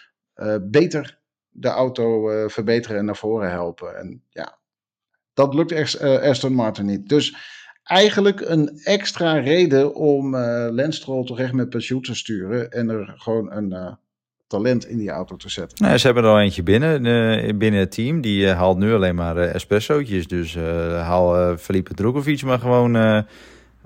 beter 0.71 1.19
de 1.51 1.69
auto 1.69 2.33
uh, 2.33 2.49
verbeteren 2.49 2.99
en 2.99 3.05
naar 3.05 3.17
voren 3.17 3.51
helpen. 3.51 3.99
En 3.99 4.23
ja, 4.31 4.59
dat 5.35 5.55
lukt 5.55 5.73
echt 5.73 6.03
uh, 6.03 6.19
Aston 6.19 6.53
Martin 6.53 6.87
niet. 6.87 7.09
Dus 7.09 7.37
eigenlijk 7.85 8.41
een 8.41 8.81
extra 8.83 9.33
reden 9.33 9.95
om 9.95 10.35
uh, 10.35 10.69
Lance 10.71 11.25
toch 11.25 11.39
echt 11.39 11.53
met 11.53 11.71
pensioen 11.71 12.03
te 12.03 12.15
sturen. 12.15 12.71
En 12.71 12.89
er 12.89 13.15
gewoon 13.17 13.53
een, 13.53 13.97
talent 14.47 14.87
in 14.87 14.99
die 14.99 15.11
auto 15.11 15.37
te 15.37 15.49
zetten. 15.49 15.85
Nou, 15.85 15.99
ze 15.99 16.07
hebben 16.07 16.25
er 16.25 16.31
al 16.31 16.41
eentje 16.41 16.63
binnen, 16.63 17.05
uh, 17.05 17.57
binnen 17.57 17.81
het 17.81 17.91
team. 17.91 18.21
Die 18.21 18.49
haalt 18.49 18.79
nu 18.79 18.95
alleen 18.95 19.15
maar 19.15 19.37
espressootjes. 19.37 20.27
Dus 20.27 20.55
haal 20.55 21.57
Felipe 21.57 21.95
Drukovic 21.95 22.43
maar 22.43 22.59
gewoon 22.59 23.25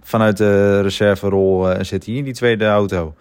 vanuit 0.00 0.36
de 0.36 0.80
reserverol 0.80 1.70
en 1.70 1.86
zet 1.86 2.06
hij 2.06 2.14
in 2.14 2.24
die 2.24 2.32
tweede 2.32 2.66
auto. 2.66 3.14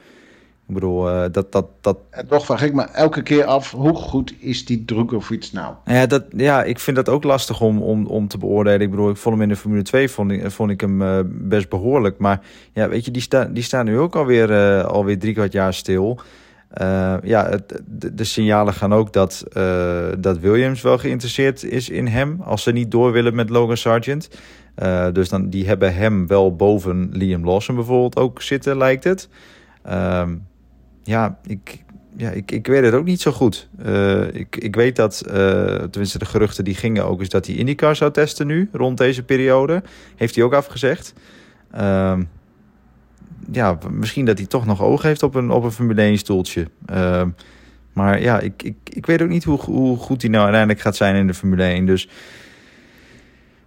Ik 0.68 0.74
bedoel, 0.74 1.32
dat, 1.32 1.52
dat, 1.52 1.66
dat... 1.82 1.98
En 2.10 2.28
toch 2.28 2.46
vraag 2.46 2.64
ik 2.64 2.74
me 2.74 2.82
elke 2.84 3.22
keer 3.22 3.46
af, 3.46 3.72
hoe 3.72 3.96
goed 3.96 4.34
is 4.40 4.66
die 4.66 4.86
Drukovic 4.86 5.50
nou? 5.52 5.76
Ja, 5.86 6.06
dat, 6.06 6.24
ja, 6.36 6.64
ik 6.64 6.80
vind 6.80 6.96
dat 6.96 7.10
ook 7.10 7.24
lastig 7.24 7.62
om, 7.62 7.82
om, 7.82 8.06
om 8.06 8.28
te 8.28 8.38
beoordelen. 8.38 8.82
Ik 8.82 8.90
bedoel, 8.90 9.10
ik 9.10 9.18
vond 9.18 9.36
hem 9.36 9.44
in 9.44 9.50
de 9.50 9.56
Formule 9.56 9.82
2 9.82 10.10
vond 10.10 10.32
ik, 10.32 10.52
vond 10.52 10.72
ik 10.72 10.82
hem 10.82 11.28
best 11.48 11.70
behoorlijk. 11.70 12.18
Maar 12.18 12.42
ja, 12.74 12.90
weet 12.90 13.06
je, 13.06 13.12
die, 13.12 13.22
sta, 13.22 13.46
die 13.46 13.64
staan 13.64 13.86
nu 13.86 14.00
ook 14.00 14.16
alweer, 14.16 14.84
alweer 14.84 15.20
drie 15.20 15.34
kwart 15.34 15.52
jaar 15.52 15.74
stil. 15.74 16.20
Uh, 16.78 17.16
ja, 17.24 17.50
het, 17.50 17.82
de, 17.88 18.14
de, 18.14 18.24
signalen 18.24 18.74
gaan 18.74 18.94
ook 18.94 19.14
dat, 19.14 19.46
uh, 19.58 20.08
dat 20.20 20.40
Williams 20.40 20.82
wel 20.82 20.98
geïnteresseerd 20.98 21.64
is 21.64 21.90
in 21.90 22.08
hem. 22.08 22.42
Als 22.42 22.64
ze 22.64 22.72
niet 22.72 22.92
door 22.92 23.12
willen 23.12 23.36
met 23.36 23.50
Logan 23.50 23.78
Sargent. 23.78 24.30
Uh, 24.84 25.08
dus 25.12 25.30
dan, 25.30 25.50
die 25.50 25.68
hebben 25.68 25.96
hem 25.96 26.28
wel 26.28 26.56
boven 26.56 27.10
Liam 27.12 27.46
Lawson 27.46 27.76
bijvoorbeeld 27.76 28.16
ook 28.16 28.42
zitten, 28.42 28.78
lijkt 28.78 29.04
het. 29.04 29.30
Ehm, 29.84 30.36
ja, 31.12 31.38
ik, 31.46 31.84
ja 32.16 32.30
ik, 32.30 32.52
ik 32.52 32.68
weet 32.68 32.84
het 32.84 32.94
ook 32.94 33.06
niet 33.06 33.22
zo 33.22 33.32
goed. 33.32 33.70
ik, 34.32 34.56
ik 34.56 34.76
weet 34.76 34.96
dat, 34.96 35.24
tenminste 35.92 36.20
de 36.20 36.26
geruchten 36.26 36.64
die 36.64 36.76
gingen 36.76 37.06
ook... 37.06 37.22
is 37.22 37.30
dat 37.30 37.46
hij 37.46 37.56
IndyCar 37.56 37.96
zou 37.96 38.12
testen 38.12 38.48
nu, 38.48 38.70
rond 38.72 38.98
deze 38.98 39.24
periode. 39.24 39.84
Heeft 40.16 40.36
hij 40.36 40.44
ook 40.44 40.54
afgezegd. 40.54 41.14
Ehm, 41.72 42.24
ja, 43.52 43.78
misschien 43.92 44.26
dat 44.26 44.38
hij 44.38 44.48
toch 44.48 44.66
nog 44.66 44.82
oog 44.82 45.02
heeft 45.02 45.24
op 45.24 45.36
een, 45.36 45.52
op 45.52 45.64
een 45.64 45.72
Formule 45.72 46.02
1 46.02 46.18
stoeltje. 46.18 46.68
Uh, 46.92 47.24
maar 47.94 48.22
ja, 48.22 48.40
ik, 48.40 48.64
ik, 48.64 48.76
ik 48.84 49.06
weet 49.06 49.22
ook 49.22 49.30
niet 49.30 49.44
hoe, 49.44 49.60
hoe 49.60 49.98
goed 49.98 50.22
hij 50.22 50.32
nou 50.32 50.44
uiteindelijk 50.44 50.82
gaat 50.82 50.96
zijn 50.96 51.16
in 51.16 51.28
de 51.28 51.34
Formule 51.34 51.64
1. 51.64 51.86
Dus 51.86 52.10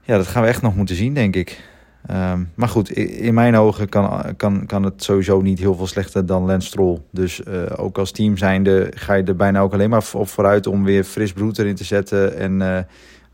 ja, 0.02 0.16
dat 0.16 0.26
gaan 0.26 0.42
we 0.42 0.48
echt 0.48 0.62
nog 0.62 0.76
moeten 0.76 0.96
zien, 0.96 1.14
denk 1.14 1.37
ik. 1.37 1.61
Um, 2.10 2.50
maar 2.54 2.68
goed, 2.68 2.90
in 2.90 3.34
mijn 3.34 3.56
ogen 3.56 3.88
kan, 3.88 4.36
kan, 4.36 4.66
kan 4.66 4.82
het 4.82 5.02
sowieso 5.02 5.40
niet 5.40 5.58
heel 5.58 5.74
veel 5.74 5.86
slechter 5.86 6.26
dan 6.26 6.44
Lance 6.44 6.66
Stroll. 6.66 7.00
Dus 7.10 7.40
uh, 7.48 7.62
ook 7.76 7.98
als 7.98 8.10
team 8.10 8.36
zijnde 8.36 8.92
ga 8.94 9.14
je 9.14 9.22
er 9.22 9.36
bijna 9.36 9.60
ook 9.60 9.72
alleen 9.72 9.90
maar 9.90 10.10
op 10.12 10.28
vooruit 10.28 10.66
om 10.66 10.84
weer 10.84 11.04
fris 11.04 11.32
bloed 11.32 11.58
erin 11.58 11.74
te 11.74 11.84
zetten. 11.84 12.36
En 12.36 12.60
uh, 12.60 12.78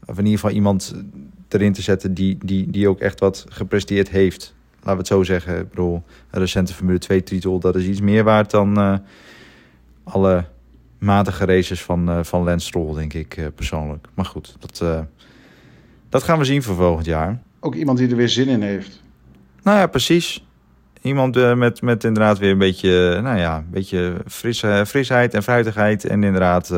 of 0.05 0.19
in 0.19 0.25
ieder 0.25 0.39
geval 0.39 0.55
iemand 0.55 0.95
erin 1.49 1.73
te 1.73 1.83
zetten 1.83 2.15
die, 2.15 2.39
die, 2.45 2.71
die 2.71 2.89
ook 2.89 3.01
echt 3.01 3.21
wat 3.21 3.45
gepresteerd 3.49 4.09
heeft 4.09 4.55
laten 4.75 4.93
we 4.93 4.99
het 4.99 5.07
zo 5.07 5.23
zeggen. 5.23 5.59
Ik 5.59 5.69
bedoel, 5.69 6.03
een 6.31 6.41
recente 6.41 6.75
Formule 6.75 6.99
2 6.99 7.23
titel, 7.23 7.59
dat 7.59 7.77
is 7.77 7.87
iets 7.87 8.01
meer 8.01 8.25
waard 8.25 8.51
dan 8.51 8.79
uh, 8.79 8.95
alle 10.05 10.45
matige 10.99 11.45
races 11.45 11.83
van, 11.83 12.25
van 12.25 12.45
Lance 12.45 12.67
Stroll, 12.67 12.95
denk 12.95 13.15
ik 13.15 13.51
persoonlijk. 13.55 14.07
Maar 14.15 14.25
goed, 14.25 14.57
dat, 14.59 15.05
dat 16.09 16.23
gaan 16.23 16.39
we 16.39 16.45
zien 16.45 16.63
voor 16.63 16.75
volgend 16.75 17.07
jaar. 17.07 17.41
Ook 17.61 17.75
iemand 17.75 17.99
die 17.99 18.09
er 18.09 18.17
weer 18.17 18.29
zin 18.29 18.49
in 18.49 18.63
heeft. 18.63 19.03
Nou 19.63 19.79
ja, 19.79 19.87
precies. 19.87 20.45
Iemand 21.03 21.55
met, 21.57 21.83
met 21.83 22.05
inderdaad 22.05 22.39
weer 22.39 22.51
een 22.51 22.59
beetje, 22.59 23.21
nou 23.23 23.39
ja, 23.39 23.57
een 23.57 23.71
beetje 23.71 24.17
fris, 24.27 24.65
frisheid 24.87 25.35
en 25.35 25.43
fruitigheid. 25.43 26.05
En 26.05 26.25
inderdaad 26.25 26.71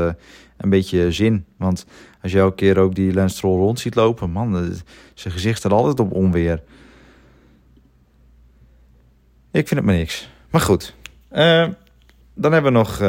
een 0.56 0.70
beetje 0.70 1.12
zin. 1.12 1.44
Want 1.56 1.86
als 2.22 2.32
je 2.32 2.38
elke 2.38 2.54
keer 2.54 2.78
ook 2.78 2.94
die 2.94 3.12
Lance 3.12 3.36
Stroll 3.36 3.58
rond 3.58 3.80
ziet 3.80 3.94
lopen, 3.94 4.30
man, 4.30 4.74
zijn 5.14 5.34
gezicht 5.34 5.58
staat 5.58 5.72
altijd 5.72 6.00
op 6.00 6.12
onweer. 6.12 6.62
Ik 9.50 9.68
vind 9.68 9.70
het 9.70 9.84
maar 9.84 9.94
niks. 9.94 10.28
Maar 10.50 10.60
goed. 10.60 10.94
Dan 12.34 12.52
hebben 12.52 12.72
we 12.72 12.78
nog 12.78 13.00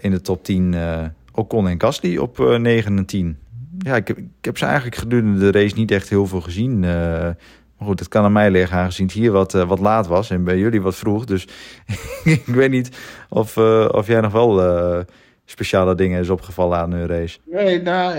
in 0.00 0.10
de 0.10 0.20
top 0.20 0.44
10 0.44 0.72
uh, 0.72 1.04
Ocon 1.32 1.68
en 1.68 1.80
Gasly 1.80 2.16
op 2.16 2.38
9 2.38 2.96
en 2.96 3.06
10. 3.06 3.38
Ja, 3.84 3.96
ik 3.96 4.08
ik 4.08 4.26
heb 4.40 4.58
ze 4.58 4.64
eigenlijk 4.64 4.96
gedurende 4.96 5.50
de 5.50 5.58
race 5.58 5.74
niet 5.74 5.90
echt 5.90 6.08
heel 6.08 6.26
veel 6.26 6.40
gezien. 6.40 6.80
maar 6.80 7.36
goed, 7.78 7.98
het 7.98 8.08
kan 8.08 8.24
aan 8.24 8.32
mij 8.32 8.50
liggen 8.50 8.78
aangezien 8.78 9.06
het 9.06 9.14
hier 9.14 9.32
wat, 9.32 9.52
wat 9.52 9.78
laat 9.78 10.06
was 10.06 10.30
en 10.30 10.44
bij 10.44 10.58
jullie 10.58 10.82
wat 10.82 10.96
vroeg. 10.96 11.24
Dus 11.24 11.48
ik 12.24 12.46
weet 12.46 12.70
niet 12.70 12.98
of, 13.28 13.56
of 13.88 14.06
jij 14.06 14.20
nog 14.20 14.32
wel 14.32 15.04
speciale 15.44 15.94
dingen 15.94 16.20
is 16.20 16.30
opgevallen 16.30 16.78
aan 16.78 16.92
een 16.92 17.06
race? 17.06 17.38
Nee, 17.44 17.82
nou, 17.82 18.14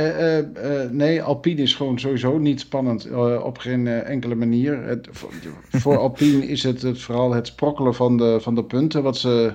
nee, 0.91 1.23
Alpine 1.23 1.61
is 1.61 1.75
gewoon 1.75 1.99
sowieso 1.99 2.37
niet 2.37 2.59
spannend 2.59 3.11
op 3.41 3.57
geen 3.57 3.87
enkele 3.87 4.35
manier. 4.35 4.83
Het, 4.83 5.07
voor 5.69 5.97
Alpine 5.97 6.47
is 6.47 6.63
het, 6.63 6.81
het, 6.81 7.01
vooral 7.01 7.33
het 7.33 7.47
sprokkelen 7.47 7.95
van 7.95 8.17
de, 8.17 8.39
van 8.41 8.55
de 8.55 8.63
punten, 8.63 9.03
wat 9.03 9.17
ze 9.17 9.53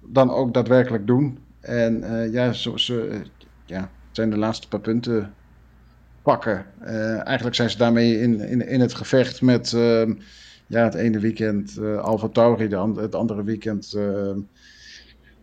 dan 0.00 0.30
ook 0.30 0.54
daadwerkelijk 0.54 1.06
doen. 1.06 1.38
En 1.60 2.04
ja, 2.32 2.52
ze, 2.52 3.22
ja, 3.66 3.80
het 3.80 3.90
zijn 4.12 4.30
de 4.30 4.36
laatste 4.36 4.68
paar 4.68 4.80
punten 4.80 5.34
pakken. 6.26 6.66
eigenlijk 7.24 7.56
zijn 7.56 7.70
ze 7.70 7.78
daarmee 7.78 8.20
in, 8.20 8.40
in, 8.40 8.68
in 8.68 8.80
het 8.80 8.94
gevecht 8.94 9.42
met 9.42 9.72
ehm, 9.72 10.12
ja, 10.66 10.84
het 10.84 10.94
ene 10.94 11.18
weekend 11.18 11.78
Alfa 12.00 12.28
Tauri, 12.28 12.68
de, 12.68 12.92
het 12.96 13.14
andere 13.14 13.44
weekend 13.44 13.92
ehm, 13.96 14.38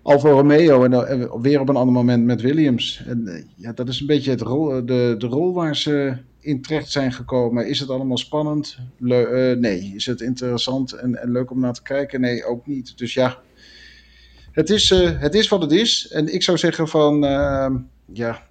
Alfa 0.03 0.29
Romeo 0.29 0.83
en, 0.83 1.07
en, 1.07 1.41
weer 1.41 1.59
op 1.59 1.69
een 1.69 1.75
ander 1.75 1.93
moment 1.93 2.25
met 2.25 2.41
Williams. 2.41 3.03
En 3.07 3.27
eh, 3.27 3.43
ja, 3.55 3.73
dat 3.73 3.87
is 3.87 3.99
een 3.99 4.07
beetje 4.07 4.31
het 4.31 4.41
rol, 4.41 4.85
de, 4.85 5.15
de 5.17 5.27
rol 5.27 5.53
waar 5.53 5.75
ze 5.75 6.17
in 6.39 6.61
terecht 6.61 6.91
zijn 6.91 7.11
gekomen. 7.11 7.67
Is 7.67 7.79
het 7.79 7.89
allemaal 7.89 8.17
spannend? 8.17 8.77
Nee. 8.97 9.93
Is 9.95 10.05
het 10.05 10.21
interessant 10.21 10.91
en, 10.91 11.21
en, 11.21 11.31
leuk 11.31 11.51
om 11.51 11.59
naar 11.59 11.73
te 11.73 11.81
kijken? 11.81 12.21
Nee, 12.21 12.45
ook 12.45 12.67
niet. 12.67 12.97
Dus 12.97 13.13
ja, 13.13 13.39
het 14.51 14.69
is, 14.69 14.89
het 14.99 15.35
is 15.35 15.47
wat 15.47 15.61
het 15.61 15.71
is. 15.71 16.07
En 16.11 16.33
ik 16.33 16.43
zou 16.43 16.57
zeggen 16.57 16.87
van, 16.87 17.23
uh, 17.23 17.69
ja, 18.05 18.47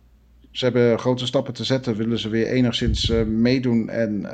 ze 0.52 0.64
hebben 0.64 0.98
grote 0.98 1.26
stappen 1.26 1.54
te 1.54 1.64
zetten. 1.64 1.96
Willen 1.96 2.18
ze 2.18 2.28
weer 2.28 2.46
enigszins 2.46 3.12
meedoen 3.26 3.88
en... 3.88 4.26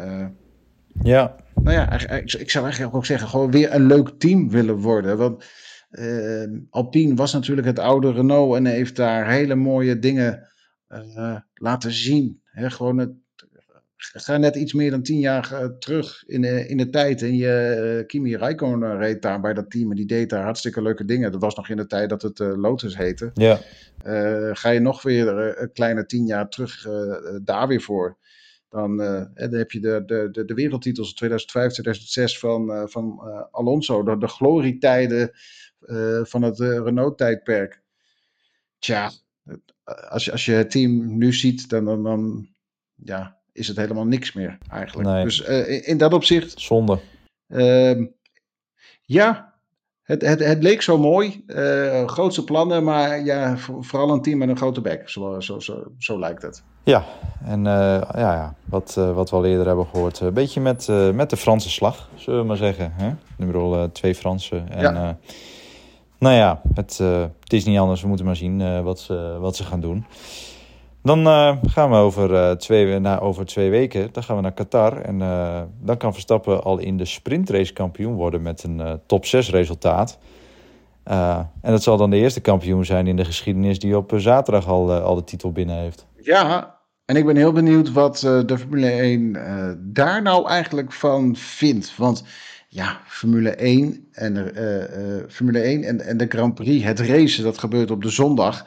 ja. 1.02 1.36
Nou 1.54 1.76
ja, 1.76 1.92
ik, 1.92 2.32
ik 2.32 2.50
zou 2.50 2.64
eigenlijk 2.64 2.94
ook 2.94 3.06
zeggen, 3.06 3.28
gewoon 3.28 3.50
weer 3.50 3.74
een 3.74 3.86
leuk 3.86 4.08
team 4.18 4.50
willen 4.50 4.76
worden. 4.76 5.18
Want 5.18 5.44
uh, 5.90 6.58
Alpine 6.70 7.14
was 7.14 7.32
natuurlijk 7.32 7.66
het 7.66 7.78
oude 7.78 8.12
Renault 8.12 8.56
en 8.56 8.66
heeft 8.66 8.96
daar 8.96 9.30
hele 9.30 9.54
mooie 9.54 9.98
dingen 9.98 10.48
uh, 10.88 11.36
laten 11.54 11.92
zien. 11.92 12.40
He, 12.44 12.70
gewoon 12.70 12.98
het, 12.98 13.12
ga 13.98 14.36
net 14.36 14.56
iets 14.56 14.72
meer 14.72 14.90
dan 14.90 15.02
tien 15.02 15.18
jaar 15.18 15.52
uh, 15.52 15.64
terug 15.78 16.24
in 16.26 16.40
de, 16.40 16.68
in 16.68 16.76
de 16.76 16.90
tijd. 16.90 17.22
En 17.22 17.36
je, 17.36 18.04
Kimi 18.06 18.36
Räikkönen 18.36 18.98
reed 18.98 19.22
daar 19.22 19.40
bij 19.40 19.54
dat 19.54 19.70
team 19.70 19.90
en 19.90 19.96
die 19.96 20.06
deed 20.06 20.30
daar 20.30 20.42
hartstikke 20.42 20.82
leuke 20.82 21.04
dingen. 21.04 21.32
Dat 21.32 21.40
was 21.40 21.54
nog 21.54 21.68
in 21.68 21.76
de 21.76 21.86
tijd 21.86 22.08
dat 22.08 22.22
het 22.22 22.38
Lotus 22.38 22.96
heette. 22.96 23.30
Ja. 23.34 23.60
ga 24.54 24.70
je 24.70 24.80
nog 24.80 25.02
weer 25.02 25.28
een 25.60 25.72
kleine 25.72 26.06
tien 26.06 26.26
jaar 26.26 26.48
terug 26.48 26.86
daar 27.42 27.68
weer 27.68 27.80
voor. 27.80 28.16
Dan, 28.70 28.96
dan, 28.96 29.54
heb 29.54 29.70
je 29.70 29.80
de, 29.80 30.02
de, 30.06 30.28
de, 30.32 30.44
de 30.44 30.54
wereldtitels 30.54 31.14
2005, 31.14 31.72
2006 31.72 32.38
van, 32.38 32.88
van 32.90 33.20
Alonso. 33.50 34.02
De, 34.02 34.18
de 34.18 34.28
glorietijden 34.28 35.30
van 36.22 36.42
het 36.42 36.58
Renault-tijdperk. 36.58 37.82
Tja, 38.78 39.10
als 40.08 40.24
je, 40.24 40.32
als 40.32 40.44
je 40.44 40.52
het 40.52 40.70
team 40.70 41.16
nu 41.16 41.32
ziet, 41.32 41.68
dan, 41.68 41.84
dan, 41.84 42.02
dan 42.02 42.48
ja, 42.94 43.37
is 43.58 43.68
het 43.68 43.76
helemaal 43.76 44.06
niks 44.06 44.32
meer 44.32 44.58
eigenlijk. 44.70 45.08
Nee. 45.08 45.24
Dus 45.24 45.48
uh, 45.48 45.88
in 45.88 45.98
dat 45.98 46.12
opzicht. 46.12 46.60
Zonde. 46.60 46.98
Ehm, 47.48 48.04
ja, 49.04 49.54
het, 50.02 50.22
het, 50.22 50.44
het 50.44 50.62
leek 50.62 50.82
zo 50.82 50.98
mooi. 50.98 51.44
grootste 52.06 52.44
plannen, 52.44 52.84
maar 52.84 53.24
ja, 53.24 53.56
vooral 53.56 54.10
een 54.10 54.22
team 54.22 54.38
met 54.38 54.48
een 54.48 54.56
grote 54.56 54.80
bek. 54.80 55.08
Zo, 55.08 55.40
zo, 55.40 55.60
zo, 55.60 55.92
zo 55.98 56.18
lijkt 56.18 56.42
het. 56.42 56.62
Ja, 56.84 57.04
en 57.44 57.64
ja, 57.64 58.14
ja, 58.14 58.54
wat, 58.64 58.94
wat 58.94 59.30
we 59.30 59.36
al 59.36 59.44
eerder 59.44 59.66
hebben 59.66 59.86
gehoord. 59.86 60.20
Een 60.20 60.34
beetje 60.34 60.60
met, 60.60 60.88
met 61.14 61.30
de 61.30 61.36
Franse 61.36 61.70
slag, 61.70 62.08
zullen 62.14 62.40
we 62.40 62.46
maar 62.46 62.56
zeggen. 62.56 62.92
Hè? 62.94 63.14
Bedoel, 63.46 63.92
twee 63.92 64.14
Fransen. 64.14 64.70
En, 64.70 64.82
ja. 64.82 65.18
Nou 66.18 66.34
ja, 66.34 66.60
het, 66.74 66.98
uh, 67.02 67.24
het, 67.40 67.52
is 67.52 67.64
niet 67.64 67.78
anders. 67.78 68.00
We 68.02 68.08
moeten 68.08 68.26
maar 68.26 68.36
zien 68.36 68.60
uh, 68.60 68.80
wat, 68.80 69.00
ze, 69.00 69.36
wat 69.40 69.56
ze 69.56 69.64
gaan 69.64 69.80
doen. 69.80 70.06
Dan 71.02 71.26
uh, 71.26 71.56
gaan 71.66 71.90
we 71.90 71.96
over, 71.96 72.58
twee, 72.58 72.98
na, 72.98 73.18
over 73.18 73.46
twee 73.46 73.70
weken 73.70 74.08
dan 74.12 74.22
gaan 74.22 74.36
we 74.36 74.42
naar 74.42 74.52
Qatar. 74.52 75.00
En 75.00 75.18
dan 75.82 75.96
kan 75.96 76.12
Verstappen 76.12 76.62
al 76.62 76.78
in 76.78 76.96
de 76.96 77.04
sprintrace 77.04 77.72
kampioen 77.72 78.14
worden 78.14 78.42
met 78.42 78.62
een 78.62 79.00
top 79.06 79.26
6 79.26 79.50
resultaat. 79.50 80.18
en 81.04 81.48
dat 81.62 81.82
zal 81.82 81.96
dan 81.96 82.10
de 82.10 82.16
eerste 82.16 82.40
kampioen 82.40 82.84
zijn 82.84 83.06
in 83.06 83.16
de 83.16 83.24
geschiedenis 83.24 83.78
die 83.78 83.96
op 83.96 84.12
zaterdag 84.16 84.66
al, 84.66 84.92
al 84.92 85.14
de 85.14 85.24
titel 85.24 85.52
binnen 85.52 85.76
heeft. 85.76 86.06
Ja, 86.20 86.74
en 87.04 87.16
ik 87.16 87.26
ben 87.26 87.36
heel 87.36 87.52
benieuwd 87.52 87.92
wat 87.92 88.18
de 88.18 88.58
Formule 88.58 88.90
1 88.90 89.32
daar 89.92 90.22
nou 90.22 90.48
eigenlijk 90.48 90.92
van 90.92 91.36
vindt. 91.36 91.96
Want 91.96 92.24
ja, 92.68 93.00
Formule 93.06 93.50
1 93.50 94.08
en, 94.12 94.52
Formule 95.28 95.60
1 95.60 95.84
en, 95.84 96.00
en 96.00 96.16
de 96.16 96.26
Grand 96.28 96.54
Prix, 96.54 96.84
het 96.84 97.00
racen, 97.00 97.44
dat 97.44 97.58
gebeurt 97.58 97.90
op 97.90 98.02
de 98.02 98.10
zondag. 98.10 98.66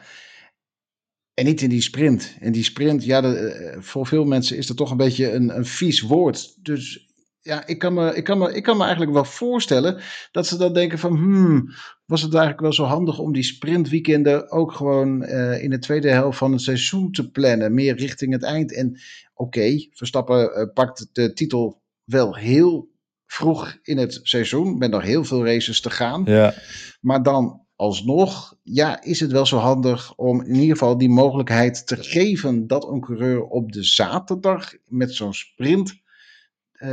En 1.33 1.45
niet 1.45 1.61
in 1.61 1.69
die 1.69 1.81
sprint. 1.81 2.35
En 2.39 2.51
die 2.51 2.63
sprint, 2.63 3.05
ja, 3.05 3.21
de, 3.21 3.71
uh, 3.75 3.81
voor 3.81 4.07
veel 4.07 4.25
mensen 4.25 4.57
is 4.57 4.67
dat 4.67 4.77
toch 4.77 4.91
een 4.91 4.97
beetje 4.97 5.31
een, 5.31 5.55
een 5.55 5.65
vies 5.65 6.01
woord. 6.01 6.63
Dus 6.63 7.09
ja, 7.41 7.67
ik 7.67 7.79
kan, 7.79 7.93
me, 7.93 8.15
ik, 8.15 8.23
kan 8.23 8.37
me, 8.37 8.53
ik 8.53 8.63
kan 8.63 8.77
me 8.77 8.83
eigenlijk 8.83 9.13
wel 9.13 9.25
voorstellen 9.25 10.01
dat 10.31 10.47
ze 10.47 10.57
dan 10.57 10.73
denken 10.73 10.99
van, 10.99 11.15
hmm, 11.15 11.69
was 12.05 12.21
het 12.21 12.33
eigenlijk 12.33 12.61
wel 12.61 12.73
zo 12.73 12.83
handig 12.83 13.19
om 13.19 13.33
die 13.33 13.43
sprintweekenden 13.43 14.51
ook 14.51 14.71
gewoon 14.71 15.23
uh, 15.23 15.63
in 15.63 15.69
de 15.69 15.79
tweede 15.79 16.09
helft 16.09 16.37
van 16.37 16.51
het 16.51 16.61
seizoen 16.61 17.11
te 17.11 17.31
plannen, 17.31 17.73
meer 17.73 17.95
richting 17.95 18.33
het 18.33 18.43
eind. 18.43 18.73
En 18.73 18.99
oké, 19.33 19.87
Verstappen 19.91 20.59
uh, 20.59 20.73
pakt 20.73 21.09
de 21.11 21.33
titel 21.33 21.81
wel 22.03 22.35
heel 22.35 22.89
vroeg 23.25 23.77
in 23.83 23.97
het 23.97 24.19
seizoen, 24.21 24.77
met 24.77 24.91
nog 24.91 25.01
heel 25.01 25.23
veel 25.23 25.45
races 25.45 25.81
te 25.81 25.89
gaan. 25.89 26.21
Ja. 26.25 26.53
Maar 27.01 27.23
dan 27.23 27.65
alsnog, 27.81 28.57
ja, 28.63 29.03
is 29.03 29.19
het 29.19 29.31
wel 29.31 29.45
zo 29.45 29.57
handig 29.57 30.15
om 30.15 30.41
in 30.41 30.55
ieder 30.55 30.77
geval 30.77 30.97
die 30.97 31.09
mogelijkheid 31.09 31.87
te 31.87 32.03
geven 32.03 32.67
dat 32.67 32.87
een 32.87 33.01
coureur 33.01 33.43
op 33.43 33.71
de 33.71 33.83
zaterdag 33.83 34.73
met 34.85 35.13
zo'n 35.13 35.33
sprint 35.33 35.89
uh, 35.89 36.89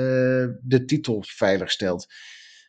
de 0.62 0.82
titel 0.86 1.24
veilig 1.26 1.70
stelt. 1.70 2.06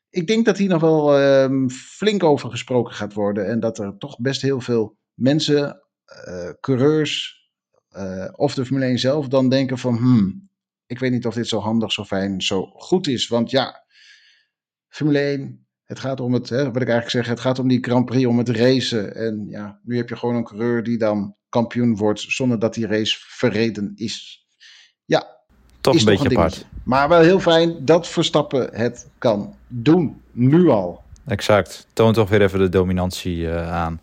Ik 0.09 0.27
denk 0.27 0.45
dat 0.45 0.57
hier 0.57 0.69
nog 0.69 0.81
wel 0.81 1.19
uh, 1.19 1.67
flink 1.69 2.23
over 2.23 2.49
gesproken 2.49 2.93
gaat 2.93 3.13
worden 3.13 3.47
en 3.47 3.59
dat 3.59 3.79
er 3.79 3.97
toch 3.97 4.19
best 4.19 4.41
heel 4.41 4.61
veel 4.61 4.97
mensen, 5.13 5.83
uh, 6.27 6.49
coureurs 6.59 7.37
of 8.31 8.53
de 8.53 8.65
Formule 8.65 8.85
1 8.85 8.99
zelf 8.99 9.27
dan 9.27 9.49
denken 9.49 9.77
van, 9.77 9.97
hmm, 9.97 10.49
ik 10.85 10.99
weet 10.99 11.11
niet 11.11 11.25
of 11.25 11.33
dit 11.33 11.47
zo 11.47 11.59
handig, 11.59 11.91
zo 11.91 12.03
fijn, 12.03 12.41
zo 12.41 12.65
goed 12.65 13.07
is. 13.07 13.27
Want 13.27 13.51
ja, 13.51 13.85
Formule 14.87 15.19
1, 15.19 15.68
het 15.89 15.99
gaat 15.99 16.19
om 16.19 16.33
het, 16.33 16.49
hè, 16.49 16.63
wat 16.63 16.81
ik 16.81 16.87
eigenlijk 16.87 17.09
zeg, 17.09 17.27
het 17.27 17.39
gaat 17.39 17.59
om 17.59 17.67
die 17.67 17.83
Grand 17.83 18.05
Prix, 18.05 18.25
om 18.25 18.37
het 18.37 18.49
racen. 18.49 19.15
En 19.15 19.45
ja, 19.49 19.79
nu 19.83 19.97
heb 19.97 20.09
je 20.09 20.15
gewoon 20.15 20.35
een 20.35 20.43
coureur 20.43 20.83
die 20.83 20.97
dan 20.97 21.35
kampioen 21.49 21.95
wordt 21.95 22.19
zonder 22.19 22.59
dat 22.59 22.73
die 22.73 22.87
race 22.87 23.17
verreden 23.19 23.91
is. 23.95 24.45
Ja, 25.05 25.27
toch 25.81 25.95
een 25.95 26.05
beetje 26.05 26.29
apart. 26.29 26.65
Maar 26.83 27.09
wel 27.09 27.21
heel 27.21 27.39
fijn 27.39 27.85
dat 27.85 28.07
Verstappen 28.07 28.69
het 28.73 29.09
kan 29.17 29.55
doen. 29.67 30.21
Nu 30.31 30.67
al. 30.69 31.01
Exact. 31.25 31.87
Toont 31.93 32.15
toch 32.15 32.29
weer 32.29 32.41
even 32.41 32.59
de 32.59 32.69
dominantie 32.69 33.37
uh, 33.37 33.71
aan. 33.71 34.01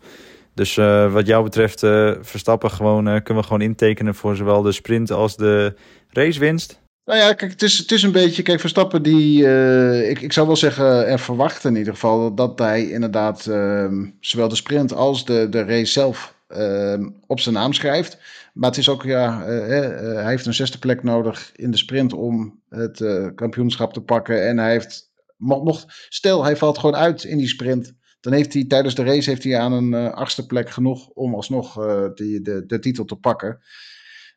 Dus 0.53 0.77
uh, 0.77 1.13
wat 1.13 1.27
jou 1.27 1.43
betreft, 1.43 1.83
uh, 1.83 2.13
Verstappen 2.21 2.71
gewoon, 2.71 3.03
kunnen 3.03 3.43
we 3.43 3.43
gewoon 3.43 3.61
intekenen 3.61 4.15
voor 4.15 4.35
zowel 4.35 4.61
de 4.61 4.71
sprint 4.71 5.11
als 5.11 5.35
de 5.35 5.75
racewinst. 6.09 6.79
Nou 7.07 7.19
ja, 7.19 7.33
kijk, 7.33 7.51
het 7.51 7.61
is, 7.61 7.77
het 7.77 7.91
is 7.91 8.03
een 8.03 8.11
beetje. 8.11 8.41
Kijk, 8.41 8.59
Verstappen, 8.59 9.03
die. 9.03 9.41
Uh, 9.41 10.09
ik, 10.09 10.21
ik 10.21 10.33
zou 10.33 10.47
wel 10.47 10.55
zeggen, 10.55 11.07
en 11.07 11.19
verwachten 11.19 11.69
in 11.71 11.77
ieder 11.77 11.93
geval. 11.93 12.35
dat 12.35 12.59
hij 12.59 12.89
inderdaad. 12.89 13.45
Uh, 13.45 13.91
zowel 14.19 14.47
de 14.47 14.55
sprint 14.55 14.93
als 14.93 15.25
de, 15.25 15.47
de 15.49 15.63
race 15.63 15.91
zelf. 15.91 16.35
Uh, 16.49 17.05
op 17.27 17.39
zijn 17.39 17.55
naam 17.55 17.73
schrijft. 17.73 18.17
Maar 18.53 18.69
het 18.69 18.79
is 18.79 18.89
ook, 18.89 19.03
ja. 19.03 19.43
hij 19.43 20.27
heeft 20.27 20.45
een 20.45 20.53
zesde 20.53 20.77
plek 20.77 21.03
nodig 21.03 21.51
in 21.55 21.71
de 21.71 21.77
sprint. 21.77 22.13
om 22.13 22.61
het 22.69 23.03
kampioenschap 23.35 23.93
te 23.93 24.01
pakken. 24.01 24.47
En 24.47 24.57
hij 24.57 24.71
heeft. 24.71 25.11
Mocht, 25.37 26.05
stel, 26.09 26.43
hij 26.43 26.55
valt 26.55 26.77
gewoon 26.77 26.95
uit 26.95 27.23
in 27.23 27.37
die 27.37 27.47
sprint. 27.47 27.93
Dan 28.19 28.33
heeft 28.33 28.53
hij 28.53 28.65
tijdens 28.65 28.95
de 28.95 29.03
race 29.03 29.29
heeft 29.29 29.43
hij 29.43 29.59
aan 29.59 29.73
een 29.73 29.93
achtste 30.13 30.45
plek 30.45 30.69
genoeg. 30.69 31.07
om 31.07 31.35
alsnog 31.35 31.73
die, 32.15 32.41
de, 32.41 32.65
de 32.65 32.79
titel 32.79 33.05
te 33.05 33.15
pakken. 33.15 33.59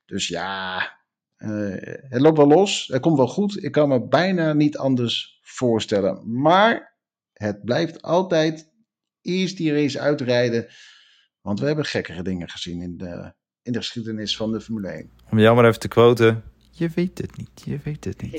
Dus 0.07 0.29
ja, 0.29 0.83
uh, 1.45 1.77
het 2.09 2.21
loopt 2.21 2.37
wel 2.37 2.47
los, 2.47 2.87
het 2.93 3.01
komt 3.01 3.17
wel 3.17 3.29
goed. 3.29 3.65
Ik 3.65 3.73
kan 3.73 3.89
me 3.89 4.09
bijna 4.09 4.53
niet 4.53 4.79
anders 4.79 5.41
voorstellen. 5.43 6.41
Maar 6.41 6.97
het 7.33 7.65
blijft 7.65 8.03
altijd 8.03 8.71
eerst 9.23 9.57
die 9.57 9.73
race 9.73 10.01
uitrijden. 10.01 10.67
Want 11.41 11.61
we 11.61 11.67
hebben 11.67 11.85
gekkere 11.85 12.23
dingen 12.23 12.49
gezien 12.49 12.83
in 12.83 12.97
de, 12.97 13.33
in 13.63 13.73
de 13.73 13.79
geschiedenis 13.79 14.37
van 14.37 14.53
de 14.53 14.61
Formule 14.61 14.89
1. 14.89 15.11
Om 15.31 15.39
jou 15.39 15.57
maar 15.57 15.65
even 15.65 15.81
te 15.81 15.89
quoten. 15.89 16.43
Je 16.71 16.89
weet 16.95 17.19
het 17.19 17.37
niet, 17.37 17.63
je 17.65 17.79
weet 17.85 18.05
het 18.05 18.23
niet. 18.23 18.35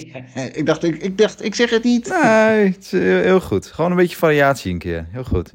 ik, 0.56 0.66
dacht, 0.66 0.84
ik, 0.84 0.95
ik 0.95 1.18
dacht, 1.18 1.43
ik 1.43 1.56
zeg 1.56 1.70
het 1.70 1.84
niet. 1.84 2.08
Nee, 2.08 2.72
het 2.72 2.84
is 2.84 2.91
heel 2.91 3.41
goed. 3.41 3.66
Gewoon 3.66 3.91
een 3.91 3.97
beetje 3.97 4.18
variatie 4.18 4.72
een 4.72 4.80
keer. 4.80 5.08
Heel 5.12 5.24
goed. 5.24 5.54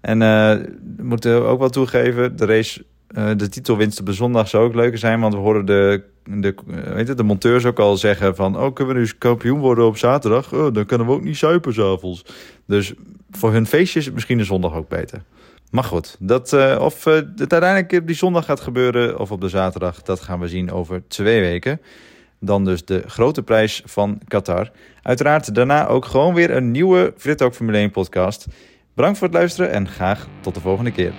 En 0.00 0.20
uh, 0.20 0.54
we 0.96 1.02
moeten 1.02 1.42
ook 1.42 1.58
wel 1.58 1.70
toegeven, 1.70 2.36
de 2.36 2.44
race 2.44 2.84
uh, 3.10 3.30
de 3.36 3.48
titelwinst 3.48 4.00
op 4.00 4.06
de 4.06 4.12
zondag 4.12 4.48
zou 4.48 4.64
ook 4.64 4.74
leuker 4.74 4.98
zijn. 4.98 5.20
Want 5.20 5.34
we 5.34 5.40
horen 5.40 5.64
de, 5.64 6.02
de, 6.24 6.54
eh, 6.70 6.92
weet 6.92 7.08
het, 7.08 7.16
de 7.16 7.22
monteurs 7.22 7.64
ook 7.64 7.78
al 7.78 7.96
zeggen 7.96 8.36
van... 8.36 8.58
Oh, 8.58 8.74
kunnen 8.74 8.94
we 8.94 9.00
nu 9.00 9.10
kampioen 9.18 9.58
worden 9.58 9.86
op 9.86 9.96
zaterdag? 9.96 10.52
Oh, 10.52 10.74
dan 10.74 10.86
kunnen 10.86 11.06
we 11.06 11.12
ook 11.12 11.24
niet 11.24 11.36
suipen 11.36 11.74
s'avonds. 11.74 12.24
Dus 12.66 12.94
voor 13.30 13.52
hun 13.52 13.66
feestje 13.66 13.98
is 13.98 14.04
het 14.04 14.14
misschien 14.14 14.38
de 14.38 14.44
zondag 14.44 14.74
ook 14.74 14.88
beter. 14.88 15.22
Maar 15.70 15.84
goed, 15.84 16.16
dat, 16.18 16.52
uh, 16.52 16.78
of 16.80 17.04
het 17.04 17.26
uiteindelijk 17.38 17.92
op 17.92 18.06
die 18.06 18.16
zondag 18.16 18.44
gaat 18.44 18.60
gebeuren 18.60 19.18
of 19.18 19.30
op 19.30 19.40
de 19.40 19.48
zaterdag... 19.48 20.02
dat 20.02 20.20
gaan 20.20 20.40
we 20.40 20.48
zien 20.48 20.72
over 20.72 21.02
twee 21.08 21.40
weken. 21.40 21.80
Dan 22.40 22.64
dus 22.64 22.84
de 22.84 23.02
grote 23.06 23.42
prijs 23.42 23.82
van 23.84 24.20
Qatar. 24.28 24.70
Uiteraard 25.02 25.54
daarna 25.54 25.86
ook 25.86 26.04
gewoon 26.04 26.34
weer 26.34 26.50
een 26.50 26.70
nieuwe 26.70 27.14
Frit 27.16 27.48
Formule 27.52 27.78
1 27.78 27.90
podcast. 27.90 28.46
Bedankt 28.94 29.18
voor 29.18 29.26
het 29.26 29.36
luisteren 29.36 29.70
en 29.70 29.88
graag 29.88 30.26
tot 30.40 30.54
de 30.54 30.60
volgende 30.60 30.92
keer. 30.92 31.12